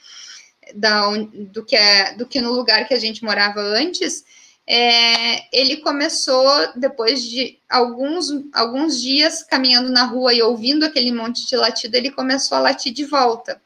da, 0.75 1.11
do, 1.53 1.64
que 1.64 1.77
é, 1.77 2.14
do 2.14 2.27
que 2.27 2.41
no 2.41 2.53
lugar 2.53 2.87
que 2.87 2.95
a 2.95 2.99
gente 2.99 3.25
morava 3.25 3.61
antes, 3.61 4.25
é, 4.66 5.57
ele 5.57 5.79
começou, 5.79 6.49
depois 6.75 7.22
de 7.22 7.59
alguns, 7.68 8.29
alguns 8.53 9.01
dias 9.01 9.43
caminhando 9.43 9.91
na 9.91 10.05
rua 10.05 10.33
e 10.33 10.41
ouvindo 10.41 10.85
aquele 10.85 11.12
monte 11.12 11.47
de 11.47 11.57
latido, 11.57 11.97
ele 11.97 12.11
começou 12.11 12.57
a 12.57 12.61
latir 12.61 12.93
de 12.93 13.05
volta 13.05 13.61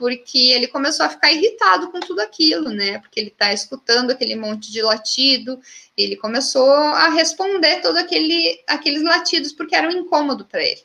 porque 0.00 0.38
ele 0.38 0.66
começou 0.66 1.04
a 1.04 1.10
ficar 1.10 1.30
irritado 1.30 1.90
com 1.90 2.00
tudo 2.00 2.20
aquilo, 2.20 2.70
né? 2.70 2.98
Porque 3.00 3.20
ele 3.20 3.28
está 3.28 3.52
escutando 3.52 4.10
aquele 4.10 4.34
monte 4.34 4.72
de 4.72 4.80
latido, 4.80 5.60
ele 5.94 6.16
começou 6.16 6.72
a 6.72 7.10
responder 7.10 7.82
todos 7.82 8.00
aquele, 8.00 8.58
aqueles 8.66 9.02
latidos, 9.02 9.52
porque 9.52 9.76
era 9.76 9.86
um 9.86 9.92
incômodo 9.92 10.46
para 10.46 10.64
ele. 10.64 10.80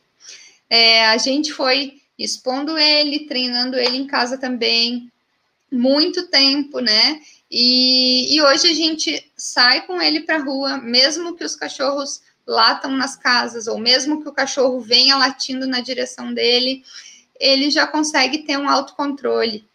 É, 0.70 1.06
a 1.06 1.18
gente 1.18 1.54
foi 1.54 2.02
expondo 2.20 2.78
ele, 2.78 3.26
treinando 3.26 3.80
ele 3.80 3.96
em 3.96 4.06
casa 4.06 4.38
também, 4.38 5.10
muito 5.72 6.28
tempo, 6.28 6.82
né? 6.82 7.22
E, 7.50 8.36
e 8.36 8.42
hoje 8.42 8.68
a 8.68 8.74
gente 8.74 9.32
sai 9.38 9.88
com 9.88 10.02
ele 10.02 10.24
para 10.24 10.44
rua, 10.44 10.78
mesmo 10.78 11.38
que 11.38 11.46
os 11.46 11.56
cachorros 11.56 12.22
latam 12.46 12.92
nas 12.92 13.16
casas, 13.16 13.66
ou 13.66 13.80
mesmo 13.80 14.22
que 14.22 14.28
o 14.28 14.34
cachorro 14.34 14.82
venha 14.82 15.16
latindo 15.16 15.66
na 15.66 15.80
direção 15.80 16.34
dele, 16.34 16.84
ele 17.40 17.70
já 17.70 17.86
consegue 17.86 18.40
ter 18.40 18.58
um 18.58 18.70
autocontrole. 18.70 19.66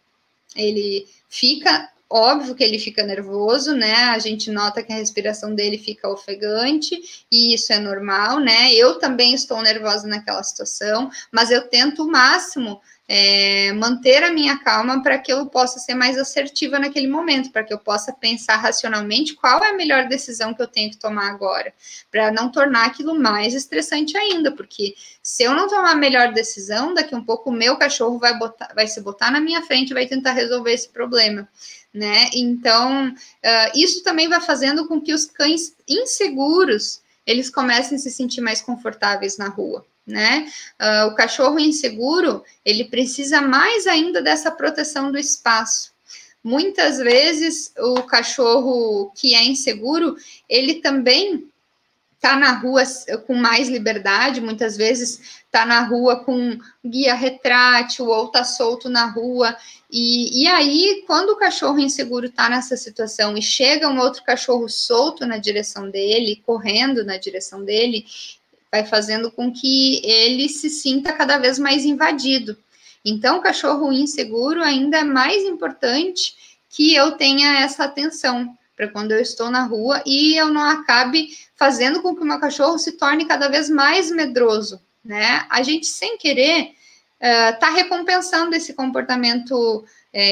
Ele 0.55 1.07
fica, 1.29 1.89
óbvio 2.09 2.55
que 2.55 2.63
ele 2.63 2.77
fica 2.77 3.03
nervoso, 3.03 3.73
né? 3.73 3.93
A 3.93 4.19
gente 4.19 4.51
nota 4.51 4.83
que 4.83 4.91
a 4.91 4.97
respiração 4.97 5.55
dele 5.55 5.77
fica 5.77 6.09
ofegante, 6.09 7.25
e 7.31 7.53
isso 7.53 7.71
é 7.71 7.79
normal, 7.79 8.39
né? 8.39 8.73
Eu 8.73 8.99
também 8.99 9.33
estou 9.33 9.61
nervosa 9.61 10.07
naquela 10.07 10.43
situação, 10.43 11.09
mas 11.31 11.51
eu 11.51 11.67
tento 11.67 12.03
o 12.03 12.11
máximo 12.11 12.81
é, 13.13 13.73
manter 13.73 14.23
a 14.23 14.31
minha 14.31 14.57
calma 14.57 15.03
para 15.03 15.19
que 15.19 15.33
eu 15.33 15.45
possa 15.47 15.79
ser 15.79 15.93
mais 15.93 16.17
assertiva 16.17 16.79
naquele 16.79 17.09
momento, 17.09 17.51
para 17.51 17.61
que 17.61 17.73
eu 17.73 17.77
possa 17.77 18.13
pensar 18.13 18.55
racionalmente 18.55 19.33
qual 19.33 19.61
é 19.61 19.71
a 19.71 19.73
melhor 19.73 20.07
decisão 20.07 20.53
que 20.53 20.61
eu 20.61 20.67
tenho 20.67 20.89
que 20.89 20.95
tomar 20.95 21.29
agora, 21.29 21.73
para 22.09 22.31
não 22.31 22.49
tornar 22.49 22.85
aquilo 22.85 23.13
mais 23.13 23.53
estressante 23.53 24.15
ainda, 24.15 24.49
porque 24.53 24.95
se 25.21 25.43
eu 25.43 25.53
não 25.53 25.67
tomar 25.67 25.91
a 25.91 25.95
melhor 25.95 26.31
decisão, 26.31 26.93
daqui 26.93 27.13
um 27.13 27.21
pouco 27.21 27.49
o 27.49 27.53
meu 27.53 27.75
cachorro 27.75 28.17
vai, 28.17 28.39
botar, 28.39 28.71
vai 28.73 28.87
se 28.87 29.01
botar 29.01 29.29
na 29.29 29.41
minha 29.41 29.61
frente 29.61 29.89
e 29.89 29.93
vai 29.93 30.07
tentar 30.07 30.31
resolver 30.31 30.71
esse 30.71 30.87
problema. 30.87 31.49
Né? 31.93 32.29
Então, 32.33 33.09
uh, 33.09 33.71
isso 33.75 34.05
também 34.05 34.29
vai 34.29 34.39
fazendo 34.39 34.87
com 34.87 35.01
que 35.01 35.13
os 35.13 35.25
cães 35.25 35.75
inseguros 35.85 37.01
eles 37.27 37.49
comecem 37.49 37.97
a 37.97 37.99
se 37.99 38.09
sentir 38.09 38.39
mais 38.39 38.61
confortáveis 38.61 39.37
na 39.37 39.49
rua 39.49 39.85
né? 40.11 40.51
Uh, 40.79 41.07
o 41.07 41.15
cachorro 41.15 41.59
inseguro, 41.59 42.43
ele 42.63 42.85
precisa 42.85 43.41
mais 43.41 43.87
ainda 43.87 44.21
dessa 44.21 44.51
proteção 44.51 45.11
do 45.11 45.17
espaço. 45.17 45.91
Muitas 46.43 46.97
vezes, 46.97 47.71
o 47.77 48.03
cachorro 48.03 49.11
que 49.15 49.35
é 49.35 49.43
inseguro, 49.43 50.15
ele 50.49 50.75
também 50.75 51.47
está 52.21 52.35
na 52.35 52.51
rua 52.51 52.83
com 53.25 53.33
mais 53.33 53.67
liberdade, 53.67 54.41
muitas 54.41 54.77
vezes 54.77 55.41
está 55.45 55.65
na 55.65 55.81
rua 55.81 56.23
com 56.23 56.55
guia 56.85 57.15
retrátil 57.15 58.05
ou 58.05 58.27
está 58.27 58.43
solto 58.43 58.87
na 58.87 59.07
rua. 59.07 59.57
E, 59.91 60.43
e 60.43 60.47
aí, 60.47 61.03
quando 61.07 61.31
o 61.31 61.35
cachorro 61.35 61.79
inseguro 61.79 62.27
está 62.27 62.47
nessa 62.47 62.77
situação 62.77 63.35
e 63.35 63.41
chega 63.41 63.89
um 63.89 63.99
outro 63.99 64.23
cachorro 64.23 64.69
solto 64.69 65.25
na 65.25 65.37
direção 65.37 65.89
dele, 65.89 66.41
correndo 66.45 67.03
na 67.03 67.17
direção 67.17 67.65
dele, 67.65 68.05
vai 68.71 68.85
fazendo 68.85 69.29
com 69.29 69.51
que 69.51 70.01
ele 70.05 70.47
se 70.47 70.69
sinta 70.69 71.11
cada 71.11 71.37
vez 71.37 71.59
mais 71.59 71.83
invadido. 71.83 72.57
Então, 73.03 73.37
o 73.37 73.41
cachorro 73.41 73.91
inseguro 73.91 74.63
ainda 74.63 74.99
é 74.99 75.03
mais 75.03 75.43
importante 75.43 76.35
que 76.69 76.95
eu 76.95 77.11
tenha 77.11 77.59
essa 77.59 77.83
atenção 77.83 78.55
para 78.75 78.87
quando 78.87 79.11
eu 79.11 79.19
estou 79.19 79.51
na 79.51 79.65
rua 79.65 80.01
e 80.05 80.35
eu 80.37 80.47
não 80.47 80.61
acabe 80.61 81.37
fazendo 81.55 82.01
com 82.01 82.15
que 82.15 82.21
o 82.21 82.25
meu 82.25 82.39
cachorro 82.39 82.77
se 82.79 82.93
torne 82.93 83.25
cada 83.25 83.49
vez 83.49 83.69
mais 83.69 84.09
medroso, 84.09 84.81
né? 85.03 85.45
A 85.49 85.61
gente, 85.61 85.85
sem 85.85 86.17
querer, 86.17 86.71
está 87.19 87.69
uh, 87.69 87.73
recompensando 87.75 88.55
esse 88.55 88.73
comportamento 88.73 89.83
uh, 89.83 89.85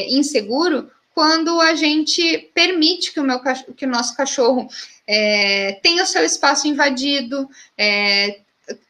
inseguro 0.08 0.90
quando 1.14 1.60
a 1.60 1.76
gente 1.76 2.50
permite 2.54 3.12
que 3.12 3.20
o, 3.20 3.24
meu, 3.24 3.42
que 3.76 3.86
o 3.86 3.90
nosso 3.90 4.16
cachorro 4.16 4.70
é, 5.12 5.80
tenha 5.82 6.04
o 6.04 6.06
seu 6.06 6.24
espaço 6.24 6.68
invadido, 6.68 7.50
é, 7.76 8.42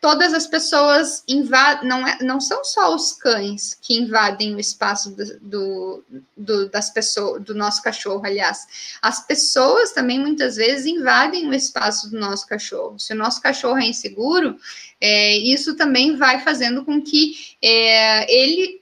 todas 0.01 0.33
as 0.33 0.45
pessoas 0.45 1.23
invadem, 1.25 1.87
não, 1.87 2.05
é, 2.05 2.17
não 2.21 2.41
são 2.41 2.61
só 2.65 2.93
os 2.93 3.13
cães 3.13 3.73
que 3.81 3.97
invadem 3.97 4.53
o 4.53 4.59
espaço 4.59 5.15
do, 5.15 5.39
do, 5.39 6.03
do, 6.35 6.69
das 6.69 6.89
pessoas, 6.89 7.41
do 7.41 7.55
nosso 7.55 7.81
cachorro, 7.81 8.25
aliás. 8.25 8.97
As 9.01 9.25
pessoas 9.25 9.93
também 9.93 10.19
muitas 10.19 10.57
vezes 10.57 10.85
invadem 10.85 11.47
o 11.47 11.53
espaço 11.53 12.11
do 12.11 12.19
nosso 12.19 12.45
cachorro. 12.45 12.99
Se 12.99 13.13
o 13.13 13.17
nosso 13.17 13.41
cachorro 13.41 13.77
é 13.77 13.85
inseguro, 13.85 14.57
é, 14.99 15.37
isso 15.37 15.77
também 15.77 16.17
vai 16.17 16.41
fazendo 16.41 16.83
com 16.83 17.01
que 17.01 17.55
é, 17.61 18.29
ele 18.29 18.81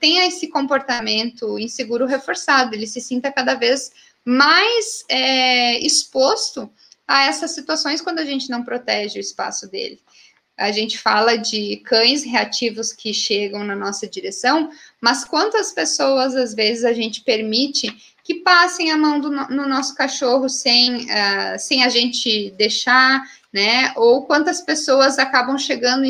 tenha 0.00 0.26
esse 0.26 0.48
comportamento 0.48 1.58
inseguro 1.58 2.06
reforçado, 2.06 2.74
ele 2.74 2.86
se 2.86 3.02
sinta 3.02 3.30
cada 3.30 3.54
vez 3.54 3.92
mais 4.24 5.04
é, 5.08 5.78
exposto 5.84 6.70
a 7.06 7.24
essas 7.24 7.50
situações 7.50 8.00
quando 8.00 8.18
a 8.18 8.24
gente 8.24 8.48
não 8.48 8.64
protege 8.64 9.18
o 9.18 9.20
espaço 9.20 9.70
dele. 9.70 10.00
A 10.56 10.70
gente 10.70 10.98
fala 10.98 11.36
de 11.36 11.78
cães 11.84 12.22
reativos 12.22 12.92
que 12.92 13.12
chegam 13.12 13.64
na 13.64 13.74
nossa 13.74 14.06
direção, 14.06 14.70
mas 15.00 15.24
quantas 15.24 15.72
pessoas 15.72 16.36
às 16.36 16.54
vezes 16.54 16.84
a 16.84 16.92
gente 16.92 17.22
permite 17.22 17.92
que 18.22 18.36
passem 18.36 18.90
a 18.90 18.96
mão 18.96 19.20
do, 19.20 19.30
no 19.30 19.68
nosso 19.68 19.94
cachorro 19.94 20.48
sem, 20.48 21.04
uh, 21.04 21.58
sem 21.58 21.84
a 21.84 21.88
gente 21.88 22.52
deixar, 22.52 23.22
né? 23.52 23.92
Ou 23.96 24.24
quantas 24.24 24.62
pessoas 24.62 25.18
acabam 25.18 25.58
chegando 25.58 26.06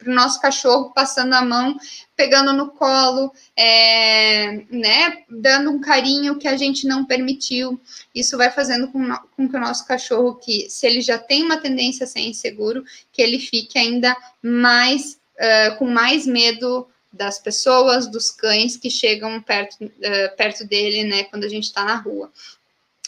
para 0.00 0.10
o 0.10 0.14
nosso 0.14 0.40
cachorro 0.40 0.92
passando 0.94 1.34
a 1.34 1.44
mão, 1.44 1.78
pegando 2.16 2.52
no 2.54 2.70
colo, 2.70 3.32
é, 3.54 4.64
né, 4.70 5.24
dando 5.28 5.70
um 5.70 5.80
carinho 5.80 6.38
que 6.38 6.48
a 6.48 6.56
gente 6.56 6.86
não 6.86 7.04
permitiu. 7.04 7.78
Isso 8.14 8.36
vai 8.36 8.50
fazendo 8.50 8.88
com, 8.88 9.14
com, 9.36 9.48
que 9.48 9.56
o 9.56 9.60
nosso 9.60 9.86
cachorro, 9.86 10.36
que 10.36 10.68
se 10.70 10.86
ele 10.86 11.02
já 11.02 11.18
tem 11.18 11.44
uma 11.44 11.58
tendência 11.58 12.04
a 12.04 12.06
ser 12.06 12.20
inseguro, 12.20 12.82
que 13.12 13.20
ele 13.20 13.38
fique 13.38 13.78
ainda 13.78 14.16
mais 14.42 15.18
uh, 15.36 15.76
com 15.76 15.86
mais 15.86 16.26
medo 16.26 16.88
das 17.12 17.38
pessoas, 17.38 18.06
dos 18.06 18.30
cães 18.30 18.76
que 18.76 18.88
chegam 18.88 19.40
perto, 19.42 19.84
uh, 19.84 20.36
perto 20.36 20.66
dele, 20.66 21.04
né, 21.04 21.24
quando 21.24 21.44
a 21.44 21.48
gente 21.48 21.64
está 21.64 21.84
na 21.84 21.96
rua. 21.96 22.32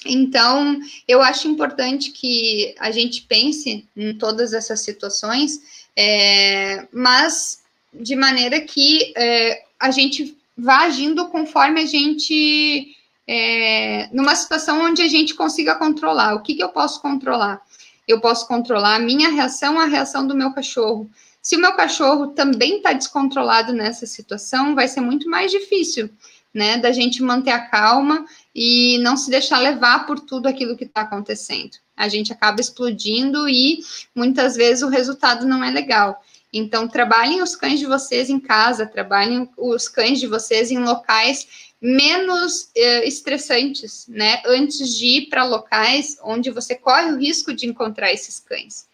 Então, 0.04 0.80
eu 1.06 1.22
acho 1.22 1.48
importante 1.48 2.10
que 2.10 2.74
a 2.78 2.90
gente 2.90 3.22
pense 3.22 3.88
em 3.96 4.18
todas 4.18 4.52
essas 4.52 4.80
situações 4.80 5.60
é, 5.96 6.86
mas 6.92 7.62
de 7.92 8.16
maneira 8.16 8.60
que 8.60 9.12
é, 9.16 9.64
a 9.78 9.90
gente 9.90 10.36
vá 10.56 10.80
agindo 10.80 11.28
conforme 11.28 11.80
a 11.80 11.86
gente. 11.86 12.96
É, 13.26 14.08
numa 14.12 14.34
situação 14.34 14.82
onde 14.82 15.00
a 15.00 15.08
gente 15.08 15.34
consiga 15.34 15.76
controlar. 15.76 16.34
O 16.34 16.42
que, 16.42 16.54
que 16.54 16.62
eu 16.62 16.70
posso 16.70 17.00
controlar? 17.00 17.62
Eu 18.06 18.20
posso 18.20 18.48
controlar 18.48 18.96
a 18.96 18.98
minha 18.98 19.30
reação, 19.30 19.78
a 19.78 19.86
reação 19.86 20.26
do 20.26 20.34
meu 20.34 20.52
cachorro. 20.52 21.08
Se 21.40 21.56
o 21.56 21.60
meu 21.60 21.72
cachorro 21.74 22.28
também 22.28 22.78
está 22.78 22.92
descontrolado 22.92 23.72
nessa 23.72 24.06
situação, 24.06 24.74
vai 24.74 24.88
ser 24.88 25.00
muito 25.00 25.30
mais 25.30 25.52
difícil, 25.52 26.10
né, 26.52 26.76
da 26.78 26.92
gente 26.92 27.22
manter 27.22 27.52
a 27.52 27.66
calma 27.66 28.26
e 28.54 28.98
não 28.98 29.16
se 29.16 29.30
deixar 29.30 29.58
levar 29.58 30.04
por 30.04 30.18
tudo 30.18 30.46
aquilo 30.46 30.76
que 30.76 30.84
está 30.84 31.02
acontecendo 31.02 31.76
a 32.02 32.08
gente 32.08 32.32
acaba 32.32 32.60
explodindo 32.60 33.48
e 33.48 33.78
muitas 34.12 34.56
vezes 34.56 34.82
o 34.82 34.88
resultado 34.88 35.46
não 35.46 35.62
é 35.62 35.70
legal. 35.70 36.20
Então, 36.52 36.88
trabalhem 36.88 37.40
os 37.40 37.54
cães 37.54 37.78
de 37.78 37.86
vocês 37.86 38.28
em 38.28 38.40
casa, 38.40 38.84
trabalhem 38.84 39.48
os 39.56 39.86
cães 39.86 40.18
de 40.18 40.26
vocês 40.26 40.72
em 40.72 40.80
locais 40.80 41.46
menos 41.80 42.70
eh, 42.76 43.06
estressantes, 43.06 44.06
né? 44.08 44.42
Antes 44.44 44.98
de 44.98 45.06
ir 45.06 45.28
para 45.28 45.44
locais 45.44 46.18
onde 46.24 46.50
você 46.50 46.74
corre 46.74 47.12
o 47.12 47.18
risco 47.18 47.54
de 47.54 47.66
encontrar 47.66 48.12
esses 48.12 48.40
cães. 48.40 48.84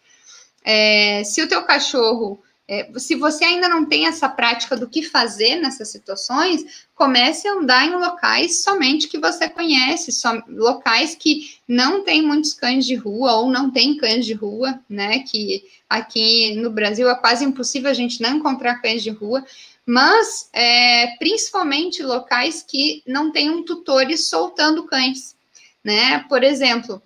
É, 0.63 1.23
se 1.23 1.41
o 1.41 1.47
teu 1.47 1.63
cachorro 1.63 2.39
é, 2.71 2.87
se 2.99 3.15
você 3.15 3.43
ainda 3.43 3.67
não 3.67 3.83
tem 3.83 4.05
essa 4.05 4.29
prática 4.29 4.77
do 4.77 4.87
que 4.87 5.01
fazer 5.01 5.55
nessas 5.55 5.89
situações, 5.89 6.85
comece 6.93 7.47
a 7.47 7.53
andar 7.53 7.87
em 7.87 7.95
locais 7.95 8.61
somente 8.61 9.07
que 9.07 9.17
você 9.17 9.49
conhece, 9.49 10.11
só, 10.11 10.39
locais 10.47 11.15
que 11.15 11.57
não 11.67 12.03
tem 12.03 12.21
muitos 12.21 12.53
cães 12.53 12.85
de 12.85 12.93
rua 12.93 13.33
ou 13.37 13.49
não 13.49 13.71
tem 13.71 13.97
cães 13.97 14.23
de 14.23 14.33
rua, 14.33 14.79
né? 14.87 15.19
Que 15.19 15.63
aqui 15.89 16.53
no 16.57 16.69
Brasil 16.69 17.09
é 17.09 17.15
quase 17.15 17.43
impossível 17.43 17.89
a 17.89 17.93
gente 17.95 18.21
não 18.21 18.35
encontrar 18.35 18.79
cães 18.83 19.01
de 19.01 19.09
rua, 19.09 19.43
mas 19.83 20.47
é, 20.53 21.17
principalmente 21.17 22.03
locais 22.03 22.61
que 22.61 23.01
não 23.07 23.31
tenham 23.31 23.63
tutores 23.63 24.27
soltando 24.27 24.83
cães, 24.83 25.35
né? 25.83 26.19
Por 26.29 26.43
exemplo, 26.43 27.01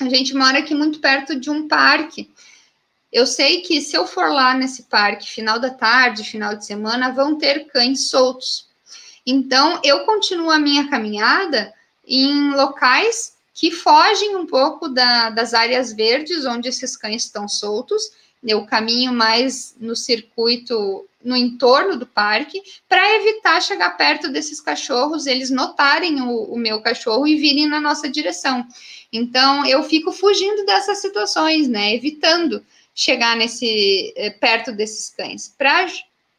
a 0.00 0.08
gente 0.08 0.34
mora 0.34 0.60
aqui 0.60 0.74
muito 0.74 1.00
perto 1.00 1.38
de 1.38 1.50
um 1.50 1.68
parque. 1.68 2.30
Eu 3.16 3.24
sei 3.24 3.62
que 3.62 3.80
se 3.80 3.96
eu 3.96 4.06
for 4.06 4.30
lá 4.30 4.52
nesse 4.52 4.82
parque, 4.82 5.26
final 5.26 5.58
da 5.58 5.70
tarde, 5.70 6.22
final 6.22 6.54
de 6.54 6.66
semana, 6.66 7.14
vão 7.14 7.38
ter 7.38 7.64
cães 7.64 8.10
soltos. 8.10 8.68
Então, 9.24 9.80
eu 9.82 10.04
continuo 10.04 10.50
a 10.50 10.58
minha 10.58 10.86
caminhada 10.90 11.72
em 12.06 12.50
locais 12.50 13.34
que 13.54 13.70
fogem 13.70 14.36
um 14.36 14.44
pouco 14.44 14.86
da, 14.86 15.30
das 15.30 15.54
áreas 15.54 15.94
verdes 15.94 16.44
onde 16.44 16.68
esses 16.68 16.94
cães 16.94 17.24
estão 17.24 17.48
soltos. 17.48 18.02
Eu 18.44 18.66
caminho 18.66 19.14
mais 19.14 19.74
no 19.80 19.96
circuito, 19.96 21.08
no 21.24 21.34
entorno 21.34 21.96
do 21.96 22.04
parque, 22.04 22.62
para 22.86 23.14
evitar 23.16 23.62
chegar 23.62 23.96
perto 23.96 24.28
desses 24.28 24.60
cachorros, 24.60 25.26
eles 25.26 25.48
notarem 25.48 26.20
o, 26.20 26.52
o 26.52 26.58
meu 26.58 26.82
cachorro 26.82 27.26
e 27.26 27.36
virem 27.36 27.66
na 27.66 27.80
nossa 27.80 28.10
direção. 28.10 28.66
Então, 29.10 29.64
eu 29.64 29.82
fico 29.84 30.12
fugindo 30.12 30.66
dessas 30.66 30.98
situações, 30.98 31.66
né? 31.66 31.94
Evitando 31.94 32.62
chegar 32.96 33.36
nesse 33.36 34.14
eh, 34.16 34.30
perto 34.30 34.72
desses 34.72 35.10
cães, 35.10 35.54
para 35.56 35.86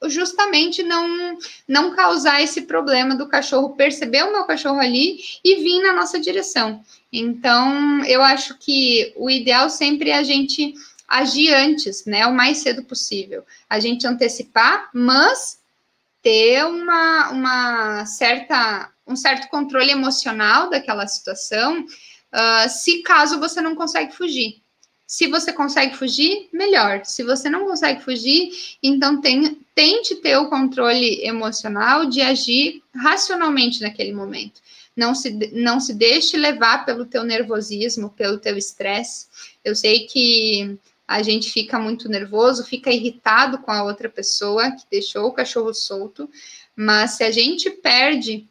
justamente 0.06 0.84
não 0.84 1.38
não 1.68 1.96
causar 1.96 2.42
esse 2.42 2.64
problema 2.64 3.16
do 3.16 3.28
cachorro 3.28 3.76
perceber 3.76 4.24
o 4.24 4.32
meu 4.32 4.44
cachorro 4.46 4.80
ali 4.80 5.20
e 5.44 5.56
vir 5.56 5.82
na 5.82 5.94
nossa 5.94 6.20
direção. 6.20 6.84
Então, 7.14 8.04
eu 8.06 8.22
acho 8.22 8.58
que 8.58 9.14
o 9.16 9.30
ideal 9.30 9.70
sempre 9.70 10.10
é 10.10 10.18
a 10.18 10.24
gente 10.24 10.74
agir 11.08 11.54
antes, 11.54 12.06
né, 12.06 12.28
o 12.28 12.36
mais 12.36 12.58
cedo 12.58 12.84
possível. 12.84 13.46
A 13.70 13.80
gente 13.80 14.06
antecipar, 14.06 14.90
mas 14.94 15.60
ter 16.22 16.66
uma, 16.66 17.30
uma 17.30 18.06
certa 18.06 18.92
um 19.08 19.16
certo 19.16 19.48
controle 19.48 19.90
emocional 19.90 20.70
daquela 20.70 21.08
situação, 21.08 21.86
uh, 21.86 22.70
se 22.70 23.02
caso 23.04 23.40
você 23.40 23.62
não 23.62 23.74
consegue 23.74 24.14
fugir. 24.14 24.62
Se 25.08 25.28
você 25.28 25.54
consegue 25.54 25.96
fugir, 25.96 26.50
melhor. 26.52 27.06
Se 27.06 27.24
você 27.24 27.50
não 27.50 27.66
consegue 27.66 28.04
fugir, 28.04 28.78
então 28.84 29.22
tem, 29.22 29.58
tente 29.74 30.16
ter 30.16 30.36
o 30.38 30.50
controle 30.50 31.26
emocional 31.26 32.06
de 32.06 32.22
agir 32.22 32.84
racionalmente 32.94 33.82
naquele 33.82 34.12
momento. 34.12 34.62
Não 34.94 35.16
se, 35.16 35.32
não 35.54 35.80
se 35.80 35.94
deixe 35.94 36.36
levar 36.36 36.86
pelo 36.86 37.06
teu 37.06 37.24
nervosismo, 37.24 38.10
pelo 38.10 38.38
teu 38.38 38.58
estresse. 38.58 39.28
Eu 39.64 39.74
sei 39.74 40.08
que 40.08 40.78
a 41.08 41.24
gente 41.24 41.54
fica 41.54 41.80
muito 41.80 42.10
nervoso, 42.10 42.66
fica 42.66 42.92
irritado 42.92 43.60
com 43.60 43.72
a 43.72 43.84
outra 43.84 44.10
pessoa 44.10 44.72
que 44.72 44.84
deixou 44.92 45.28
o 45.28 45.32
cachorro 45.32 45.74
solto, 45.74 46.30
mas 46.76 47.12
se 47.12 47.24
a 47.24 47.32
gente 47.32 47.70
perde 47.70 48.46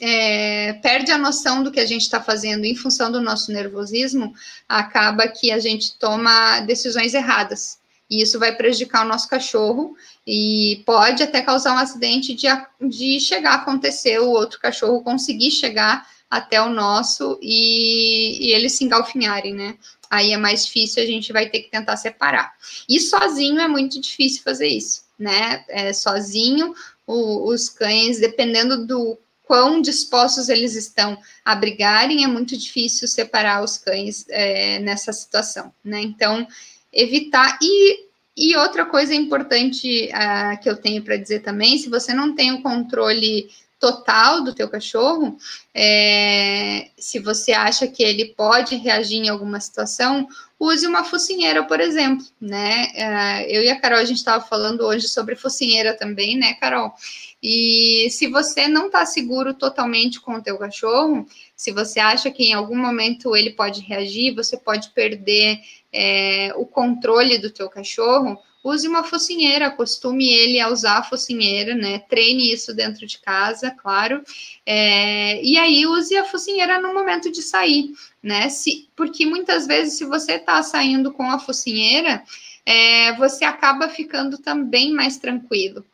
é, 0.00 0.74
perde 0.74 1.10
a 1.12 1.18
noção 1.18 1.62
do 1.62 1.70
que 1.70 1.80
a 1.80 1.86
gente 1.86 2.02
está 2.02 2.20
fazendo 2.20 2.64
em 2.64 2.74
função 2.74 3.10
do 3.10 3.20
nosso 3.20 3.52
nervosismo, 3.52 4.34
acaba 4.68 5.28
que 5.28 5.50
a 5.50 5.58
gente 5.58 5.98
toma 5.98 6.60
decisões 6.60 7.14
erradas. 7.14 7.78
E 8.08 8.22
isso 8.22 8.38
vai 8.38 8.54
prejudicar 8.54 9.04
o 9.04 9.08
nosso 9.08 9.28
cachorro 9.28 9.96
e 10.26 10.82
pode 10.84 11.22
até 11.22 11.40
causar 11.40 11.74
um 11.74 11.78
acidente 11.78 12.34
de, 12.34 12.46
de 12.80 13.18
chegar 13.20 13.52
a 13.52 13.54
acontecer, 13.56 14.18
o 14.18 14.30
outro 14.30 14.60
cachorro 14.60 15.02
conseguir 15.02 15.50
chegar 15.50 16.06
até 16.30 16.60
o 16.60 16.68
nosso 16.68 17.38
e, 17.42 18.48
e 18.48 18.52
eles 18.52 18.72
se 18.72 18.84
engalfinharem, 18.84 19.54
né? 19.54 19.76
Aí 20.10 20.32
é 20.32 20.36
mais 20.36 20.66
difícil, 20.66 21.02
a 21.02 21.06
gente 21.06 21.32
vai 21.32 21.48
ter 21.48 21.60
que 21.60 21.70
tentar 21.70 21.96
separar. 21.96 22.52
E 22.86 23.00
sozinho 23.00 23.60
é 23.60 23.68
muito 23.68 23.98
difícil 23.98 24.42
fazer 24.42 24.68
isso, 24.68 25.04
né? 25.18 25.64
É, 25.68 25.92
sozinho, 25.92 26.74
o, 27.06 27.48
os 27.50 27.70
cães, 27.70 28.18
dependendo 28.18 28.86
do 28.86 29.18
quão 29.52 29.82
dispostos 29.82 30.48
eles 30.48 30.74
estão 30.74 31.18
a 31.44 31.54
brigarem, 31.54 32.24
é 32.24 32.26
muito 32.26 32.56
difícil 32.56 33.06
separar 33.06 33.62
os 33.62 33.76
cães 33.76 34.24
é, 34.30 34.78
nessa 34.78 35.12
situação, 35.12 35.70
né? 35.84 36.00
Então, 36.00 36.48
evitar. 36.90 37.58
E, 37.60 38.06
e 38.34 38.56
outra 38.56 38.86
coisa 38.86 39.14
importante 39.14 40.08
uh, 40.08 40.58
que 40.58 40.70
eu 40.70 40.74
tenho 40.74 41.02
para 41.02 41.18
dizer 41.18 41.40
também, 41.40 41.76
se 41.76 41.90
você 41.90 42.14
não 42.14 42.34
tem 42.34 42.50
o 42.50 42.62
controle 42.62 43.50
total 43.82 44.44
do 44.44 44.54
teu 44.54 44.68
cachorro, 44.68 45.36
é, 45.74 46.88
se 46.96 47.18
você 47.18 47.50
acha 47.50 47.84
que 47.88 48.00
ele 48.00 48.26
pode 48.26 48.76
reagir 48.76 49.16
em 49.16 49.28
alguma 49.28 49.58
situação, 49.58 50.28
use 50.56 50.86
uma 50.86 51.02
focinheira, 51.02 51.64
por 51.64 51.80
exemplo, 51.80 52.24
né? 52.40 52.86
É, 52.94 53.44
eu 53.50 53.60
e 53.60 53.68
a 53.68 53.80
Carol, 53.80 53.98
a 53.98 54.04
gente 54.04 54.18
estava 54.18 54.44
falando 54.44 54.82
hoje 54.82 55.08
sobre 55.08 55.34
focinheira 55.34 55.96
também, 55.96 56.38
né, 56.38 56.54
Carol? 56.54 56.94
E 57.42 58.06
se 58.08 58.28
você 58.28 58.68
não 58.68 58.86
está 58.86 59.04
seguro 59.04 59.52
totalmente 59.52 60.20
com 60.20 60.36
o 60.36 60.42
teu 60.42 60.56
cachorro, 60.58 61.26
se 61.56 61.72
você 61.72 61.98
acha 61.98 62.30
que 62.30 62.44
em 62.44 62.52
algum 62.52 62.76
momento 62.76 63.34
ele 63.34 63.50
pode 63.50 63.80
reagir, 63.80 64.32
você 64.32 64.56
pode 64.56 64.90
perder 64.90 65.58
é, 65.92 66.52
o 66.54 66.64
controle 66.64 67.36
do 67.38 67.50
teu 67.50 67.68
cachorro, 67.68 68.38
use 68.62 68.86
uma 68.86 69.02
focinheira, 69.02 69.66
acostume 69.66 70.32
ele 70.32 70.60
a 70.60 70.68
usar 70.68 70.98
a 70.98 71.02
focinheira, 71.02 71.74
né? 71.74 71.98
Treine 71.98 72.52
isso 72.52 72.74
dentro 72.74 73.06
de 73.06 73.18
casa, 73.18 73.70
claro. 73.70 74.22
É, 74.64 75.42
e 75.44 75.58
aí 75.58 75.86
use 75.86 76.16
a 76.16 76.24
focinheira 76.24 76.80
no 76.80 76.94
momento 76.94 77.30
de 77.30 77.42
sair, 77.42 77.92
né? 78.22 78.48
Se, 78.48 78.88
porque 78.94 79.26
muitas 79.26 79.66
vezes, 79.66 79.98
se 79.98 80.04
você 80.04 80.32
está 80.34 80.62
saindo 80.62 81.12
com 81.12 81.30
a 81.30 81.38
focinheira, 81.38 82.22
é, 82.64 83.12
você 83.16 83.44
acaba 83.44 83.88
ficando 83.88 84.38
também 84.38 84.92
mais 84.92 85.16
tranquilo. 85.16 85.84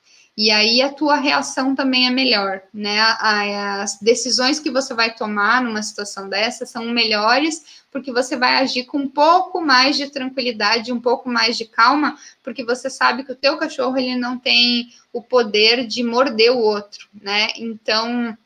E 0.41 0.53
aí 0.53 0.80
a 0.80 0.93
tua 0.93 1.16
reação 1.16 1.74
também 1.74 2.07
é 2.07 2.11
melhor, 2.11 2.62
né? 2.72 3.01
As 3.01 3.99
decisões 3.99 4.61
que 4.61 4.70
você 4.70 4.95
vai 4.95 5.12
tomar 5.12 5.61
numa 5.61 5.82
situação 5.82 6.28
dessa 6.28 6.64
são 6.64 6.84
melhores, 6.93 7.82
porque 7.91 8.12
você 8.12 8.36
vai 8.36 8.55
agir 8.55 8.84
com 8.84 8.99
um 8.99 9.09
pouco 9.09 9.61
mais 9.61 9.97
de 9.97 10.09
tranquilidade, 10.09 10.93
um 10.93 11.01
pouco 11.01 11.28
mais 11.28 11.59
de 11.59 11.64
calma, 11.64 12.16
porque 12.41 12.62
você 12.62 12.89
sabe 12.89 13.24
que 13.24 13.32
o 13.32 13.34
teu 13.34 13.57
cachorro 13.57 13.99
ele 13.99 14.14
não 14.14 14.39
tem 14.39 14.93
o 15.12 15.20
poder 15.20 15.84
de 15.84 16.05
morder 16.05 16.53
o 16.53 16.61
outro, 16.61 17.09
né? 17.20 17.49
Então 17.57 18.39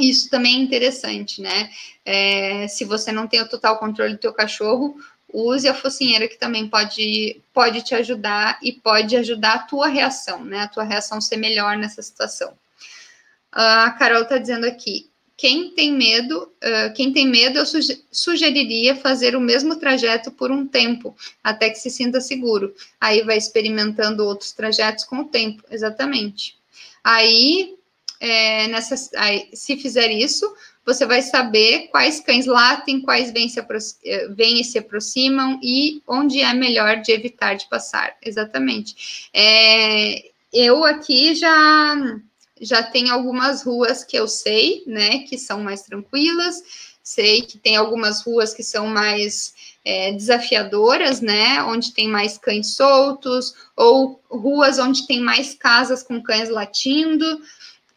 isso 0.00 0.28
também 0.28 0.56
é 0.56 0.62
interessante, 0.64 1.40
né? 1.40 1.70
É, 2.04 2.66
se 2.66 2.84
você 2.84 3.12
não 3.12 3.28
tem 3.28 3.40
o 3.40 3.48
total 3.48 3.78
controle 3.78 4.14
do 4.14 4.18
teu 4.18 4.32
cachorro, 4.32 4.96
use 5.32 5.68
a 5.68 5.74
focinheira 5.74 6.28
que 6.28 6.38
também 6.38 6.68
pode, 6.68 7.40
pode 7.52 7.82
te 7.82 7.94
ajudar 7.94 8.58
e 8.62 8.72
pode 8.72 9.16
ajudar 9.16 9.54
a 9.54 9.58
tua 9.58 9.88
reação, 9.88 10.44
né? 10.44 10.60
A 10.60 10.68
tua 10.68 10.84
reação 10.84 11.20
ser 11.20 11.36
melhor 11.36 11.76
nessa 11.76 12.02
situação. 12.02 12.52
A 13.52 13.90
Carol 13.92 14.22
está 14.22 14.38
dizendo 14.38 14.66
aqui, 14.66 15.08
quem 15.36 15.70
tem 15.70 15.92
medo, 15.92 16.50
uh, 16.62 16.94
quem 16.94 17.12
tem 17.12 17.26
medo, 17.26 17.58
eu 17.58 17.64
sugeriria 18.10 18.96
fazer 18.96 19.36
o 19.36 19.40
mesmo 19.40 19.76
trajeto 19.76 20.30
por 20.30 20.50
um 20.50 20.66
tempo, 20.66 21.14
até 21.44 21.68
que 21.68 21.78
se 21.78 21.90
sinta 21.90 22.20
seguro. 22.20 22.74
Aí 22.98 23.22
vai 23.22 23.36
experimentando 23.36 24.24
outros 24.24 24.52
trajetos 24.52 25.04
com 25.04 25.18
o 25.18 25.24
tempo, 25.24 25.62
exatamente. 25.70 26.56
Aí, 27.04 27.76
é, 28.18 28.66
nessa, 28.68 28.94
aí 29.16 29.50
se 29.52 29.76
fizer 29.76 30.10
isso, 30.10 30.50
você 30.86 31.04
vai 31.04 31.20
saber 31.20 31.88
quais 31.88 32.20
cães 32.20 32.46
latem, 32.46 33.02
quais 33.02 33.32
vêm, 33.32 33.48
se 33.48 33.58
eh, 34.04 34.28
vêm 34.28 34.60
e 34.60 34.64
se 34.64 34.78
aproximam 34.78 35.58
e 35.60 36.00
onde 36.06 36.40
é 36.40 36.54
melhor 36.54 37.02
de 37.02 37.10
evitar 37.10 37.54
de 37.54 37.68
passar. 37.68 38.16
Exatamente. 38.24 39.28
É, 39.34 40.30
eu 40.52 40.84
aqui 40.84 41.34
já 41.34 42.20
já 42.58 42.82
tenho 42.82 43.12
algumas 43.12 43.62
ruas 43.62 44.02
que 44.02 44.16
eu 44.16 44.26
sei, 44.26 44.82
né, 44.86 45.18
que 45.24 45.36
são 45.36 45.60
mais 45.60 45.82
tranquilas. 45.82 46.62
Sei 47.02 47.42
que 47.42 47.58
tem 47.58 47.76
algumas 47.76 48.22
ruas 48.22 48.54
que 48.54 48.62
são 48.62 48.86
mais 48.86 49.54
é, 49.84 50.12
desafiadoras, 50.12 51.20
né, 51.20 51.62
onde 51.64 51.92
tem 51.92 52.08
mais 52.08 52.38
cães 52.38 52.74
soltos, 52.74 53.54
ou 53.76 54.20
ruas 54.30 54.78
onde 54.78 55.06
tem 55.06 55.20
mais 55.20 55.54
casas 55.54 56.02
com 56.02 56.22
cães 56.22 56.48
latindo. 56.48 57.40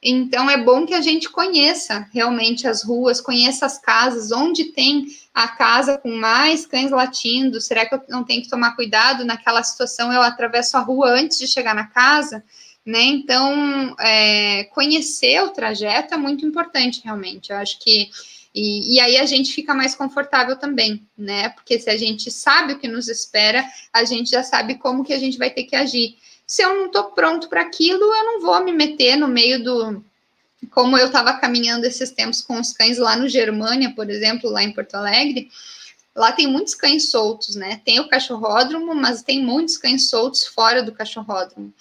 Então 0.02 0.50
é 0.50 0.58
bom 0.58 0.86
que 0.86 0.94
a 0.94 1.02
gente 1.02 1.30
conheça 1.30 2.08
realmente 2.14 2.66
as 2.66 2.84
ruas, 2.84 3.20
conheça 3.20 3.66
as 3.66 3.78
casas, 3.78 4.32
onde 4.32 4.66
tem 4.66 5.08
a 5.34 5.48
casa 5.48 5.98
com 5.98 6.16
mais 6.16 6.66
cães 6.66 6.90
latindo. 6.90 7.60
Será 7.60 7.86
que 7.86 7.94
eu 7.94 8.02
não 8.08 8.24
tenho 8.24 8.42
que 8.42 8.50
tomar 8.50 8.76
cuidado 8.76 9.26
naquela 9.26 9.62
situação? 9.62 10.12
Eu 10.12 10.22
atravesso 10.22 10.78
a 10.78 10.82
rua 10.82 11.10
antes 11.10 11.38
de 11.38 11.48
chegar 11.48 11.76
na 11.76 11.86
casa, 11.86 12.44
né? 12.86 13.04
Então 13.04 13.94
é, 14.00 14.64
conhecer 14.74 15.42
o 15.44 15.50
trajeto 15.50 16.14
é 16.14 16.18
muito 16.18 16.46
importante, 16.46 17.02
realmente. 17.04 17.52
Eu 17.52 17.58
acho 17.58 17.78
que 17.80 18.10
e, 18.54 18.96
e, 18.96 19.00
aí 19.00 19.18
a 19.18 19.26
gente 19.26 19.54
fica 19.54 19.76
mais 19.76 19.94
confortável 19.94 20.56
também, 20.56 21.06
né? 21.18 21.50
Porque 21.50 21.78
se 21.78 21.90
a 21.90 21.96
gente 21.96 22.32
sabe 22.32 22.74
o 22.74 22.80
que 22.80 22.88
nos 22.88 23.08
espera, 23.08 23.64
a 23.94 24.04
gente 24.04 24.32
já 24.32 24.42
sabe 24.44 24.76
como 24.76 25.04
que 25.04 25.14
a 25.14 25.20
gente 25.20 25.38
vai 25.38 25.52
ter 25.52 25.66
que 25.66 25.76
agir. 25.76 26.18
Se 26.50 26.64
eu 26.64 26.76
não 26.76 26.88
estou 26.88 27.12
pronto 27.12 27.48
para 27.48 27.62
aquilo, 27.62 28.04
eu 28.04 28.26
não 28.26 28.42
vou 28.42 28.60
me 28.64 28.72
meter 28.72 29.16
no 29.16 29.28
meio 29.28 29.64
do. 29.64 30.04
Como 30.72 30.98
eu 30.98 31.06
estava 31.06 31.38
caminhando 31.38 31.86
esses 31.86 32.10
tempos 32.10 32.42
com 32.42 32.60
os 32.60 32.74
cães 32.74 32.98
lá 32.98 33.16
no 33.16 33.30
Germânia, 33.30 33.94
por 33.96 34.10
exemplo, 34.10 34.50
lá 34.50 34.64
em 34.64 34.74
Porto 34.74 34.96
Alegre, 34.96 35.48
lá 36.16 36.32
tem 36.32 36.48
muitos 36.48 36.74
cães 36.74 37.12
soltos, 37.12 37.56
né? 37.56 37.80
Tem 37.86 38.00
o 38.00 38.10
cachorródromo, 38.10 38.96
mas 38.96 39.22
tem 39.22 39.46
muitos 39.46 39.78
cães 39.78 40.10
soltos 40.10 40.48
fora 40.48 40.82
do 40.82 40.92
cachorródromo. 40.92 41.72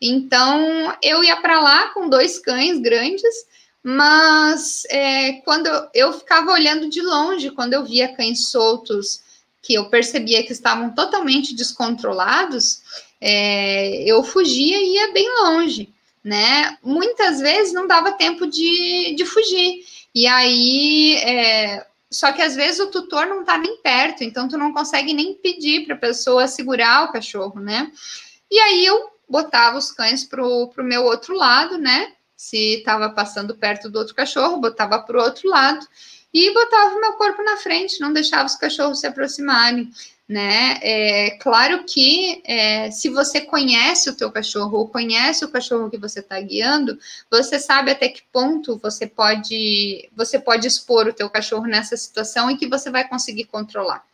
Então, 0.00 0.92
eu 1.00 1.22
ia 1.22 1.36
para 1.36 1.60
lá 1.60 1.90
com 1.90 2.08
dois 2.08 2.40
cães 2.40 2.80
grandes, 2.80 3.46
mas 3.84 4.82
é, 4.90 5.34
quando 5.42 5.68
eu, 5.68 5.88
eu 5.94 6.12
ficava 6.12 6.50
olhando 6.50 6.90
de 6.90 7.00
longe, 7.00 7.52
quando 7.52 7.74
eu 7.74 7.84
via 7.84 8.12
cães 8.16 8.48
soltos 8.48 9.20
que 9.62 9.74
eu 9.74 9.88
percebia 9.88 10.42
que 10.44 10.52
estavam 10.52 10.92
totalmente 10.92 11.54
descontrolados, 11.54 12.82
é, 13.20 14.04
eu 14.04 14.22
fugia 14.22 14.76
e 14.78 14.94
ia 14.94 15.12
bem 15.12 15.28
longe, 15.42 15.92
né? 16.22 16.76
Muitas 16.82 17.40
vezes 17.40 17.72
não 17.72 17.86
dava 17.86 18.12
tempo 18.12 18.46
de, 18.46 19.14
de 19.14 19.24
fugir. 19.24 19.84
E 20.14 20.26
aí, 20.26 21.16
é, 21.16 21.86
só 22.10 22.32
que 22.32 22.42
às 22.42 22.54
vezes 22.54 22.80
o 22.80 22.90
tutor 22.90 23.26
não 23.26 23.40
está 23.40 23.58
nem 23.58 23.76
perto, 23.78 24.24
então 24.24 24.48
tu 24.48 24.56
não 24.56 24.72
consegue 24.72 25.12
nem 25.12 25.34
pedir 25.34 25.84
para 25.84 25.94
a 25.94 25.98
pessoa 25.98 26.48
segurar 26.48 27.04
o 27.04 27.12
cachorro, 27.12 27.60
né? 27.60 27.90
E 28.50 28.58
aí 28.58 28.86
eu 28.86 29.10
botava 29.28 29.76
os 29.76 29.92
cães 29.92 30.24
pro, 30.24 30.68
pro 30.68 30.84
meu 30.84 31.04
outro 31.04 31.34
lado, 31.34 31.76
né? 31.76 32.12
Se 32.36 32.78
estava 32.78 33.10
passando 33.10 33.56
perto 33.56 33.90
do 33.90 33.98
outro 33.98 34.14
cachorro, 34.14 34.60
botava 34.60 35.00
para 35.00 35.18
o 35.18 35.22
outro 35.22 35.48
lado 35.48 35.86
e 36.32 36.52
botava 36.52 36.94
o 36.94 37.00
meu 37.00 37.14
corpo 37.14 37.42
na 37.42 37.56
frente, 37.56 38.00
não 38.00 38.12
deixava 38.12 38.46
os 38.46 38.54
cachorros 38.54 39.00
se 39.00 39.06
aproximarem, 39.06 39.90
né? 40.28 40.78
É 40.82 41.30
claro 41.40 41.84
que 41.84 42.42
é, 42.44 42.90
se 42.90 43.08
você 43.08 43.40
conhece 43.40 44.10
o 44.10 44.14
teu 44.14 44.30
cachorro 44.30 44.78
ou 44.78 44.88
conhece 44.88 45.42
o 45.44 45.48
cachorro 45.48 45.88
que 45.88 45.96
você 45.96 46.20
está 46.20 46.38
guiando, 46.38 46.98
você 47.30 47.58
sabe 47.58 47.92
até 47.92 48.08
que 48.08 48.22
ponto 48.30 48.78
você 48.78 49.06
pode 49.06 50.08
você 50.14 50.38
pode 50.38 50.66
expor 50.66 51.08
o 51.08 51.14
teu 51.14 51.30
cachorro 51.30 51.64
nessa 51.64 51.96
situação 51.96 52.50
e 52.50 52.58
que 52.58 52.68
você 52.68 52.90
vai 52.90 53.08
conseguir 53.08 53.44
controlar. 53.44 54.04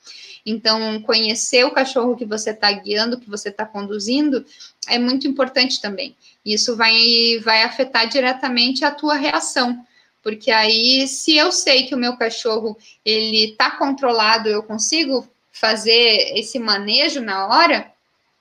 Então, 0.47 1.01
conhecer 1.03 1.65
o 1.65 1.71
cachorro 1.71 2.17
que 2.17 2.25
você 2.25 2.51
está 2.51 2.71
guiando, 2.71 3.19
que 3.19 3.31
você 3.31 3.49
está 3.49 3.65
conduzindo, 3.65 4.45
é 4.87 4.99
muito 4.99 5.27
importante 5.27 5.81
também. 5.81 6.15
Isso 6.45 6.77
vai, 6.77 6.95
vai 7.43 7.63
afetar 7.63 8.07
diretamente 8.07 8.85
a 8.85 8.91
tua 8.91 9.15
reação. 9.15 9.85
Porque 10.25 10.51
aí, 10.51 11.07
se 11.07 11.37
eu 11.37 11.53
sei 11.53 11.87
que 11.87 11.95
o 11.95 11.99
meu 11.99 12.17
cachorro 12.17 12.79
ele 13.05 13.51
está 13.51 13.73
controlado, 13.73 14.49
eu 14.49 14.63
consigo 14.63 15.29
fazer 15.53 16.33
esse 16.35 16.59
manejo 16.59 17.21
na 17.21 17.47
hora, 17.47 17.93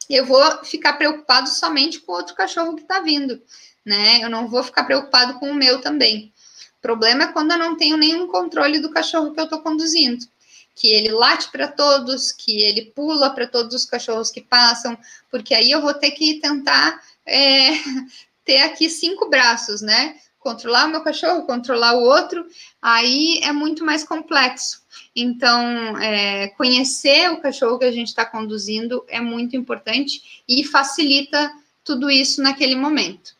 eu 0.09 0.25
vou 0.25 0.63
ficar 0.63 0.93
preocupado 0.93 1.49
somente 1.49 1.99
com 1.99 2.13
o 2.13 2.15
outro 2.15 2.35
cachorro 2.35 2.75
que 2.75 2.83
está 2.83 3.01
vindo, 3.01 3.41
né? 3.85 4.23
Eu 4.23 4.29
não 4.29 4.47
vou 4.47 4.63
ficar 4.63 4.85
preocupado 4.85 5.37
com 5.39 5.51
o 5.51 5.53
meu 5.53 5.81
também. 5.81 6.31
O 6.79 6.81
problema 6.81 7.25
é 7.25 7.33
quando 7.33 7.51
eu 7.51 7.57
não 7.57 7.75
tenho 7.75 7.97
nenhum 7.97 8.27
controle 8.27 8.79
do 8.79 8.89
cachorro 8.89 9.33
que 9.33 9.39
eu 9.41 9.43
estou 9.45 9.59
conduzindo. 9.59 10.25
Que 10.73 10.87
ele 10.87 11.09
late 11.09 11.51
para 11.51 11.67
todos, 11.67 12.31
que 12.31 12.61
ele 12.61 12.93
pula 12.95 13.29
para 13.29 13.45
todos 13.45 13.75
os 13.75 13.85
cachorros 13.85 14.31
que 14.31 14.41
passam, 14.41 14.97
porque 15.29 15.53
aí 15.53 15.69
eu 15.69 15.81
vou 15.81 15.93
ter 15.93 16.11
que 16.11 16.39
tentar 16.39 17.01
é, 17.25 17.71
ter 18.45 18.61
aqui 18.61 18.89
cinco 18.89 19.29
braços, 19.29 19.81
né? 19.81 20.15
Controlar 20.43 20.85
o 20.85 20.89
meu 20.89 21.01
cachorro, 21.01 21.47
controlar 21.47 21.93
o 21.93 22.03
outro, 22.03 22.45
aí 22.81 23.39
é 23.41 23.51
muito 23.51 23.83
mais 23.85 24.03
complexo. 24.03 24.83
Então, 25.15 25.97
é, 25.97 26.49
conhecer 26.49 27.31
o 27.31 27.39
cachorro 27.39 27.79
que 27.79 27.85
a 27.85 27.91
gente 27.91 28.09
está 28.09 28.25
conduzindo 28.25 29.03
é 29.07 29.21
muito 29.21 29.55
importante 29.55 30.43
e 30.47 30.63
facilita 30.63 31.51
tudo 31.83 32.11
isso 32.11 32.41
naquele 32.41 32.75
momento. 32.75 33.33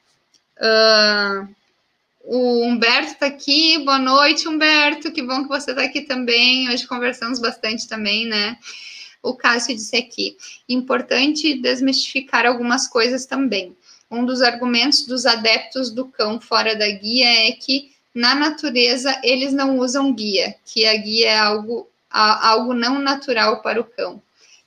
Uh, 0.58 1.48
o 2.26 2.64
Humberto 2.64 3.14
está 3.14 3.26
aqui, 3.26 3.80
boa 3.80 4.00
noite, 4.00 4.48
Humberto, 4.48 5.12
que 5.12 5.22
bom 5.22 5.44
que 5.44 5.50
você 5.50 5.72
está 5.72 5.84
aqui 5.84 6.02
também. 6.02 6.70
Hoje 6.70 6.88
conversamos 6.88 7.40
bastante 7.40 7.88
também, 7.88 8.26
né? 8.26 8.58
O 9.22 9.36
Cássio 9.36 9.76
disse 9.76 9.98
aqui: 9.98 10.38
importante 10.70 11.60
desmistificar 11.60 12.46
algumas 12.46 12.88
coisas 12.88 13.26
também 13.26 13.76
um 14.14 14.26
dos 14.26 14.42
argumentos 14.42 15.06
dos 15.06 15.26
adeptos 15.26 15.90
do 15.90 16.06
cão 16.06 16.40
fora 16.40 16.76
da 16.76 16.90
guia 16.90 17.48
é 17.48 17.52
que 17.52 17.92
na 18.14 18.36
natureza 18.36 19.20
eles 19.24 19.52
não 19.52 19.80
usam 19.80 20.14
guia, 20.14 20.56
que 20.64 20.86
a 20.86 20.96
guia 20.96 21.30
é 21.30 21.38
algo, 21.38 21.90
algo 22.10 22.74
não 22.74 23.00
natural 23.00 23.62
para 23.62 23.82
o 23.82 23.84
cão. 23.84 24.22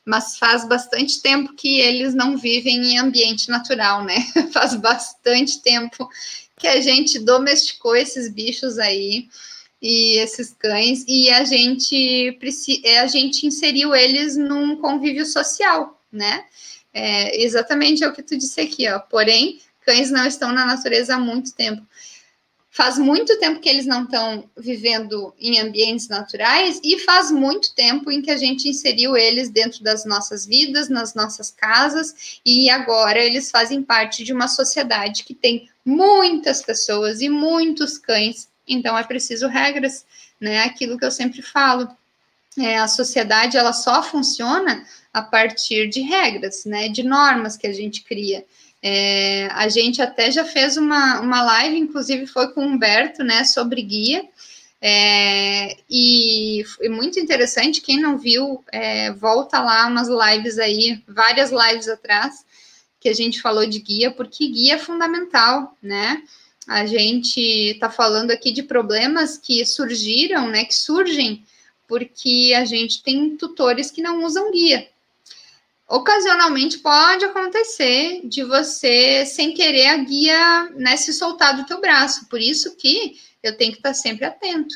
Mas 0.05 0.38
faz 0.38 0.66
bastante 0.66 1.20
tempo 1.20 1.55
que 1.55 1.80
eles 1.80 2.14
não 2.14 2.36
vivem 2.36 2.92
em 2.92 2.99
ambiente 2.99 3.49
natural, 3.49 4.05
né? 4.05 4.16
faz 4.53 4.74
bastante 4.74 5.62
tempo 5.62 6.09
que 6.59 6.66
a 6.66 6.80
gente 6.80 7.18
domesticou 7.18 7.94
esses 7.94 8.32
bichos 8.32 8.78
aí 8.78 9.28
e 9.80 10.18
esses 10.18 10.55
cães 10.55 11.05
e 11.07 11.30
a 11.30 11.44
gente 11.44 12.38
a 13.01 13.07
gente 13.07 13.47
inseriu 13.47 13.94
eles 13.94 14.36
num 14.36 14.76
convívio 14.76 15.26
social, 15.26 16.01
né? 16.11 16.44
É, 16.99 17.42
exatamente 17.44 18.03
é 18.03 18.09
o 18.09 18.12
que 18.14 18.22
tu 18.22 18.38
disse 18.38 18.59
aqui, 18.59 18.88
ó. 18.88 18.99
Porém, 18.99 19.61
cães 19.84 20.11
não 20.11 20.26
estão 20.26 20.51
na 20.51 20.64
natureza 20.64 21.14
há 21.14 21.18
muito 21.18 21.53
tempo. 21.53 21.86
Faz 22.70 22.97
muito 22.97 23.38
tempo 23.38 23.61
que 23.61 23.68
eles 23.68 23.84
não 23.84 24.05
estão 24.05 24.49
vivendo 24.57 25.34
em 25.38 25.61
ambientes 25.61 26.09
naturais 26.09 26.80
e 26.82 26.99
faz 27.01 27.30
muito 27.30 27.74
tempo 27.74 28.11
em 28.11 28.22
que 28.22 28.30
a 28.30 28.36
gente 28.38 28.66
inseriu 28.66 29.14
eles 29.14 29.51
dentro 29.51 29.84
das 29.84 30.07
nossas 30.07 30.47
vidas, 30.47 30.88
nas 30.88 31.14
nossas 31.14 31.51
casas, 31.51 32.40
e 32.44 32.70
agora 32.70 33.22
eles 33.22 33.51
fazem 33.51 33.82
parte 33.82 34.24
de 34.24 34.32
uma 34.32 34.49
sociedade 34.49 35.24
que 35.24 35.34
tem 35.34 35.68
muitas 35.84 36.62
pessoas 36.62 37.20
e 37.20 37.28
muitos 37.28 37.99
cães, 37.99 38.49
então 38.66 38.97
é 38.97 39.05
preciso 39.05 39.49
regras, 39.49 40.07
né? 40.40 40.61
Aquilo 40.61 40.99
que 40.99 41.05
eu 41.05 41.11
sempre 41.11 41.42
falo. 41.42 41.88
É, 42.59 42.79
a 42.79 42.89
sociedade 42.89 43.57
ela 43.57 43.73
só 43.73 44.03
funciona 44.03 44.85
a 45.13 45.23
partir 45.23 45.89
de 45.89 46.01
regras, 46.01 46.65
né, 46.65 46.89
de 46.89 47.03
normas 47.03 47.57
que 47.57 47.67
a 47.67 47.73
gente 47.73 48.03
cria. 48.03 48.45
É, 48.83 49.49
a 49.53 49.69
gente 49.69 50.01
até 50.01 50.31
já 50.31 50.45
fez 50.45 50.77
uma, 50.77 51.21
uma 51.21 51.43
live, 51.43 51.79
inclusive 51.79 52.27
foi 52.27 52.53
com 52.53 52.61
o 52.61 52.69
Humberto, 52.69 53.25
né, 53.25 53.45
sobre 53.45 53.83
guia, 53.83 54.25
é, 54.81 55.77
e 55.91 56.65
foi 56.77 56.89
muito 56.89 57.19
interessante, 57.19 57.81
quem 57.81 57.99
não 58.01 58.19
viu, 58.19 58.63
é, 58.71 59.11
volta 59.13 59.61
lá 59.61 59.87
umas 59.87 60.09
lives 60.09 60.59
aí, 60.59 61.03
várias 61.09 61.51
lives 61.51 61.89
atrás, 61.89 62.45
que 63.01 63.09
a 63.09 63.15
gente 63.15 63.41
falou 63.41 63.67
de 63.67 63.81
guia, 63.81 64.11
porque 64.11 64.47
guia 64.49 64.75
é 64.75 64.79
fundamental, 64.79 65.77
né, 65.83 66.23
a 66.69 66.85
gente 66.85 67.41
está 67.41 67.91
falando 67.91 68.31
aqui 68.31 68.53
de 68.53 68.63
problemas 68.63 69.39
que 69.39 69.65
surgiram, 69.65 70.49
né, 70.49 70.65
que 70.65 70.75
surgem 70.75 71.45
porque 71.89 72.53
a 72.57 72.64
gente 72.64 73.03
tem 73.03 73.37
tutores 73.37 73.91
que 73.91 74.03
não 74.03 74.24
usam 74.24 74.51
guia, 74.51 74.89
Ocasionalmente 75.89 76.78
pode 76.78 77.24
acontecer 77.24 78.22
de 78.24 78.43
você, 78.43 79.24
sem 79.24 79.55
querer, 79.55 79.87
a 79.87 79.97
guia 79.97 80.70
né, 80.74 80.97
se 80.97 81.12
soltar 81.12 81.57
do 81.57 81.64
teu 81.64 81.80
braço. 81.80 82.28
Por 82.28 82.41
isso 82.41 82.74
que 82.74 83.20
eu 83.41 83.57
tenho 83.57 83.70
que 83.70 83.78
estar 83.78 83.95
sempre 83.95 84.24
atento. 84.24 84.74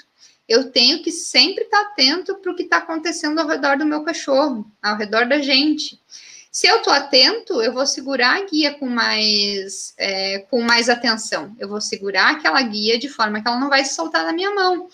Eu 0.48 0.70
tenho 0.70 1.02
que 1.02 1.10
sempre 1.10 1.64
estar 1.64 1.80
atento 1.80 2.36
para 2.36 2.52
o 2.52 2.54
que 2.54 2.62
está 2.62 2.76
acontecendo 2.76 3.40
ao 3.40 3.48
redor 3.48 3.76
do 3.76 3.84
meu 3.84 4.04
cachorro, 4.04 4.64
ao 4.80 4.96
redor 4.96 5.26
da 5.26 5.40
gente. 5.40 6.00
Se 6.50 6.68
eu 6.68 6.76
estou 6.76 6.92
atento, 6.92 7.60
eu 7.60 7.72
vou 7.72 7.86
segurar 7.86 8.36
a 8.36 8.44
guia 8.44 8.74
com 8.74 8.86
mais, 8.86 9.94
é, 9.96 10.40
com 10.48 10.62
mais 10.62 10.88
atenção. 10.88 11.54
Eu 11.58 11.68
vou 11.68 11.80
segurar 11.80 12.30
aquela 12.30 12.62
guia 12.62 12.98
de 12.98 13.08
forma 13.08 13.40
que 13.40 13.48
ela 13.48 13.58
não 13.58 13.68
vai 13.68 13.84
se 13.84 13.94
soltar 13.94 14.24
da 14.24 14.32
minha 14.32 14.54
mão. 14.54 14.88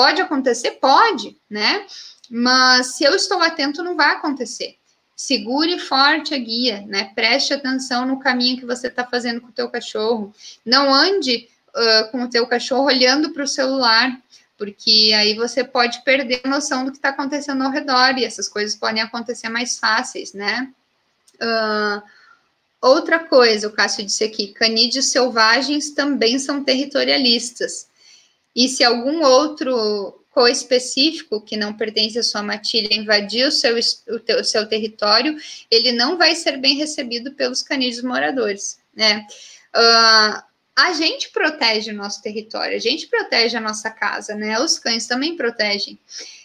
Pode 0.00 0.22
acontecer? 0.22 0.70
Pode, 0.80 1.36
né? 1.50 1.84
Mas 2.30 2.94
se 2.94 3.04
eu 3.04 3.14
estou 3.14 3.42
atento, 3.42 3.82
não 3.82 3.94
vai 3.94 4.14
acontecer 4.14 4.78
segure 5.14 5.78
forte 5.78 6.32
a 6.32 6.38
guia, 6.38 6.82
né? 6.86 7.12
Preste 7.14 7.52
atenção 7.52 8.06
no 8.06 8.18
caminho 8.18 8.56
que 8.56 8.64
você 8.64 8.86
está 8.86 9.04
fazendo 9.04 9.42
com 9.42 9.48
o 9.48 9.52
teu 9.52 9.68
cachorro. 9.68 10.34
Não 10.64 10.94
ande 10.94 11.46
uh, 11.68 12.10
com 12.10 12.22
o 12.22 12.30
teu 12.30 12.46
cachorro 12.46 12.84
olhando 12.84 13.28
para 13.28 13.42
o 13.42 13.46
celular, 13.46 14.18
porque 14.56 15.12
aí 15.14 15.34
você 15.34 15.62
pode 15.62 16.02
perder 16.02 16.40
a 16.44 16.48
noção 16.48 16.86
do 16.86 16.90
que 16.90 16.96
está 16.96 17.10
acontecendo 17.10 17.62
ao 17.62 17.70
redor 17.70 18.16
e 18.16 18.24
essas 18.24 18.48
coisas 18.48 18.74
podem 18.74 19.02
acontecer 19.02 19.50
mais 19.50 19.78
fáceis, 19.78 20.32
né? 20.32 20.72
Uh, 21.34 22.02
outra 22.80 23.18
coisa, 23.18 23.68
o 23.68 23.72
Cássio 23.72 24.06
disse 24.06 24.24
aqui: 24.24 24.54
canídeos 24.54 25.10
selvagens 25.10 25.90
também 25.90 26.38
são 26.38 26.64
territorialistas. 26.64 27.89
E 28.54 28.68
se 28.68 28.82
algum 28.82 29.22
outro 29.22 30.20
co-específico 30.30 31.40
que 31.40 31.56
não 31.56 31.76
pertence 31.76 32.18
à 32.18 32.22
sua 32.22 32.42
matilha 32.42 32.94
invadir 32.94 33.46
o 33.46 33.52
seu, 33.52 33.76
o, 33.76 34.40
o 34.40 34.44
seu 34.44 34.68
território, 34.68 35.36
ele 35.70 35.92
não 35.92 36.16
vai 36.16 36.34
ser 36.34 36.56
bem 36.56 36.76
recebido 36.76 37.32
pelos 37.32 37.62
canídeos 37.62 38.02
moradores, 38.02 38.78
né? 38.94 39.26
Uh, 39.74 40.42
a 40.76 40.92
gente 40.94 41.30
protege 41.30 41.90
o 41.90 41.96
nosso 41.96 42.22
território, 42.22 42.76
a 42.76 42.80
gente 42.80 43.06
protege 43.06 43.56
a 43.56 43.60
nossa 43.60 43.90
casa, 43.90 44.34
né? 44.34 44.58
Os 44.58 44.78
cães 44.78 45.06
também 45.06 45.36
protegem. 45.36 45.98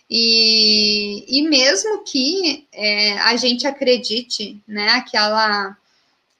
E, 0.09 1.39
e 1.39 1.47
mesmo 1.47 2.03
que 2.03 2.67
é, 2.71 3.17
a 3.19 3.35
gente 3.37 3.65
acredite, 3.65 4.61
né, 4.67 4.89
aquela 4.89 5.75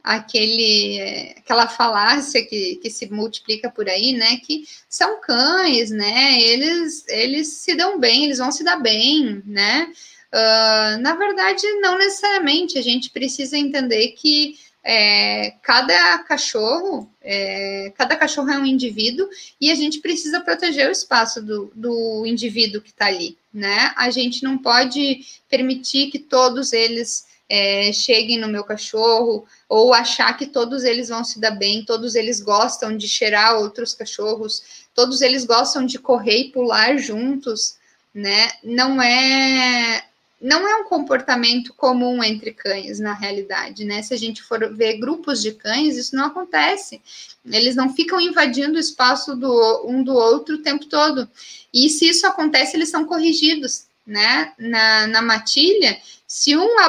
aquele 0.06 1.34
aquela 1.36 1.68
falácia 1.68 2.46
que, 2.46 2.76
que 2.76 2.92
se 2.92 3.12
multiplica 3.12 3.72
por 3.72 3.90
aí, 3.90 4.14
né? 4.14 4.38
Que 4.38 4.64
são 4.88 5.20
cães, 5.20 5.90
né? 5.90 6.40
Eles 6.40 7.04
eles 7.08 7.48
se 7.48 7.76
dão 7.76 8.00
bem, 8.00 8.26
eles 8.26 8.38
vão 8.38 8.52
se 8.52 8.64
dar 8.64 8.78
bem, 8.78 9.42
né? 9.46 9.92
Uh, 10.32 11.02
na 11.02 11.16
verdade, 11.16 11.64
não 11.82 11.98
necessariamente. 11.98 12.78
A 12.78 12.84
gente 12.84 13.10
precisa 13.10 13.58
entender 13.58 14.10
que 14.10 14.60
é, 14.84 15.56
cada 15.64 16.20
cachorro, 16.20 17.10
é, 17.20 17.92
cada 17.98 18.16
cachorro 18.16 18.52
é 18.52 18.60
um 18.60 18.66
indivíduo 18.66 19.28
e 19.60 19.72
a 19.72 19.76
gente 19.76 19.98
precisa 20.00 20.40
proteger 20.40 20.88
o 20.88 20.92
espaço 20.92 21.42
do, 21.42 21.72
do 21.74 22.24
indivíduo 22.28 22.82
que 22.82 22.92
está 22.92 23.08
ali, 23.08 23.36
né? 23.52 23.92
A 23.96 24.12
gente 24.12 24.44
não 24.44 24.60
pode 24.60 25.22
permitir 25.50 26.12
que 26.12 26.20
todos 26.20 26.72
eles 26.72 27.26
é, 27.50 27.92
cheguem 27.94 28.40
no 28.40 28.48
meu 28.48 28.64
cachorro 28.64 29.46
ou 29.70 29.94
achar 29.94 30.36
que 30.38 30.48
todos 30.48 30.84
eles 30.84 31.10
vão 31.10 31.24
se 31.24 31.40
dar 31.40 31.52
bem, 31.52 31.86
todos 31.86 32.16
eles 32.16 32.42
gostam 32.42 32.96
de 32.96 33.08
cheirar 33.08 33.58
outros 33.58 33.94
cachorros, 33.94 34.86
todos 34.94 35.22
eles 35.22 35.46
gostam 35.46 35.86
de 35.86 36.00
correr 36.00 36.38
e 36.40 36.52
pular 36.52 36.98
juntos, 36.98 37.78
né? 38.14 38.52
Não 38.64 39.02
é 39.02 40.04
não 40.42 40.68
é 40.68 40.76
um 40.76 40.84
comportamento 40.84 41.74
comum 41.74 42.24
entre 42.24 42.52
cães, 42.54 43.00
na 43.00 43.14
realidade, 43.14 43.84
né? 43.84 44.02
Se 44.02 44.14
a 44.14 44.18
gente 44.18 44.44
for 44.44 44.76
ver 44.76 45.00
grupos 45.00 45.42
de 45.42 45.54
cães, 45.54 45.98
isso 45.98 46.16
não 46.16 46.26
acontece. 46.26 47.02
Eles 47.46 47.76
não 47.76 47.94
ficam 47.96 48.20
invadindo 48.20 48.76
o 48.76 48.80
espaço 48.80 49.36
do 49.36 49.88
um 49.88 50.04
do 50.04 50.14
outro 50.14 50.56
o 50.56 50.62
tempo 50.62 50.86
todo. 50.86 51.28
E 51.74 51.90
se 51.90 52.08
isso 52.10 52.28
acontece, 52.28 52.76
eles 52.76 52.90
são 52.90 53.06
corrigidos, 53.06 53.86
né? 54.06 54.54
Na, 54.58 55.08
na 55.08 55.22
matilha, 55.22 55.98
se 56.28 56.56
um 56.56 56.80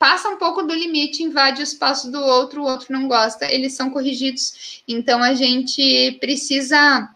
passa 0.00 0.30
um 0.30 0.38
pouco 0.38 0.62
do 0.62 0.72
limite, 0.72 1.22
invade 1.22 1.60
o 1.60 1.62
espaço 1.62 2.10
do 2.10 2.18
outro, 2.18 2.62
o 2.62 2.64
outro 2.64 2.90
não 2.90 3.06
gosta, 3.06 3.44
eles 3.52 3.74
são 3.74 3.90
corrigidos. 3.90 4.82
Então 4.88 5.22
a 5.22 5.34
gente 5.34 6.16
precisa 6.18 7.14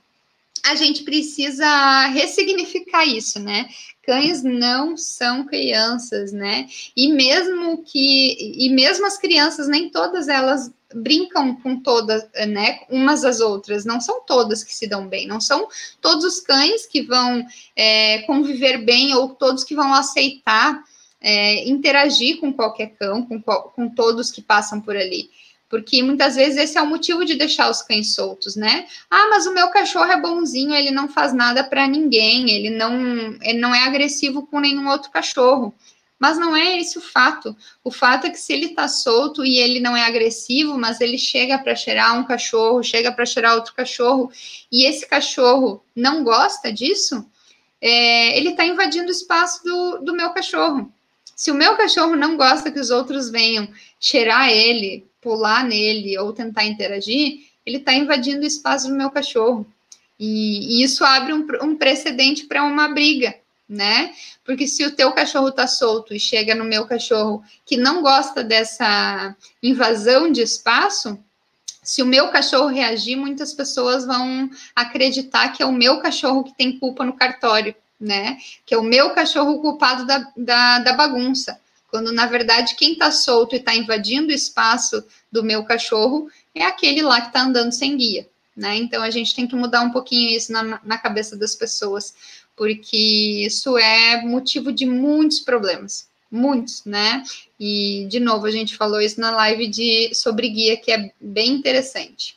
a 0.63 0.75
gente 0.75 1.03
precisa 1.03 2.07
ressignificar 2.09 3.05
isso, 3.07 3.39
né? 3.39 3.69
Cães 4.03 4.43
não 4.43 4.99
são 4.99 5.45
crianças, 5.45 6.31
né? 6.33 6.67
E 6.95 7.09
mesmo 7.09 7.83
que 7.83 8.37
e 8.59 8.69
mesmo 8.69 9.07
as 9.07 9.17
crianças 9.17 9.67
nem 9.67 9.89
todas 9.89 10.29
elas 10.29 10.71
brincam 10.95 11.57
com 11.57 11.81
todas, 11.81 12.23
né? 12.49 12.81
Umas 12.91 13.25
às 13.25 13.41
outras. 13.41 13.87
Não 13.87 13.99
são 13.99 14.23
todas 14.27 14.63
que 14.63 14.75
se 14.75 14.87
dão 14.87 15.09
bem. 15.09 15.27
Não 15.27 15.41
são 15.41 15.69
todos 16.03 16.25
os 16.25 16.41
cães 16.41 16.87
que 16.87 17.03
vão 17.03 17.47
é, 17.75 18.21
conviver 18.23 18.85
bem 18.85 19.15
ou 19.15 19.31
todos 19.31 19.65
que 19.65 19.75
vão 19.75 19.93
aceitar 19.95 20.83
é, 21.25 21.69
interagir 21.69 22.39
com 22.39 22.53
qualquer 22.53 22.95
cão, 22.99 23.25
com, 23.25 23.41
com 23.41 23.89
todos 23.89 24.31
que 24.31 24.43
passam 24.43 24.81
por 24.81 24.97
ali 24.97 25.31
porque 25.75 26.05
muitas 26.05 26.37
vezes 26.37 26.57
esse 26.57 26.79
é 26.79 26.83
o 26.83 26.87
motivo 26.87 27.25
de 27.25 27.35
deixar 27.35 27.69
os 27.69 27.83
cães 27.83 28.15
soltos, 28.15 28.55
né? 28.55 28.87
Ah, 29.11 29.27
mas 29.29 29.45
o 29.45 29.53
meu 29.53 29.69
cachorro 29.71 30.09
é 30.09 30.21
bonzinho, 30.21 30.73
ele 30.73 30.93
não 30.93 31.09
faz 31.09 31.33
nada 31.33 31.65
para 31.65 31.89
ninguém, 31.89 32.49
ele 32.49 32.71
não, 32.71 33.37
ele 33.43 33.59
não 33.59 33.75
é 33.75 33.83
agressivo 33.83 34.47
com 34.47 34.61
nenhum 34.61 34.89
outro 34.89 35.11
cachorro. 35.11 35.75
Mas 36.17 36.39
não 36.39 36.55
é 36.55 36.79
esse 36.79 36.97
o 36.97 37.01
fato. 37.01 37.57
O 37.83 37.91
fato 37.91 38.29
é 38.29 38.31
que 38.31 38.39
se 38.39 38.53
ele 38.53 38.67
está 38.67 38.87
solto 38.87 39.45
e 39.45 39.59
ele 39.59 39.81
não 39.81 39.97
é 39.97 40.05
agressivo, 40.05 40.79
mas 40.79 41.01
ele 41.01 41.19
chega 41.19 41.59
para 41.59 41.75
cheirar 41.75 42.17
um 42.17 42.23
cachorro, 42.23 42.81
chega 42.85 43.11
para 43.11 43.27
cheirar 43.27 43.57
outro 43.57 43.75
cachorro, 43.75 44.31
e 44.71 44.87
esse 44.87 45.05
cachorro 45.09 45.85
não 45.95 46.23
gosta 46.23 46.73
disso, 46.73 47.27
é, 47.81 48.39
ele 48.39 48.51
está 48.51 48.65
invadindo 48.65 49.09
o 49.09 49.11
espaço 49.11 49.65
do, 49.65 49.99
do 49.99 50.15
meu 50.15 50.31
cachorro. 50.31 50.94
Se 51.35 51.51
o 51.51 51.55
meu 51.55 51.77
cachorro 51.77 52.17
não 52.17 52.37
gosta 52.37 52.71
que 52.71 52.79
os 52.79 52.91
outros 52.91 53.31
venham 53.31 53.69
cheirar 53.99 54.51
ele, 54.51 55.07
pular 55.21 55.65
nele 55.65 56.17
ou 56.19 56.33
tentar 56.33 56.65
interagir, 56.65 57.47
ele 57.65 57.79
está 57.79 57.95
invadindo 57.95 58.43
o 58.43 58.47
espaço 58.47 58.89
do 58.89 58.95
meu 58.95 59.11
cachorro. 59.11 59.67
E, 60.19 60.81
e 60.81 60.85
isso 60.85 61.05
abre 61.05 61.33
um, 61.33 61.47
um 61.63 61.77
precedente 61.77 62.45
para 62.45 62.63
uma 62.63 62.89
briga, 62.89 63.35
né? 63.69 64.13
Porque 64.45 64.69
se 64.69 64.85
o 64.85 64.95
teu 64.95 65.13
cachorro 65.13 65.49
está 65.49 65.67
solto 65.67 66.15
e 66.15 66.21
chega 66.21 66.55
no 66.55 66.65
meu 66.65 66.87
cachorro 66.87 67.43
que 67.65 67.77
não 67.77 68.03
gosta 68.03 68.45
dessa 68.45 69.35
invasão 69.63 70.31
de 70.31 70.43
espaço, 70.43 71.19
se 71.83 72.03
o 72.03 72.07
meu 72.07 72.29
cachorro 72.29 72.69
reagir, 72.69 73.17
muitas 73.17 73.53
pessoas 73.53 74.07
vão 74.07 74.49
acreditar 74.75 75.51
que 75.51 75.63
é 75.63 75.67
o 75.67 75.73
meu 75.73 76.01
cachorro 76.01 76.45
que 76.45 76.57
tem 76.57 76.79
culpa 76.79 77.05
no 77.05 77.13
cartório, 77.13 77.75
né? 78.01 78.39
Que 78.67 78.75
é 78.75 78.79
o 78.79 78.83
meu 78.83 79.11
cachorro 79.11 79.61
culpado 79.61 80.07
da, 80.07 80.31
da, 80.37 80.79
da 80.81 80.93
bagunça 80.93 81.59
quando 81.95 82.11
na 82.11 82.27
verdade 82.27 82.75
quem 82.75 82.95
está 82.95 83.13
solto 83.13 83.55
e 83.55 83.59
está 83.59 83.73
invadindo 83.73 84.33
o 84.33 84.35
espaço 84.35 85.05
do 85.31 85.45
meu 85.45 85.63
cachorro 85.63 86.29
é 86.53 86.65
aquele 86.65 87.03
lá 87.03 87.21
que 87.21 87.29
está 87.29 87.43
andando 87.43 87.71
sem 87.71 87.97
guia, 87.97 88.29
né? 88.57 88.75
Então 88.79 89.01
a 89.01 89.11
gente 89.11 89.33
tem 89.33 89.47
que 89.47 89.55
mudar 89.55 89.81
um 89.83 89.93
pouquinho 89.93 90.37
isso 90.37 90.51
na, 90.51 90.81
na 90.83 90.99
cabeça 90.99 91.37
das 91.37 91.55
pessoas, 91.55 92.13
porque 92.57 93.45
isso 93.47 93.79
é 93.79 94.21
motivo 94.23 94.73
de 94.73 94.85
muitos 94.85 95.39
problemas, 95.39 96.09
muitos, 96.29 96.85
né? 96.85 97.23
E 97.61 98.09
de 98.11 98.19
novo 98.19 98.47
a 98.47 98.51
gente 98.51 98.77
falou 98.77 99.01
isso 99.01 99.21
na 99.21 99.31
live 99.31 99.69
de 99.69 100.13
sobre 100.15 100.49
guia 100.49 100.77
que 100.77 100.91
é 100.91 101.13
bem 101.21 101.53
interessante. 101.53 102.37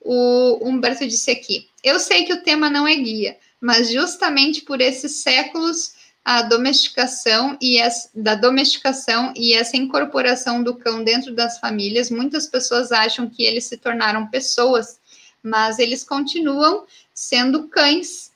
O 0.00 0.58
Humberto 0.66 1.06
disse 1.06 1.30
aqui: 1.30 1.68
eu 1.84 2.00
sei 2.00 2.24
que 2.24 2.32
o 2.32 2.42
tema 2.42 2.70
não 2.70 2.88
é 2.88 2.96
guia, 2.96 3.36
mas 3.60 3.90
justamente 3.90 4.62
por 4.62 4.80
esses 4.80 5.22
séculos 5.22 5.94
a 6.24 6.42
domesticação 6.42 7.56
e 7.60 7.78
essa, 7.78 8.10
da 8.14 8.34
domesticação 8.34 9.32
e 9.34 9.54
essa 9.54 9.76
incorporação 9.76 10.62
do 10.62 10.74
cão 10.76 11.02
dentro 11.02 11.34
das 11.34 11.58
famílias, 11.58 12.10
muitas 12.10 12.46
pessoas 12.46 12.92
acham 12.92 13.28
que 13.28 13.42
eles 13.42 13.64
se 13.64 13.76
tornaram 13.76 14.26
pessoas, 14.26 15.00
mas 15.42 15.78
eles 15.78 16.04
continuam 16.04 16.84
sendo 17.14 17.68
cães, 17.68 18.30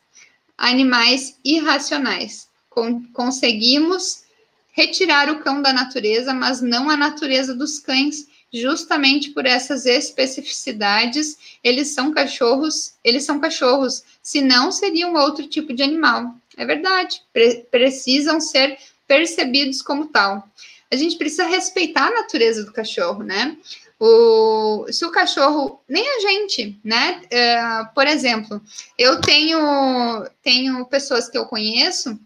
animais 0.57 1.39
irracionais. 1.45 2.49
Con 2.71 3.05
conseguimos 3.13 4.25
retirar 4.73 5.31
o 5.31 5.39
cão 5.39 5.63
da 5.63 5.73
natureza, 5.73 6.35
mas 6.35 6.61
não 6.61 6.91
a 6.91 6.97
natureza 6.97 7.55
dos 7.55 7.79
cães, 7.79 8.27
justamente 8.55 9.31
por 9.31 9.47
essas 9.47 9.85
especificidades, 9.85 11.37
eles 11.63 11.89
são 11.89 12.13
cachorros, 12.13 12.95
eles 13.03 13.25
são 13.25 13.41
cachorros, 13.41 14.05
senão 14.23 14.71
seriam 14.71 15.15
outro 15.15 15.47
tipo 15.49 15.75
de 15.75 15.83
animal. 15.83 16.37
É 16.57 16.65
verdade, 16.65 17.21
pre 17.33 17.67
precisam 17.71 18.41
ser 18.41 18.79
percebidos 19.09 19.83
como 19.83 20.07
tal. 20.07 20.49
A 20.91 20.97
gente 20.97 21.17
precisa 21.17 21.47
respeitar 21.47 22.07
a 22.07 22.15
natureza 22.15 22.63
do 22.63 22.73
cachorro, 22.73 23.25
né? 23.25 23.57
O, 23.99 24.87
se 24.91 25.05
o 25.05 25.11
cachorro, 25.11 25.81
nem 25.89 26.07
a 26.17 26.21
gente, 26.21 26.79
né? 26.85 27.23
É, 27.31 27.85
por 27.93 28.07
exemplo, 28.07 28.63
eu 28.97 29.21
tenho, 29.21 30.29
tenho 30.43 30.85
pessoas 30.87 31.29
que 31.29 31.37
eu 31.37 31.47
conheço 31.47 32.19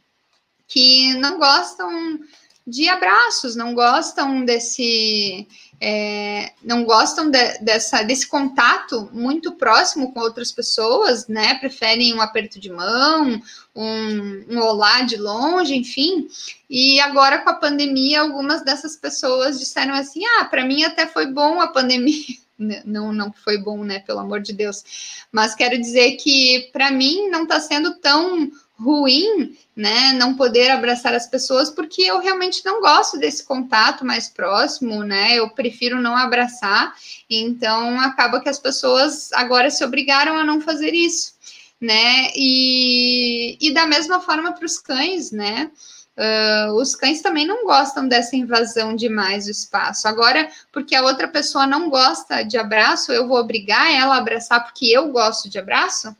que 0.66 1.14
não 1.14 1.38
gostam 1.38 2.20
de 2.66 2.86
abraços, 2.86 3.56
não 3.56 3.72
gostam 3.74 4.44
desse 4.44 5.48
é, 5.80 6.52
não 6.62 6.84
gostam 6.84 7.30
de, 7.30 7.58
dessa, 7.58 8.02
desse 8.02 8.26
contato 8.26 9.08
muito 9.12 9.52
próximo 9.52 10.12
com 10.12 10.20
outras 10.20 10.50
pessoas, 10.50 11.28
né? 11.28 11.54
Preferem 11.54 12.14
um 12.14 12.20
aperto 12.20 12.58
de 12.58 12.70
mão, 12.70 13.40
um, 13.74 14.44
um 14.50 14.58
olá 14.58 15.02
de 15.02 15.16
longe, 15.16 15.74
enfim. 15.74 16.28
E 16.68 16.98
agora 17.00 17.38
com 17.38 17.50
a 17.50 17.54
pandemia, 17.54 18.20
algumas 18.20 18.62
dessas 18.62 18.96
pessoas 18.96 19.58
disseram 19.58 19.94
assim: 19.94 20.20
ah, 20.38 20.46
para 20.46 20.64
mim 20.64 20.82
até 20.82 21.06
foi 21.06 21.26
bom 21.26 21.60
a 21.60 21.68
pandemia. 21.68 22.24
Não, 22.84 23.12
não 23.12 23.32
foi 23.32 23.56
bom, 23.56 23.84
né? 23.84 24.00
Pelo 24.00 24.18
amor 24.18 24.40
de 24.40 24.52
Deus. 24.52 24.82
Mas 25.30 25.54
quero 25.54 25.78
dizer 25.78 26.16
que 26.16 26.68
para 26.72 26.90
mim 26.90 27.28
não 27.28 27.44
está 27.44 27.60
sendo 27.60 27.94
tão 28.00 28.50
ruim, 28.78 29.56
né, 29.74 30.12
não 30.12 30.34
poder 30.34 30.70
abraçar 30.70 31.12
as 31.12 31.26
pessoas, 31.26 31.68
porque 31.68 32.02
eu 32.02 32.20
realmente 32.20 32.64
não 32.64 32.80
gosto 32.80 33.18
desse 33.18 33.44
contato 33.44 34.04
mais 34.04 34.28
próximo, 34.28 35.02
né, 35.02 35.34
eu 35.34 35.50
prefiro 35.50 36.00
não 36.00 36.16
abraçar, 36.16 36.94
então 37.28 37.98
acaba 38.00 38.40
que 38.40 38.48
as 38.48 38.58
pessoas 38.58 39.32
agora 39.32 39.70
se 39.70 39.84
obrigaram 39.84 40.36
a 40.36 40.44
não 40.44 40.60
fazer 40.60 40.94
isso, 40.94 41.34
né, 41.80 42.30
e, 42.36 43.58
e 43.60 43.72
da 43.72 43.86
mesma 43.86 44.20
forma 44.20 44.52
para 44.52 44.66
os 44.66 44.78
cães, 44.78 45.32
né, 45.32 45.70
Uh, 46.18 46.72
os 46.72 46.96
cães 46.96 47.22
também 47.22 47.46
não 47.46 47.64
gostam 47.64 48.08
dessa 48.08 48.34
invasão 48.34 48.96
demais 48.96 49.44
do 49.44 49.52
espaço. 49.52 50.08
Agora, 50.08 50.50
porque 50.72 50.96
a 50.96 51.02
outra 51.04 51.28
pessoa 51.28 51.64
não 51.64 51.88
gosta 51.88 52.42
de 52.42 52.58
abraço, 52.58 53.12
eu 53.12 53.28
vou 53.28 53.38
obrigar 53.38 53.88
ela 53.94 54.16
a 54.16 54.18
abraçar 54.18 54.64
porque 54.64 54.86
eu 54.86 55.12
gosto 55.12 55.48
de 55.48 55.60
abraço, 55.60 56.16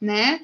né? 0.00 0.42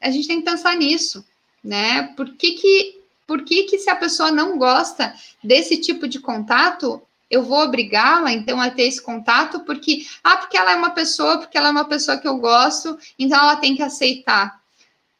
A 0.00 0.10
gente 0.10 0.28
tem 0.28 0.40
que 0.40 0.50
pensar 0.50 0.76
nisso, 0.76 1.24
né? 1.62 2.04
Por 2.16 2.34
que 2.34 2.52
que, 2.52 3.00
por 3.26 3.42
que, 3.42 3.64
que 3.64 3.78
se 3.78 3.90
a 3.90 3.96
pessoa 3.96 4.30
não 4.30 4.58
gosta 4.58 5.14
desse 5.42 5.76
tipo 5.78 6.06
de 6.06 6.20
contato, 6.20 7.00
eu 7.30 7.42
vou 7.42 7.58
obrigá-la, 7.58 8.32
então, 8.32 8.60
a 8.60 8.70
ter 8.70 8.84
esse 8.84 9.02
contato, 9.02 9.60
porque, 9.60 10.06
ah, 10.22 10.36
porque 10.36 10.56
ela 10.56 10.72
é 10.72 10.76
uma 10.76 10.90
pessoa, 10.90 11.38
porque 11.38 11.56
ela 11.56 11.68
é 11.68 11.72
uma 11.72 11.86
pessoa 11.86 12.18
que 12.18 12.28
eu 12.28 12.36
gosto, 12.36 12.98
então 13.18 13.38
ela 13.38 13.56
tem 13.56 13.74
que 13.74 13.82
aceitar. 13.82 14.60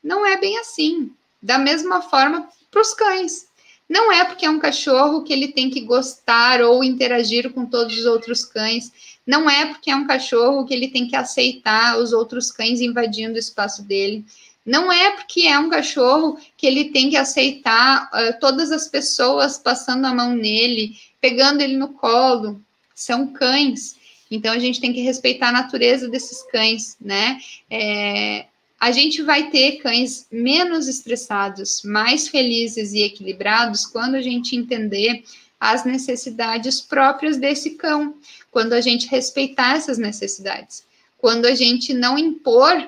Não 0.03 0.27
é 0.27 0.37
bem 0.37 0.59
assim. 0.59 1.11
Da 1.43 1.59
mesma 1.59 2.01
forma 2.03 2.49
para 2.71 2.81
os 2.81 2.95
cães. 2.95 3.47
Não 3.89 4.11
é 4.11 4.25
porque 4.25 4.47
é 4.47 4.51
um 4.51 4.59
cachorro 4.59 5.23
que 5.23 5.33
ele 5.33 5.49
tem 5.49 5.69
que 5.69 5.81
gostar 5.81 6.63
ou 6.63 6.83
interagir 6.83 7.53
com 7.53 7.67
todos 7.67 7.99
os 7.99 8.07
outros 8.07 8.45
cães. 8.45 8.91
Não 9.27 9.49
é 9.49 9.67
porque 9.67 9.91
é 9.91 9.97
um 9.97 10.07
cachorro 10.07 10.65
que 10.65 10.73
ele 10.73 10.89
tem 10.89 11.07
que 11.07 11.17
aceitar 11.17 11.99
os 11.99 12.13
outros 12.13 12.51
cães 12.51 12.81
invadindo 12.81 13.35
o 13.35 13.39
espaço 13.39 13.83
dele. 13.83 14.25
Não 14.65 14.91
é 14.91 15.11
porque 15.11 15.43
é 15.43 15.59
um 15.59 15.69
cachorro 15.69 16.39
que 16.57 16.67
ele 16.67 16.87
tem 16.87 17.11
que 17.11 17.17
aceitar 17.17 18.09
uh, 18.13 18.41
todas 18.41 18.73
as 18.73 18.89
pessoas 18.89 19.59
passando 19.59 20.07
a 20.07 20.15
mão 20.15 20.35
nele, 20.35 20.97
pegando 21.21 21.61
ele 21.61 21.77
no 21.77 21.89
colo. 21.89 22.61
São 22.95 23.27
cães. 23.27 23.97
Então 24.31 24.53
a 24.53 24.59
gente 24.59 24.81
tem 24.81 24.93
que 24.93 25.03
respeitar 25.03 25.49
a 25.49 25.53
natureza 25.53 26.09
desses 26.09 26.43
cães, 26.51 26.97
né? 27.01 27.39
É, 27.71 28.47
a 28.81 28.91
gente 28.91 29.23
vai 29.23 29.51
ter 29.51 29.79
cães 29.79 30.27
menos 30.31 30.89
estressados, 30.89 31.83
mais 31.85 32.29
felizes 32.29 32.93
e 32.93 33.03
equilibrados 33.03 33.87
quando 33.87 34.15
a 34.15 34.23
gente 34.23 34.57
entender 34.57 35.25
as 35.59 35.85
necessidades 35.85 36.81
próprias 36.81 37.37
desse 37.37 37.71
cão, 37.71 38.15
quando 38.51 38.73
a 38.73 38.81
gente 38.81 39.07
respeitar 39.09 39.77
essas 39.77 39.97
necessidades, 39.97 40.85
quando 41.17 41.47
a 41.47 41.55
gente 41.55 41.95
não 41.95 42.19
impor 42.19 42.87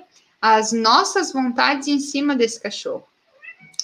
as 0.55 0.73
nossas 0.73 1.33
vontades 1.33 1.89
em 1.89 1.99
cima 1.99 2.37
desse 2.37 2.61
cachorro. 2.61 3.05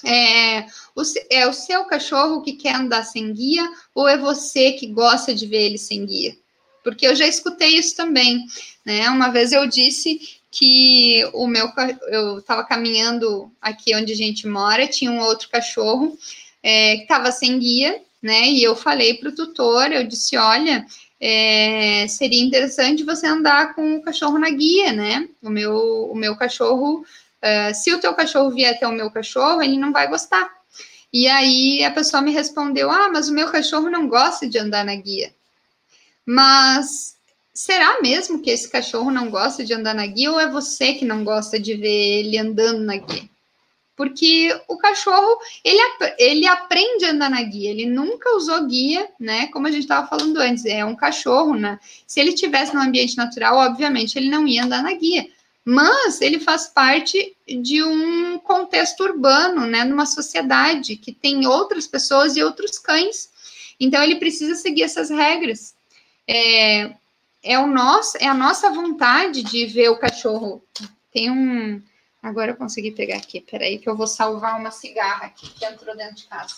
É 0.05 0.67
o, 0.97 1.03
é 1.31 1.47
o 1.47 1.53
seu 1.53 1.85
cachorro 1.85 2.43
que 2.43 2.55
quer 2.55 2.75
andar 2.75 3.05
sem 3.05 3.33
guia 3.33 3.69
ou 3.95 4.09
é 4.09 4.19
você 4.19 4.73
que 4.73 4.87
gosta 4.87 5.35
de 5.35 5.47
ver 5.47 5.63
ele 5.63 5.79
sem 5.79 6.05
guia? 6.05 6.37
Porque 6.83 7.07
eu 7.07 7.15
já 7.15 7.27
escutei 7.27 7.77
isso 7.77 7.95
também, 7.95 8.45
né? 8.85 9.09
Uma 9.11 9.29
vez 9.29 9.53
eu 9.53 9.67
disse 9.67 10.41
que 10.51 11.25
o 11.33 11.47
meu 11.47 11.71
eu 12.09 12.39
estava 12.39 12.65
caminhando 12.65 13.51
aqui 13.61 13.95
onde 13.95 14.13
a 14.13 14.17
gente 14.17 14.47
mora, 14.47 14.87
tinha 14.87 15.11
um 15.11 15.21
outro 15.21 15.49
cachorro 15.49 16.19
é, 16.63 16.97
que 16.97 17.03
estava 17.03 17.31
sem 17.33 17.59
guia, 17.59 18.03
né? 18.21 18.49
E 18.49 18.63
eu 18.63 18.77
falei 18.77 19.15
para 19.15 19.31
o 19.31 19.35
tutor, 19.35 19.91
eu 19.91 20.07
disse, 20.07 20.37
olha, 20.37 20.87
é, 21.25 22.05
seria 22.09 22.43
interessante 22.43 23.05
você 23.05 23.29
andar 23.29 23.77
com 23.77 23.95
o 23.95 24.03
cachorro 24.03 24.41
na 24.41 24.51
guia, 24.51 24.93
né? 24.93 25.29
O 25.41 25.49
meu, 25.49 26.11
o 26.11 26.17
meu 26.17 26.35
cachorro, 26.35 27.07
uh, 27.41 27.73
se 27.73 27.95
o 27.95 28.01
teu 28.01 28.13
cachorro 28.13 28.51
vier 28.51 28.75
até 28.75 28.89
o 28.89 28.93
meu 28.93 29.09
cachorro, 29.09 29.63
ele 29.63 29.79
não 29.79 29.93
vai 29.93 30.09
gostar. 30.09 30.51
E 31.13 31.29
aí 31.29 31.85
a 31.85 31.93
pessoa 31.93 32.21
me 32.21 32.33
respondeu, 32.33 32.91
ah, 32.91 33.09
mas 33.09 33.29
o 33.29 33.33
meu 33.33 33.49
cachorro 33.53 33.89
não 33.89 34.09
gosta 34.09 34.49
de 34.49 34.59
andar 34.59 34.85
na 34.85 34.97
guia. 34.97 35.33
Mas 36.27 37.17
será 37.55 38.01
mesmo 38.01 38.43
que 38.43 38.51
esse 38.51 38.69
cachorro 38.69 39.13
não 39.13 39.31
gosta 39.31 39.65
de 39.65 39.73
andar 39.73 39.95
na 39.95 40.07
guia 40.07 40.33
ou 40.33 40.41
é 40.41 40.51
você 40.51 40.95
que 40.95 41.05
não 41.05 41.23
gosta 41.23 41.57
de 41.57 41.75
ver 41.75 42.19
ele 42.19 42.37
andando 42.37 42.81
na 42.81 42.97
guia? 42.97 43.31
Porque 44.03 44.53
o 44.67 44.77
cachorro, 44.77 45.39
ele, 45.65 45.81
ele 46.19 46.45
aprende 46.49 47.05
a 47.05 47.13
andar 47.13 47.31
na 47.31 47.41
guia, 47.41 47.71
ele 47.71 47.87
nunca 47.87 48.35
usou 48.35 48.67
guia, 48.67 49.09
né? 49.19 49.47
Como 49.47 49.69
a 49.69 49.71
gente 49.71 49.83
estava 49.83 50.09
falando 50.09 50.39
antes, 50.39 50.65
é 50.65 50.85
um 50.85 50.97
cachorro, 50.97 51.55
né? 51.55 51.79
Se 52.05 52.19
ele 52.19 52.33
tivesse 52.33 52.75
no 52.75 52.81
ambiente 52.81 53.17
natural, 53.17 53.59
obviamente 53.59 54.19
ele 54.19 54.29
não 54.29 54.45
ia 54.45 54.65
andar 54.65 54.83
na 54.83 54.93
guia. 54.93 55.25
Mas 55.65 56.21
ele 56.21 56.41
faz 56.41 56.67
parte 56.67 57.37
de 57.47 57.81
um 57.85 58.41
contexto 58.41 59.05
urbano, 59.05 59.67
né? 59.67 59.85
Numa 59.85 60.05
sociedade 60.05 60.97
que 60.97 61.13
tem 61.13 61.47
outras 61.47 61.87
pessoas 61.87 62.37
e 62.37 62.43
outros 62.43 62.81
cães. 62.81 63.31
Então 63.79 64.03
ele 64.03 64.17
precisa 64.17 64.57
seguir 64.57 64.83
essas 64.83 65.11
regras. 65.11 65.77
É, 66.27 66.91
é, 67.41 67.57
o 67.57 67.69
nosso, 67.69 68.19
é 68.19 68.27
a 68.27 68.35
nossa 68.35 68.69
vontade 68.71 69.45
de 69.45 69.65
ver 69.65 69.91
o 69.91 69.99
cachorro. 69.99 70.61
Tem 71.13 71.31
um. 71.31 71.81
Agora 72.23 72.53
eu 72.53 72.57
consegui 72.57 72.93
pegar 72.93 73.17
aqui. 73.17 73.41
Peraí, 73.41 73.79
que 73.79 73.89
eu 73.89 73.97
vou 73.97 74.07
salvar 74.07 74.59
uma 74.59 74.71
cigarra 74.71 75.27
aqui 75.27 75.51
que 75.51 75.65
entrou 75.65 75.97
dentro 75.97 76.15
de 76.15 76.25
casa. 76.27 76.57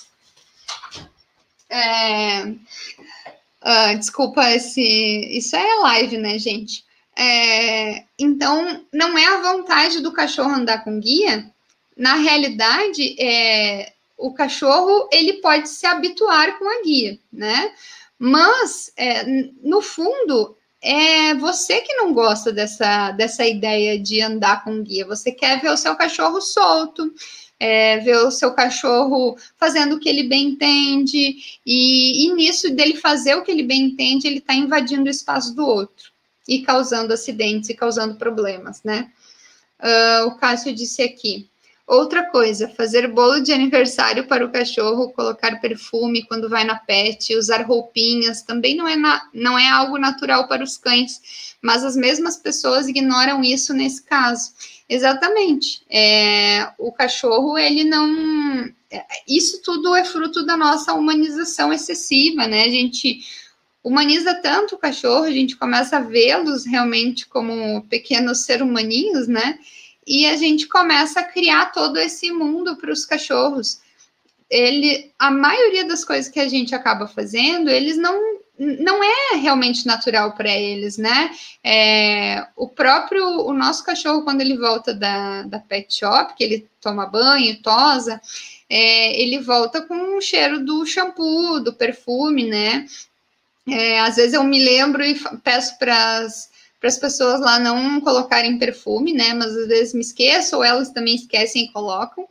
É, 1.71 2.45
uh, 2.45 3.99
desculpa, 3.99 4.49
esse, 4.51 4.83
isso 4.83 5.57
é 5.57 5.75
live, 5.77 6.19
né, 6.19 6.39
gente? 6.39 6.85
É, 7.17 8.05
então, 8.19 8.85
não 8.93 9.17
é 9.17 9.27
a 9.27 9.41
vontade 9.41 10.01
do 10.01 10.13
cachorro 10.13 10.55
andar 10.55 10.85
com 10.85 11.01
guia. 11.01 11.51
Na 11.97 12.17
realidade, 12.17 13.17
é, 13.21 13.93
o 14.19 14.35
cachorro 14.35 15.09
ele 15.13 15.35
pode 15.35 15.69
se 15.69 15.87
habituar 15.87 16.59
com 16.59 16.69
a 16.69 16.83
guia, 16.83 17.19
né? 17.33 17.73
Mas, 18.19 18.93
é, 18.97 19.25
no 19.63 19.81
fundo, 19.81 20.57
é 20.85 21.35
você 21.35 21.81
que 21.81 21.95
não 21.95 22.13
gosta 22.13 22.53
dessa, 22.53 23.11
dessa 23.13 23.47
ideia 23.47 23.99
de 23.99 24.21
andar 24.21 24.63
com 24.63 24.83
guia. 24.83 25.07
Você 25.07 25.33
quer 25.33 25.61
ver 25.61 25.71
o 25.71 25.77
seu 25.79 25.97
cachorro 25.97 26.43
solto, 26.43 27.11
é, 27.59 27.99
ver 28.01 28.19
o 28.19 28.31
seu 28.31 28.53
cachorro 28.53 29.37
fazendo 29.59 29.95
o 29.95 29.99
que 29.99 30.11
ele 30.11 30.25
bem 30.25 30.49
entende, 30.49 31.37
e, 31.65 32.27
e 32.27 32.35
nisso 32.35 32.71
dele 32.71 32.97
fazer 32.97 33.35
o 33.35 33.43
que 33.43 33.51
ele 33.51 33.63
bem 33.63 33.85
entende, 33.85 34.27
ele 34.27 34.39
está 34.39 34.55
invadindo 34.55 35.05
o 35.05 35.11
espaço 35.11 35.55
do 35.55 35.67
outro 35.67 36.13
e 36.47 36.61
causando 36.61 37.15
acidentes 37.15 37.71
e 37.71 37.75
causando 37.75 38.17
problemas, 38.17 38.83
né? 38.85 39.11
Uh, 39.81 40.27
o 40.27 40.35
Cássio 40.37 40.75
disse 40.75 41.03
aqui. 41.03 41.49
Outra 41.87 42.25
coisa, 42.31 42.67
fazer 42.67 43.07
bolo 43.09 43.41
de 43.41 43.53
aniversário 43.53 44.27
para 44.27 44.45
o 44.45 44.51
cachorro, 44.51 45.13
colocar 45.13 45.61
perfume 45.61 46.27
quando 46.27 46.49
vai 46.49 46.65
na 46.65 46.77
pet, 46.77 47.37
usar 47.37 47.61
roupinhas, 47.63 48.41
também 48.41 48.75
não 48.75 48.89
é, 48.89 48.97
na, 48.97 49.29
não 49.35 49.59
é 49.59 49.69
algo 49.69 49.99
natural 49.99 50.49
para 50.49 50.65
os 50.65 50.79
cães, 50.79 51.55
mas 51.61 51.85
as 51.85 51.95
mesmas 51.95 52.39
pessoas 52.39 52.89
ignoram 52.89 53.45
isso 53.45 53.75
nesse 53.75 54.03
caso. 54.03 54.53
Exatamente. 54.89 55.83
É, 55.91 56.71
o 56.79 56.91
cachorro, 56.91 57.59
ele 57.59 57.85
não. 57.85 58.65
É, 58.91 59.05
isso 59.29 59.61
tudo 59.63 59.95
é 59.95 60.05
fruto 60.05 60.45
da 60.45 60.57
nossa 60.57 60.95
humanização 60.95 61.71
excessiva, 61.71 62.47
né? 62.47 62.65
A 62.65 62.71
gente 62.71 63.21
humaniza 63.83 64.35
tanto 64.35 64.75
o 64.75 64.79
cachorro, 64.79 65.25
a 65.25 65.31
gente 65.31 65.57
começa 65.57 65.99
a 65.99 66.01
vê-los 66.01 66.65
realmente 66.65 67.27
como 67.27 67.83
pequenos 67.83 68.45
ser 68.45 68.63
humaninhos, 68.63 69.29
né? 69.29 69.59
E 70.07 70.27
a 70.27 70.37
gente 70.37 70.67
começa 70.69 71.21
a 71.21 71.25
criar 71.25 71.73
todo 71.73 71.99
esse 71.99 72.31
mundo 72.31 72.77
para 72.77 72.93
os 72.93 73.05
cachorros. 73.07 73.81
Ele, 74.51 75.11
a 75.19 75.31
maioria 75.31 75.85
das 75.85 76.05
coisas 76.05 76.31
que 76.31 76.39
a 76.39 76.49
gente 76.49 76.75
acaba 76.75 77.07
fazendo, 77.07 77.71
eles 77.71 77.97
não 77.97 78.35
não 78.57 79.03
é 79.03 79.35
realmente 79.37 79.85
natural 79.85 80.33
para 80.33 80.49
eles, 80.49 80.97
né? 80.97 81.31
É, 81.63 82.47
o 82.55 82.69
próprio, 82.69 83.27
o 83.41 83.53
nosso 83.53 83.85
cachorro, 83.85 84.23
quando 84.23 84.43
ele 84.43 84.57
volta 84.57 84.95
da, 84.95 85.43
da 85.43 85.59
pet 85.59 85.93
shop, 85.93 86.35
que 86.37 86.45
ele 86.45 86.69
toma 86.81 87.05
banho, 87.05 87.61
tosa, 87.61 88.21
é, 88.71 89.21
ele 89.21 89.41
volta 89.41 89.83
com 89.83 90.17
o 90.17 90.21
cheiro 90.21 90.65
do 90.65 90.87
shampoo, 90.87 91.59
do 91.59 91.73
perfume, 91.73 92.45
né? 92.45 92.87
É, 93.69 93.99
às 94.01 94.17
vezes 94.17 94.35
eu 94.35 94.45
me 94.45 94.63
lembro 94.63 95.05
e 95.05 95.19
peço 95.43 95.77
para 95.79 96.19
as 96.19 96.49
para 96.85 96.91
as 96.91 96.99
pessoas 96.99 97.41
lá 97.41 97.59
não 97.59 97.99
colocarem 97.99 98.59
perfume, 98.59 99.15
né? 99.15 99.33
Mas 99.33 99.57
às 99.57 99.69
vezes 99.69 99.95
me 99.95 100.03
esqueço, 100.03 100.57
ou 100.57 100.63
elas 100.63 100.91
também 100.91 101.15
esquecem 101.15 101.65
e 101.65 101.73
colocam. 101.73 102.29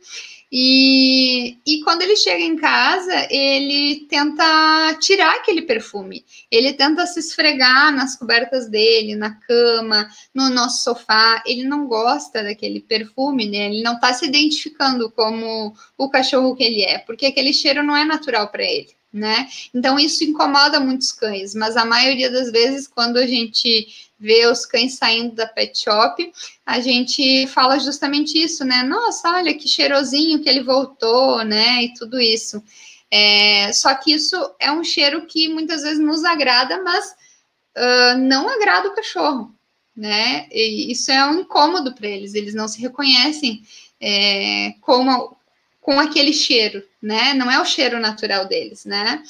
E, 0.52 1.58
e 1.66 1.82
quando 1.82 2.02
ele 2.02 2.14
chega 2.14 2.40
em 2.40 2.54
casa, 2.54 3.26
ele 3.30 4.06
tenta 4.08 4.96
tirar 5.00 5.34
aquele 5.34 5.62
perfume. 5.62 6.24
Ele 6.48 6.72
tenta 6.72 7.04
se 7.04 7.18
esfregar 7.18 7.92
nas 7.92 8.14
cobertas 8.14 8.68
dele, 8.68 9.16
na 9.16 9.34
cama, 9.34 10.08
no 10.32 10.48
nosso 10.50 10.84
sofá. 10.84 11.42
Ele 11.44 11.64
não 11.64 11.88
gosta 11.88 12.44
daquele 12.44 12.78
perfume, 12.78 13.50
né? 13.50 13.72
Ele 13.72 13.82
não 13.82 13.94
está 13.94 14.12
se 14.12 14.24
identificando 14.24 15.10
como 15.10 15.74
o 15.98 16.08
cachorro 16.08 16.54
que 16.54 16.62
ele 16.62 16.82
é, 16.82 16.98
porque 16.98 17.26
aquele 17.26 17.52
cheiro 17.52 17.82
não 17.82 17.96
é 17.96 18.04
natural 18.04 18.46
para 18.46 18.62
ele. 18.62 18.94
Né? 19.14 19.48
Então 19.72 19.96
isso 19.96 20.24
incomoda 20.24 20.80
muitos 20.80 21.12
cães, 21.12 21.54
mas 21.54 21.76
a 21.76 21.84
maioria 21.84 22.28
das 22.28 22.50
vezes, 22.50 22.88
quando 22.88 23.16
a 23.16 23.24
gente 23.24 23.86
vê 24.18 24.44
os 24.48 24.66
cães 24.66 24.94
saindo 24.94 25.36
da 25.36 25.46
pet 25.46 25.78
shop, 25.78 26.32
a 26.66 26.80
gente 26.80 27.46
fala 27.46 27.78
justamente 27.78 28.36
isso, 28.36 28.64
né? 28.64 28.82
Nossa, 28.82 29.30
olha 29.30 29.54
que 29.54 29.68
cheirosinho 29.68 30.42
que 30.42 30.48
ele 30.48 30.64
voltou, 30.64 31.44
né? 31.44 31.84
E 31.84 31.94
tudo 31.94 32.20
isso. 32.20 32.60
É, 33.08 33.72
só 33.72 33.94
que 33.94 34.12
isso 34.12 34.34
é 34.58 34.72
um 34.72 34.82
cheiro 34.82 35.26
que 35.26 35.48
muitas 35.48 35.82
vezes 35.82 36.00
nos 36.00 36.24
agrada, 36.24 36.82
mas 36.82 37.14
uh, 37.76 38.18
não 38.18 38.48
agrada 38.48 38.88
o 38.88 38.94
cachorro, 38.96 39.54
né? 39.94 40.48
E 40.50 40.90
isso 40.90 41.12
é 41.12 41.24
um 41.24 41.42
incômodo 41.42 41.94
para 41.94 42.08
eles, 42.08 42.34
eles 42.34 42.52
não 42.52 42.66
se 42.66 42.80
reconhecem 42.80 43.62
é, 44.00 44.74
com, 44.80 45.36
com 45.84 46.00
aquele 46.00 46.32
cheiro, 46.32 46.82
né? 47.00 47.34
Não 47.34 47.50
é 47.50 47.60
o 47.60 47.64
cheiro 47.66 48.00
natural 48.00 48.48
deles, 48.48 48.86
né? 48.86 49.22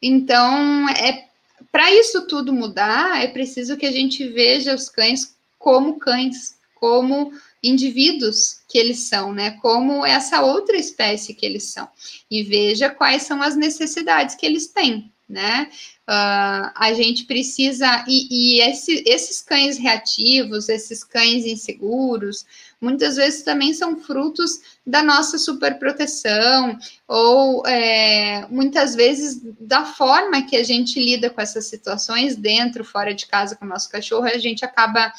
Então, 0.00 0.86
é 0.90 1.24
para 1.72 1.90
isso 1.90 2.26
tudo 2.26 2.52
mudar, 2.52 3.24
é 3.24 3.28
preciso 3.28 3.78
que 3.78 3.86
a 3.86 3.90
gente 3.90 4.28
veja 4.28 4.74
os 4.74 4.90
cães 4.90 5.34
como 5.58 5.98
cães, 5.98 6.58
como 6.74 7.32
indivíduos 7.62 8.60
que 8.68 8.76
eles 8.76 8.98
são, 9.04 9.32
né? 9.32 9.52
Como 9.62 10.04
essa 10.04 10.42
outra 10.42 10.76
espécie 10.76 11.32
que 11.32 11.46
eles 11.46 11.64
são. 11.64 11.88
E 12.30 12.42
veja 12.42 12.90
quais 12.90 13.22
são 13.22 13.40
as 13.40 13.56
necessidades 13.56 14.34
que 14.34 14.44
eles 14.44 14.66
têm, 14.66 15.10
né? 15.26 15.70
Uh, 16.06 16.70
a 16.74 16.92
gente 16.94 17.24
precisa. 17.24 18.04
E, 18.06 18.58
e 18.58 18.60
esse, 18.60 19.02
esses 19.06 19.40
cães 19.40 19.78
reativos, 19.78 20.68
esses 20.68 21.02
cães 21.02 21.46
inseguros, 21.46 22.44
muitas 22.80 23.16
vezes 23.16 23.42
também 23.42 23.72
são 23.72 23.98
frutos 23.98 24.60
da 24.86 25.02
nossa 25.02 25.38
superproteção, 25.38 26.78
ou 27.08 27.66
é, 27.66 28.46
muitas 28.50 28.94
vezes 28.94 29.40
da 29.60 29.84
forma 29.84 30.42
que 30.42 30.56
a 30.56 30.62
gente 30.62 30.98
lida 30.98 31.30
com 31.30 31.40
essas 31.40 31.66
situações 31.66 32.36
dentro, 32.36 32.84
fora 32.84 33.14
de 33.14 33.26
casa 33.26 33.56
com 33.56 33.64
o 33.64 33.68
nosso 33.68 33.90
cachorro, 33.90 34.26
a 34.26 34.38
gente 34.38 34.64
acaba 34.64 35.12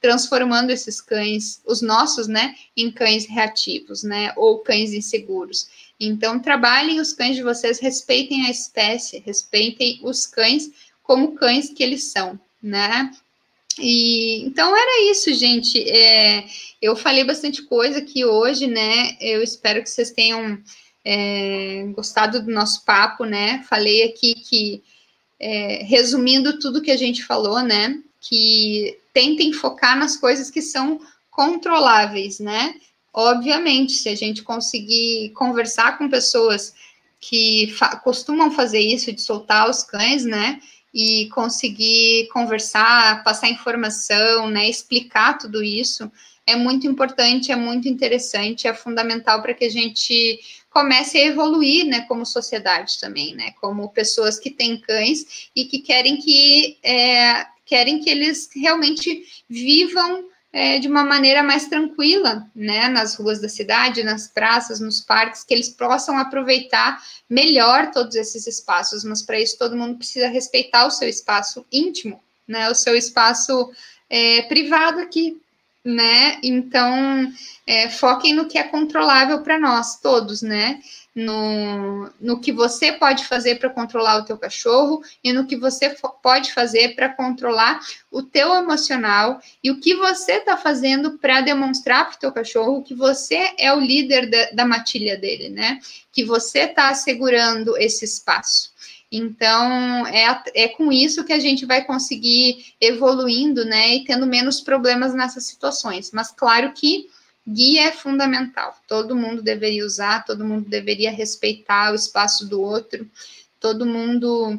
transformando 0.00 0.70
esses 0.70 1.00
cães, 1.00 1.62
os 1.64 1.80
nossos, 1.80 2.28
né, 2.28 2.54
em 2.76 2.90
cães 2.90 3.26
reativos, 3.26 4.02
né, 4.02 4.34
ou 4.36 4.58
cães 4.58 4.92
inseguros. 4.92 5.66
Então, 5.98 6.38
trabalhem 6.38 7.00
os 7.00 7.14
cães 7.14 7.36
de 7.36 7.42
vocês, 7.42 7.78
respeitem 7.78 8.46
a 8.46 8.50
espécie, 8.50 9.22
respeitem 9.24 10.00
os 10.02 10.26
cães 10.26 10.70
como 11.02 11.32
cães 11.32 11.70
que 11.70 11.82
eles 11.82 12.04
são, 12.04 12.38
né? 12.62 13.10
E 13.78 14.42
então 14.44 14.76
era 14.76 15.10
isso, 15.10 15.32
gente. 15.34 15.82
É, 15.88 16.44
eu 16.80 16.94
falei 16.94 17.24
bastante 17.24 17.62
coisa 17.62 17.98
aqui 17.98 18.24
hoje, 18.24 18.66
né? 18.66 19.16
Eu 19.20 19.42
espero 19.42 19.82
que 19.82 19.90
vocês 19.90 20.10
tenham 20.10 20.58
é, 21.04 21.84
gostado 21.94 22.42
do 22.42 22.50
nosso 22.50 22.84
papo, 22.84 23.24
né? 23.24 23.62
Falei 23.68 24.04
aqui 24.04 24.34
que, 24.34 24.82
é, 25.38 25.82
resumindo 25.84 26.58
tudo 26.58 26.82
que 26.82 26.90
a 26.90 26.96
gente 26.96 27.24
falou, 27.24 27.60
né? 27.62 28.00
Que 28.20 28.98
tentem 29.12 29.52
focar 29.52 29.98
nas 29.98 30.16
coisas 30.16 30.50
que 30.50 30.62
são 30.62 31.00
controláveis, 31.30 32.38
né? 32.38 32.74
Obviamente, 33.12 33.92
se 33.92 34.08
a 34.08 34.14
gente 34.14 34.42
conseguir 34.42 35.30
conversar 35.30 35.98
com 35.98 36.08
pessoas 36.08 36.74
que 37.20 37.72
fa 37.76 37.96
costumam 37.96 38.50
fazer 38.50 38.80
isso, 38.80 39.12
de 39.12 39.20
soltar 39.20 39.68
os 39.68 39.82
cães, 39.82 40.24
né? 40.24 40.60
E 40.94 41.28
conseguir 41.30 42.28
conversar, 42.32 43.24
passar 43.24 43.50
informação, 43.50 44.48
né? 44.48 44.68
Explicar 44.68 45.36
tudo 45.36 45.62
isso 45.62 46.10
é 46.46 46.54
muito 46.54 46.86
importante, 46.86 47.50
é 47.50 47.56
muito 47.56 47.88
interessante, 47.88 48.68
é 48.68 48.74
fundamental 48.74 49.40
para 49.42 49.54
que 49.54 49.64
a 49.64 49.70
gente 49.70 50.38
comece 50.70 51.18
a 51.18 51.26
evoluir, 51.26 51.86
né, 51.86 52.02
como 52.02 52.26
sociedade 52.26 52.98
também, 53.00 53.34
né, 53.34 53.52
como 53.60 53.88
pessoas 53.90 54.38
que 54.38 54.50
têm 54.50 54.80
cães 54.80 55.48
e 55.54 55.64
que 55.64 55.78
querem 55.78 56.16
que 56.18 56.78
é, 56.82 57.46
querem 57.64 58.00
que 58.00 58.10
eles 58.10 58.50
realmente 58.54 59.24
vivam 59.48 60.24
é, 60.54 60.78
de 60.78 60.86
uma 60.86 61.02
maneira 61.02 61.42
mais 61.42 61.66
tranquila, 61.66 62.48
né, 62.54 62.88
nas 62.88 63.16
ruas 63.16 63.40
da 63.40 63.48
cidade, 63.48 64.04
nas 64.04 64.28
praças, 64.28 64.78
nos 64.78 65.00
parques, 65.00 65.42
que 65.42 65.52
eles 65.52 65.68
possam 65.68 66.16
aproveitar 66.16 67.02
melhor 67.28 67.90
todos 67.90 68.14
esses 68.14 68.46
espaços, 68.46 69.02
mas 69.02 69.20
para 69.20 69.40
isso 69.40 69.58
todo 69.58 69.76
mundo 69.76 69.98
precisa 69.98 70.28
respeitar 70.28 70.86
o 70.86 70.92
seu 70.92 71.08
espaço 71.08 71.66
íntimo, 71.72 72.22
né, 72.46 72.70
o 72.70 72.74
seu 72.74 72.94
espaço 72.94 73.72
é, 74.08 74.42
privado 74.42 75.00
aqui, 75.00 75.36
né, 75.84 76.38
então 76.40 77.32
é, 77.66 77.88
foquem 77.88 78.32
no 78.32 78.46
que 78.46 78.56
é 78.56 78.62
controlável 78.62 79.42
para 79.42 79.58
nós 79.58 79.98
todos, 79.98 80.40
né, 80.40 80.80
no, 81.14 82.10
no 82.20 82.40
que 82.40 82.52
você 82.52 82.92
pode 82.92 83.24
fazer 83.24 83.56
para 83.56 83.70
controlar 83.70 84.18
o 84.18 84.24
teu 84.24 84.36
cachorro 84.36 85.02
e 85.22 85.32
no 85.32 85.46
que 85.46 85.56
você 85.56 85.94
pode 86.22 86.52
fazer 86.52 86.96
para 86.96 87.08
controlar 87.08 87.80
o 88.10 88.22
teu 88.22 88.52
emocional 88.54 89.40
e 89.62 89.70
o 89.70 89.78
que 89.78 89.94
você 89.94 90.32
está 90.32 90.56
fazendo 90.56 91.18
para 91.18 91.40
demonstrar 91.40 92.06
para 92.06 92.16
o 92.16 92.18
teu 92.18 92.32
cachorro 92.32 92.82
que 92.82 92.94
você 92.94 93.54
é 93.58 93.72
o 93.72 93.78
líder 93.78 94.28
da, 94.28 94.50
da 94.50 94.66
matilha 94.66 95.16
dele, 95.16 95.48
né? 95.48 95.78
Que 96.12 96.24
você 96.24 96.60
está 96.60 96.88
assegurando 96.88 97.76
esse 97.76 98.04
espaço. 98.04 98.74
Então, 99.12 100.04
é, 100.08 100.42
é 100.54 100.68
com 100.68 100.90
isso 100.90 101.24
que 101.24 101.32
a 101.32 101.38
gente 101.38 101.64
vai 101.64 101.84
conseguir 101.84 102.74
evoluindo, 102.80 103.64
né, 103.64 103.94
e 103.94 104.04
tendo 104.04 104.26
menos 104.26 104.60
problemas 104.60 105.14
nessas 105.14 105.44
situações. 105.44 106.10
Mas, 106.12 106.32
claro 106.32 106.72
que 106.72 107.08
Guia 107.46 107.88
é 107.88 107.92
fundamental. 107.92 108.76
Todo 108.88 109.16
mundo 109.16 109.42
deveria 109.42 109.84
usar, 109.84 110.24
todo 110.24 110.44
mundo 110.44 110.68
deveria 110.68 111.10
respeitar 111.10 111.92
o 111.92 111.94
espaço 111.94 112.46
do 112.46 112.60
outro, 112.60 113.08
todo 113.60 113.84
mundo 113.84 114.58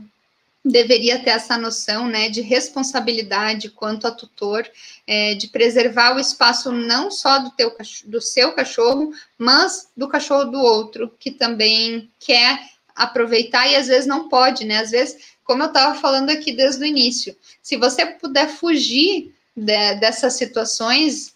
deveria 0.65 1.19
ter 1.19 1.29
essa 1.29 1.57
noção 1.57 2.07
né, 2.07 2.27
de 2.27 2.41
responsabilidade 2.41 3.69
quanto 3.69 4.07
a 4.07 4.11
tutor, 4.11 4.67
é, 5.05 5.35
de 5.35 5.47
preservar 5.47 6.15
o 6.15 6.19
espaço 6.19 6.71
não 6.71 7.11
só 7.11 7.37
do, 7.37 7.51
teu, 7.51 7.71
do 8.05 8.19
seu 8.19 8.53
cachorro, 8.53 9.13
mas 9.37 9.89
do 9.95 10.07
cachorro 10.07 10.45
do 10.45 10.59
outro, 10.59 11.13
que 11.19 11.29
também 11.29 12.09
quer 12.19 12.59
aproveitar 12.95 13.67
e 13.67 13.75
às 13.75 13.87
vezes 13.87 14.07
não 14.07 14.27
pode, 14.27 14.65
né? 14.65 14.79
Às 14.79 14.89
vezes, 14.89 15.35
como 15.43 15.61
eu 15.61 15.67
estava 15.67 15.93
falando 15.99 16.31
aqui 16.31 16.51
desde 16.51 16.83
o 16.83 16.87
início, 16.87 17.35
se 17.61 17.77
você 17.77 18.05
puder 18.05 18.49
fugir 18.49 19.35
de, 19.55 19.95
dessas 19.95 20.33
situações, 20.33 21.34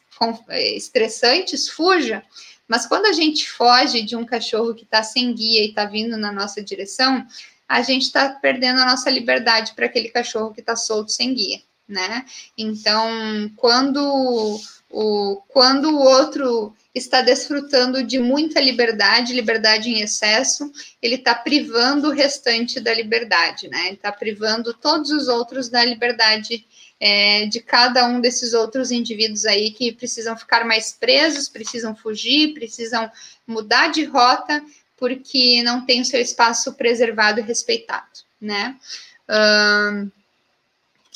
estressantes, 0.49 1.69
fuja. 1.69 2.23
Mas 2.67 2.85
quando 2.85 3.07
a 3.07 3.13
gente 3.13 3.49
foge 3.49 4.03
de 4.03 4.15
um 4.15 4.25
cachorro 4.25 4.75
que 4.75 4.83
está 4.83 5.01
sem 5.01 5.33
guia 5.33 5.63
e 5.63 5.69
está 5.69 5.85
vindo 5.85 6.17
na 6.17 6.31
nossa 6.31 6.61
direção, 6.61 7.25
a 7.67 7.81
gente 7.81 8.03
está 8.03 8.29
perdendo 8.29 8.81
a 8.81 8.85
nossa 8.85 9.09
liberdade 9.09 9.73
para 9.75 9.85
aquele 9.85 10.09
cachorro 10.09 10.53
que 10.53 10.59
está 10.59 10.75
solto 10.75 11.11
sem 11.11 11.33
guia, 11.33 11.61
né? 11.87 12.25
Então, 12.57 13.51
quando 13.55 14.59
o, 14.89 15.41
quando 15.47 15.89
o 15.89 15.99
outro 15.99 16.75
está 16.93 17.21
desfrutando 17.21 18.03
de 18.03 18.17
muita 18.17 18.59
liberdade, 18.59 19.33
liberdade 19.33 19.89
em 19.89 20.01
excesso, 20.01 20.71
ele 21.01 21.15
está 21.15 21.35
privando 21.35 22.09
o 22.09 22.13
restante 22.13 22.79
da 22.79 22.93
liberdade, 22.93 23.67
né? 23.67 23.87
Ele 23.87 23.95
está 23.95 24.11
privando 24.11 24.73
todos 24.73 25.11
os 25.11 25.27
outros 25.27 25.69
da 25.69 25.85
liberdade 25.85 26.65
é, 26.99 27.45
de 27.45 27.61
cada 27.61 28.05
um 28.05 28.19
desses 28.19 28.53
outros 28.53 28.91
indivíduos 28.91 29.45
aí 29.45 29.71
que 29.71 29.91
precisam 29.91 30.35
ficar 30.37 30.65
mais 30.65 30.91
presos, 30.91 31.47
precisam 31.47 31.95
fugir, 31.95 32.53
precisam 32.53 33.09
mudar 33.47 33.87
de 33.87 34.03
rota, 34.03 34.63
porque 34.97 35.63
não 35.63 35.85
tem 35.85 36.01
o 36.01 36.05
seu 36.05 36.19
espaço 36.19 36.73
preservado 36.73 37.39
e 37.39 37.43
respeitado, 37.43 38.19
né? 38.39 38.75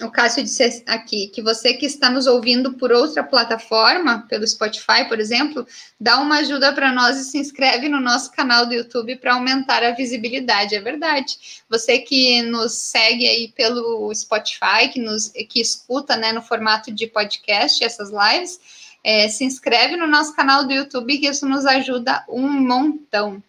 O 0.04 0.12
Cássio 0.12 0.44
disse 0.44 0.84
aqui 0.86 1.28
que 1.28 1.42
você 1.42 1.74
que 1.74 1.86
está 1.86 2.10
nos 2.10 2.28
ouvindo 2.28 2.74
por 2.74 2.92
outra 2.92 3.24
plataforma, 3.24 4.26
pelo 4.28 4.48
Spotify, 4.48 5.06
por 5.08 5.20
exemplo, 5.20 5.66
dá 6.00 6.20
uma 6.20 6.40
ajuda 6.40 6.74
para 6.74 6.92
nós 6.92 7.18
e 7.18 7.24
se 7.24 7.38
inscreve 7.38 7.90
no 7.90 8.00
nosso 8.00 8.32
canal 8.32 8.66
do 8.66 8.74
YouTube 8.74 9.16
para 9.18 9.34
aumentar 9.34 9.84
a 9.84 9.92
visibilidade. 9.92 10.76
É 10.76 10.82
verdade. 10.82 11.64
Você 11.70 12.00
que 12.00 12.42
nos 12.44 12.74
segue 12.74 13.28
aí 13.28 13.54
pelo 13.56 14.14
Spotify, 14.14 14.90
que 14.92 15.00
nos 15.00 15.30
que 15.50 15.60
escuta, 15.60 16.16
né, 16.16 16.32
no 16.32 16.42
formato 16.42 16.92
de 16.92 17.08
podcast 17.08 17.84
essas 17.84 18.10
lives, 18.10 18.60
é, 19.04 19.28
se 19.28 19.44
inscreve 19.44 19.98
no 19.98 20.08
nosso 20.08 20.36
canal 20.36 20.66
do 20.66 20.74
YouTube 20.74 21.18
que 21.18 21.28
isso 21.28 21.48
nos 21.48 21.66
ajuda 21.66 22.24
um 22.30 22.48
montão. 22.48 23.44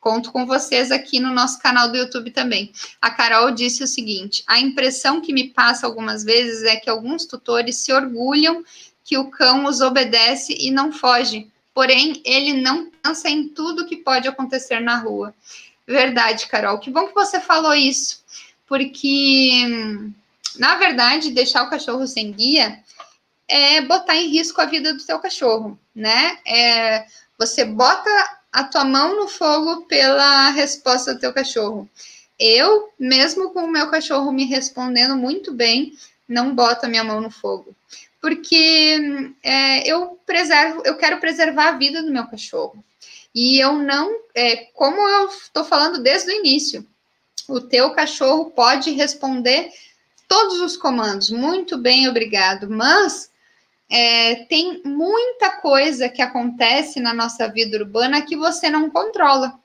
Conto 0.00 0.30
com 0.30 0.46
vocês 0.46 0.92
aqui 0.92 1.18
no 1.18 1.32
nosso 1.32 1.60
canal 1.60 1.90
do 1.90 1.96
YouTube 1.96 2.30
também. 2.30 2.72
A 3.02 3.10
Carol 3.10 3.50
disse 3.50 3.82
o 3.82 3.86
seguinte: 3.86 4.44
a 4.46 4.60
impressão 4.60 5.20
que 5.20 5.32
me 5.32 5.48
passa 5.48 5.86
algumas 5.86 6.24
vezes 6.24 6.62
é 6.64 6.76
que 6.76 6.88
alguns 6.88 7.26
tutores 7.26 7.76
se 7.76 7.92
orgulham 7.92 8.64
que 9.02 9.18
o 9.18 9.30
cão 9.30 9.64
os 9.64 9.80
obedece 9.80 10.54
e 10.58 10.70
não 10.70 10.92
foge. 10.92 11.50
Porém, 11.74 12.20
ele 12.24 12.60
não 12.60 12.90
pensa 12.90 13.28
em 13.28 13.48
tudo 13.48 13.86
que 13.86 13.96
pode 13.96 14.28
acontecer 14.28 14.80
na 14.80 14.98
rua. 14.98 15.34
Verdade, 15.86 16.46
Carol. 16.46 16.78
Que 16.78 16.90
bom 16.90 17.08
que 17.08 17.14
você 17.14 17.40
falou 17.40 17.74
isso, 17.74 18.22
porque 18.66 19.64
na 20.58 20.74
verdade 20.76 21.30
deixar 21.30 21.62
o 21.62 21.70
cachorro 21.70 22.06
sem 22.06 22.32
guia 22.32 22.82
é 23.48 23.80
botar 23.80 24.14
em 24.14 24.28
risco 24.28 24.60
a 24.60 24.66
vida 24.66 24.92
do 24.92 25.00
seu 25.00 25.18
cachorro, 25.18 25.78
né? 25.94 26.38
É, 26.46 27.06
você 27.38 27.64
bota 27.64 28.37
a 28.58 28.64
tua 28.64 28.84
mão 28.84 29.14
no 29.14 29.28
fogo 29.28 29.82
pela 29.82 30.50
resposta 30.50 31.14
do 31.14 31.20
teu 31.20 31.32
cachorro. 31.32 31.88
Eu, 32.36 32.90
mesmo 32.98 33.50
com 33.50 33.60
o 33.60 33.70
meu 33.70 33.88
cachorro 33.88 34.32
me 34.32 34.46
respondendo 34.46 35.16
muito 35.16 35.54
bem, 35.54 35.96
não 36.28 36.52
boto 36.56 36.84
a 36.84 36.88
minha 36.88 37.04
mão 37.04 37.20
no 37.20 37.30
fogo. 37.30 37.72
Porque 38.20 39.32
é, 39.44 39.88
eu 39.88 40.18
preservo, 40.26 40.82
eu 40.84 40.96
quero 40.96 41.20
preservar 41.20 41.68
a 41.68 41.78
vida 41.78 42.02
do 42.02 42.10
meu 42.10 42.26
cachorro. 42.26 42.84
E 43.32 43.62
eu 43.62 43.74
não, 43.74 44.12
é, 44.34 44.56
como 44.74 45.00
eu 45.08 45.28
estou 45.28 45.64
falando 45.64 46.02
desde 46.02 46.32
o 46.32 46.34
início, 46.34 46.84
o 47.48 47.60
teu 47.60 47.92
cachorro 47.92 48.50
pode 48.50 48.90
responder 48.90 49.70
todos 50.26 50.60
os 50.60 50.76
comandos, 50.76 51.30
muito 51.30 51.78
bem, 51.78 52.08
obrigado, 52.08 52.68
mas 52.68 53.30
é, 53.90 54.44
tem 54.44 54.82
muita 54.84 55.50
coisa 55.50 56.08
que 56.08 56.20
acontece 56.20 57.00
na 57.00 57.14
nossa 57.14 57.48
vida 57.48 57.76
urbana 57.78 58.22
que 58.22 58.36
você 58.36 58.68
não 58.68 58.90
controla. 58.90 59.58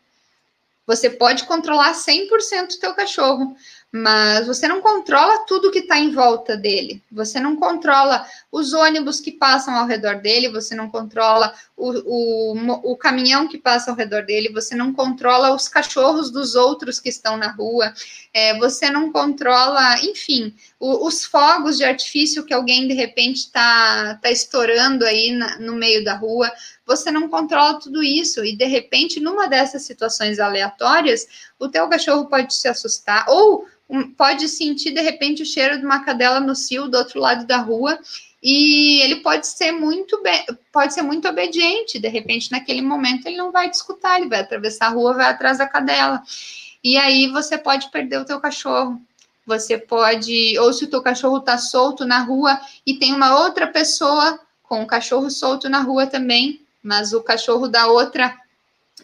Você 0.86 1.10
pode 1.10 1.46
controlar 1.46 1.94
100% 1.94 2.76
o 2.76 2.80
teu 2.80 2.94
cachorro, 2.94 3.56
mas 3.90 4.46
você 4.48 4.68
não 4.68 4.82
controla 4.82 5.46
tudo 5.46 5.72
que 5.72 5.80
está 5.80 5.98
em 5.98 6.12
volta 6.12 6.58
dele. 6.58 7.02
Você 7.10 7.40
não 7.40 7.56
controla 7.56 8.26
os 8.52 8.74
ônibus 8.74 9.22
que 9.22 9.32
passam 9.32 9.76
ao 9.76 9.86
redor 9.86 10.16
dele, 10.16 10.50
você 10.50 10.76
não 10.76 10.90
controla 10.90 11.54
o, 11.78 11.92
o, 12.06 12.92
o 12.92 12.98
caminhão 12.98 13.48
que 13.48 13.58
passa 13.58 13.92
ao 13.92 13.98
redor 13.98 14.24
dele, 14.24 14.52
você 14.52 14.76
não 14.76 14.94
controla 14.94 15.56
os 15.56 15.70
cachorros 15.70 16.30
dos 16.30 16.54
outros 16.54 17.00
que 17.00 17.08
estão 17.08 17.38
na 17.38 17.52
rua, 17.52 17.94
é, 18.34 18.58
você 18.58 18.90
não 18.90 19.12
controla, 19.12 20.02
enfim, 20.02 20.56
o, 20.80 21.06
os 21.06 21.24
fogos 21.24 21.78
de 21.78 21.84
artifício 21.84 22.44
que 22.44 22.54
alguém 22.54 22.88
de 22.88 22.94
repente 22.96 23.38
está 23.38 24.16
tá 24.16 24.32
estourando 24.32 25.06
aí 25.06 25.32
na, 25.32 25.60
no 25.60 25.76
meio 25.76 26.04
da 26.04 26.16
rua. 26.16 26.52
Você 26.86 27.12
não 27.12 27.30
controla 27.30 27.80
tudo 27.80 28.02
isso 28.02 28.44
e 28.44 28.56
de 28.56 28.66
repente, 28.66 29.20
numa 29.20 29.48
dessas 29.48 29.84
situações 29.84 30.40
aleatórias, 30.40 31.28
o 31.60 31.70
teu 31.70 31.88
cachorro 31.88 32.26
pode 32.26 32.56
se 32.56 32.68
assustar 32.68 33.26
ou 33.30 33.68
pode 34.18 34.50
sentir 34.50 34.92
de 34.92 35.02
repente 35.02 35.44
o 35.44 35.46
cheiro 35.46 35.78
de 35.78 35.86
uma 35.86 36.04
cadela 36.04 36.40
no 36.40 36.56
cio 36.56 36.88
do 36.88 36.98
outro 36.98 37.20
lado 37.20 37.46
da 37.46 37.58
rua 37.58 38.00
e 38.42 39.00
ele 39.02 39.18
pode 39.18 39.46
ser 39.46 39.72
muito 39.72 40.22
pode 40.72 40.94
ser 40.94 41.04
muito 41.04 41.28
obediente, 41.28 42.00
de 42.00 42.08
repente 42.08 42.52
naquele 42.52 42.82
momento 42.82 43.28
ele 43.28 43.38
não 43.38 43.52
vai 43.52 43.70
te 43.70 43.76
escutar, 43.76 44.20
ele 44.20 44.28
vai 44.28 44.40
atravessar 44.40 44.88
a 44.88 44.90
rua, 44.90 45.14
vai 45.14 45.28
atrás 45.28 45.60
da 45.60 45.68
cadela. 45.68 46.24
E 46.84 46.98
aí 46.98 47.28
você 47.28 47.58
pode 47.58 47.90
perder 47.90 48.18
o 48.18 48.26
teu 48.26 48.40
cachorro. 48.40 49.02
Você 49.46 49.78
pode, 49.78 50.58
ou 50.60 50.74
se 50.74 50.86
o 50.86 50.90
teu 50.90 51.02
cachorro 51.02 51.38
está 51.38 51.58
solto 51.58 52.06
na 52.06 52.20
rua 52.20 52.60
e 52.86 52.96
tem 52.96 53.14
uma 53.14 53.40
outra 53.40 53.68
pessoa 53.68 54.40
com 54.64 54.82
o 54.82 54.88
cachorro 54.88 55.30
solto 55.30 55.70
na 55.70 55.82
rua 55.82 56.08
também, 56.08 56.62
mas 56.82 57.14
o 57.14 57.22
cachorro 57.22 57.68
da 57.68 57.88
outra 57.88 58.38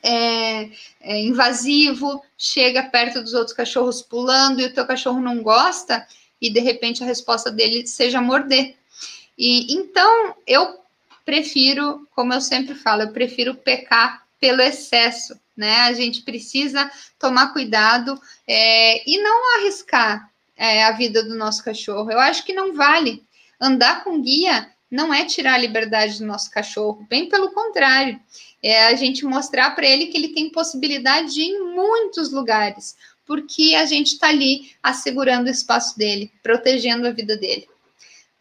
é, 0.01 0.69
é, 1.01 1.19
invasivo, 1.19 2.23
chega 2.37 2.83
perto 2.83 3.21
dos 3.21 3.33
outros 3.33 3.55
cachorros 3.55 4.01
pulando 4.01 4.61
e 4.61 4.65
o 4.65 4.73
teu 4.73 4.85
cachorro 4.85 5.19
não 5.19 5.41
gosta, 5.41 6.07
e 6.41 6.49
de 6.49 6.59
repente 6.59 7.03
a 7.03 7.07
resposta 7.07 7.51
dele 7.51 7.85
seja 7.85 8.21
morder. 8.21 8.75
E 9.37 9.73
então 9.73 10.35
eu 10.47 10.79
prefiro, 11.25 12.07
como 12.15 12.33
eu 12.33 12.41
sempre 12.41 12.75
falo, 12.75 13.03
eu 13.03 13.11
prefiro 13.11 13.55
pecar 13.55 14.25
pelo 14.39 14.61
excesso, 14.61 15.39
né? 15.55 15.81
A 15.81 15.93
gente 15.93 16.21
precisa 16.21 16.89
tomar 17.17 17.53
cuidado 17.53 18.19
é, 18.47 19.09
e 19.09 19.21
não 19.21 19.57
arriscar 19.57 20.29
é, 20.55 20.83
a 20.83 20.91
vida 20.91 21.23
do 21.23 21.35
nosso 21.35 21.63
cachorro. 21.63 22.11
Eu 22.11 22.19
acho 22.19 22.45
que 22.45 22.53
não 22.53 22.73
vale. 22.73 23.23
Andar 23.59 24.03
com 24.03 24.21
guia 24.21 24.69
não 24.89 25.13
é 25.13 25.25
tirar 25.25 25.55
a 25.55 25.59
liberdade 25.59 26.17
do 26.17 26.25
nosso 26.25 26.49
cachorro, 26.49 27.05
bem 27.09 27.29
pelo 27.29 27.51
contrário 27.51 28.19
é 28.61 28.87
a 28.87 28.95
gente 28.95 29.25
mostrar 29.25 29.71
para 29.71 29.87
ele 29.87 30.07
que 30.07 30.17
ele 30.17 30.29
tem 30.29 30.49
possibilidade 30.49 31.33
de 31.33 31.41
ir 31.41 31.49
em 31.49 31.73
muitos 31.73 32.31
lugares, 32.31 32.95
porque 33.25 33.75
a 33.75 33.85
gente 33.85 34.13
está 34.13 34.29
ali 34.29 34.71
assegurando 34.83 35.47
o 35.47 35.51
espaço 35.51 35.97
dele, 35.97 36.31
protegendo 36.43 37.07
a 37.07 37.11
vida 37.11 37.37
dele. 37.37 37.67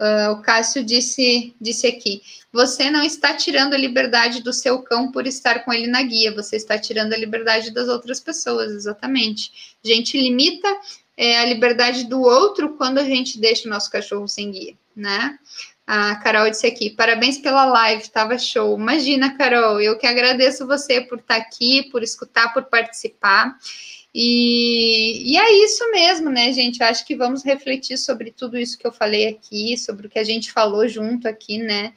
Uh, 0.00 0.30
o 0.32 0.42
Cássio 0.42 0.84
disse, 0.84 1.54
disse 1.60 1.86
aqui: 1.86 2.22
você 2.52 2.90
não 2.90 3.02
está 3.02 3.34
tirando 3.34 3.74
a 3.74 3.78
liberdade 3.78 4.42
do 4.42 4.52
seu 4.52 4.80
cão 4.82 5.10
por 5.10 5.26
estar 5.26 5.64
com 5.64 5.72
ele 5.72 5.86
na 5.86 6.02
guia, 6.02 6.34
você 6.34 6.56
está 6.56 6.78
tirando 6.78 7.12
a 7.12 7.16
liberdade 7.16 7.72
das 7.72 7.88
outras 7.88 8.20
pessoas, 8.20 8.72
exatamente. 8.72 9.76
A 9.84 9.88
gente 9.88 10.16
limita 10.16 10.68
é, 11.16 11.38
a 11.38 11.44
liberdade 11.44 12.04
do 12.04 12.20
outro 12.20 12.76
quando 12.76 12.98
a 12.98 13.04
gente 13.04 13.40
deixa 13.40 13.66
o 13.66 13.70
nosso 13.70 13.90
cachorro 13.90 14.28
sem 14.28 14.50
guia, 14.52 14.74
né? 14.94 15.36
A 15.84 16.16
Carol 16.16 16.48
disse 16.48 16.66
aqui: 16.66 16.90
parabéns 16.90 17.38
pela 17.38 17.64
live, 17.64 18.02
estava 18.02 18.38
show. 18.38 18.78
Imagina, 18.78 19.36
Carol, 19.36 19.80
eu 19.80 19.98
que 19.98 20.06
agradeço 20.06 20.66
você 20.66 21.00
por 21.00 21.18
estar 21.18 21.36
aqui, 21.36 21.88
por 21.90 22.02
escutar, 22.02 22.52
por 22.52 22.64
participar. 22.64 23.58
E, 24.20 25.30
e, 25.32 25.38
é 25.38 25.64
isso 25.64 25.88
mesmo, 25.92 26.28
né, 26.28 26.52
gente? 26.52 26.80
Eu 26.80 26.88
acho 26.88 27.06
que 27.06 27.14
vamos 27.14 27.44
refletir 27.44 27.96
sobre 27.96 28.32
tudo 28.32 28.58
isso 28.58 28.76
que 28.76 28.84
eu 28.84 28.90
falei 28.90 29.28
aqui, 29.28 29.78
sobre 29.78 30.08
o 30.08 30.10
que 30.10 30.18
a 30.18 30.24
gente 30.24 30.50
falou 30.50 30.88
junto 30.88 31.28
aqui, 31.28 31.56
né? 31.58 31.92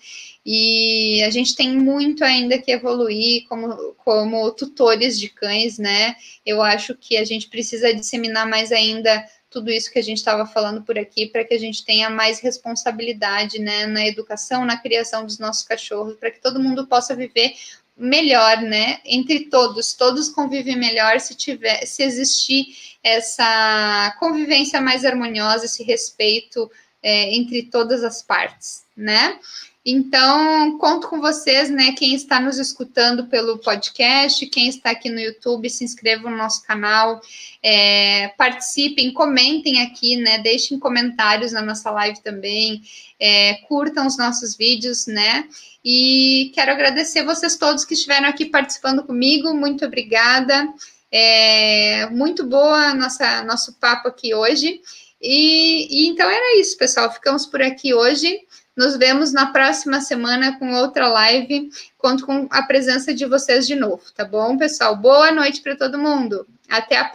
E 0.46 1.24
a 1.24 1.32
gente 1.32 1.56
tem 1.56 1.76
muito 1.76 2.24
ainda 2.24 2.60
que 2.60 2.72
evoluir 2.72 3.48
como, 3.50 3.96
como 4.06 4.52
tutores 4.52 5.20
de 5.20 5.30
cães, 5.30 5.80
né? 5.80 6.16
Eu 6.46 6.62
acho 6.62 6.94
que 6.96 7.18
a 7.18 7.26
gente 7.26 7.50
precisa 7.50 7.92
disseminar 7.92 8.48
mais 8.48 8.72
ainda 8.72 9.26
tudo 9.50 9.72
isso 9.72 9.92
que 9.92 10.00
a 10.00 10.04
gente 10.04 10.18
estava 10.18 10.46
falando 10.46 10.84
por 10.84 11.00
aqui, 11.00 11.26
para 11.26 11.44
que 11.44 11.56
a 11.56 11.60
gente 11.60 11.84
tenha 11.84 12.10
mais 12.10 12.40
responsabilidade 12.40 13.60
né, 13.60 13.86
na 13.86 14.08
educação, 14.08 14.64
na 14.64 14.78
criação 14.78 15.26
dos 15.26 15.40
nossos 15.40 15.64
cachorros, 15.64 16.16
para 16.16 16.32
que 16.32 16.40
todo 16.40 16.62
mundo 16.62 16.88
possa 16.88 17.14
viver 17.14 17.54
melhor, 18.02 18.62
né? 18.62 19.00
Entre 19.06 19.42
todos, 19.50 19.94
todos 19.94 20.28
convivem 20.30 20.76
melhor 20.76 21.20
se 21.20 21.36
tiver, 21.36 21.86
se 21.86 22.04
existir 22.04 22.66
essa 23.04 24.16
convivência 24.20 24.82
mais 24.82 25.06
harmoniosa, 25.06 25.66
esse 25.66 25.84
respeito 25.84 26.70
é, 27.02 27.36
entre 27.36 27.64
todas 27.64 28.04
as 28.04 28.22
partes, 28.22 28.84
né? 28.96 29.40
Então, 29.84 30.78
conto 30.78 31.08
com 31.08 31.20
vocês, 31.20 31.72
né? 31.72 31.94
Quem 31.94 32.14
está 32.14 32.40
nos 32.40 32.60
escutando 32.60 33.26
pelo 33.26 33.58
podcast, 33.58 34.46
quem 34.46 34.68
está 34.68 34.92
aqui 34.92 35.10
no 35.10 35.20
YouTube, 35.20 35.68
se 35.72 35.84
inscreva 35.84 36.30
no 36.30 36.38
nosso 36.38 36.64
canal, 36.68 37.20
é, 37.64 38.28
participem, 38.38 39.12
comentem 39.12 39.82
aqui, 39.82 40.18
né? 40.18 40.38
Deixem 40.38 40.78
comentários 40.78 41.52
na 41.52 41.64
nossa 41.64 41.90
live 41.90 42.22
também, 42.22 42.84
é, 43.20 43.56
curtam 43.68 44.06
os 44.06 44.18
nossos 44.20 44.56
vídeos, 44.56 45.08
né? 45.08 45.48
E 45.84 46.52
quero 46.54 46.72
agradecer 46.72 47.24
vocês 47.24 47.58
todos 47.58 47.84
que 47.84 47.96
estiveram 47.96 48.28
aqui 48.28 48.46
participando 48.46 49.04
comigo, 49.04 49.52
muito 49.52 49.84
obrigada. 49.84 50.72
É, 51.12 52.06
muito 52.12 52.46
boa 52.46 52.94
nossa 52.94 53.44
nosso 53.44 53.74
papo 53.74 54.08
aqui 54.08 54.34
hoje. 54.34 54.80
E, 55.20 55.88
e 55.90 56.08
então 56.08 56.30
era 56.30 56.60
isso, 56.60 56.78
pessoal. 56.78 57.12
Ficamos 57.12 57.48
por 57.48 57.62
aqui 57.64 57.96
hoje. 57.96 58.40
Nos 58.82 58.98
vemos 58.98 59.32
na 59.32 59.46
próxima 59.46 60.02
semana 60.02 60.58
com 60.58 60.74
outra 60.74 61.08
live. 61.08 61.70
Conto 62.00 62.26
com 62.26 62.48
a 62.50 62.64
presença 62.64 63.14
de 63.14 63.28
vocês 63.28 63.68
de 63.68 63.76
novo, 63.76 64.02
tá 64.16 64.26
bom, 64.26 64.58
pessoal? 64.58 64.96
Boa 64.96 65.32
noite 65.32 65.62
para 65.62 65.76
todo 65.76 66.00
mundo. 66.00 66.48
Até 66.68 66.98
a 66.98 67.06
próxima. 67.06 67.10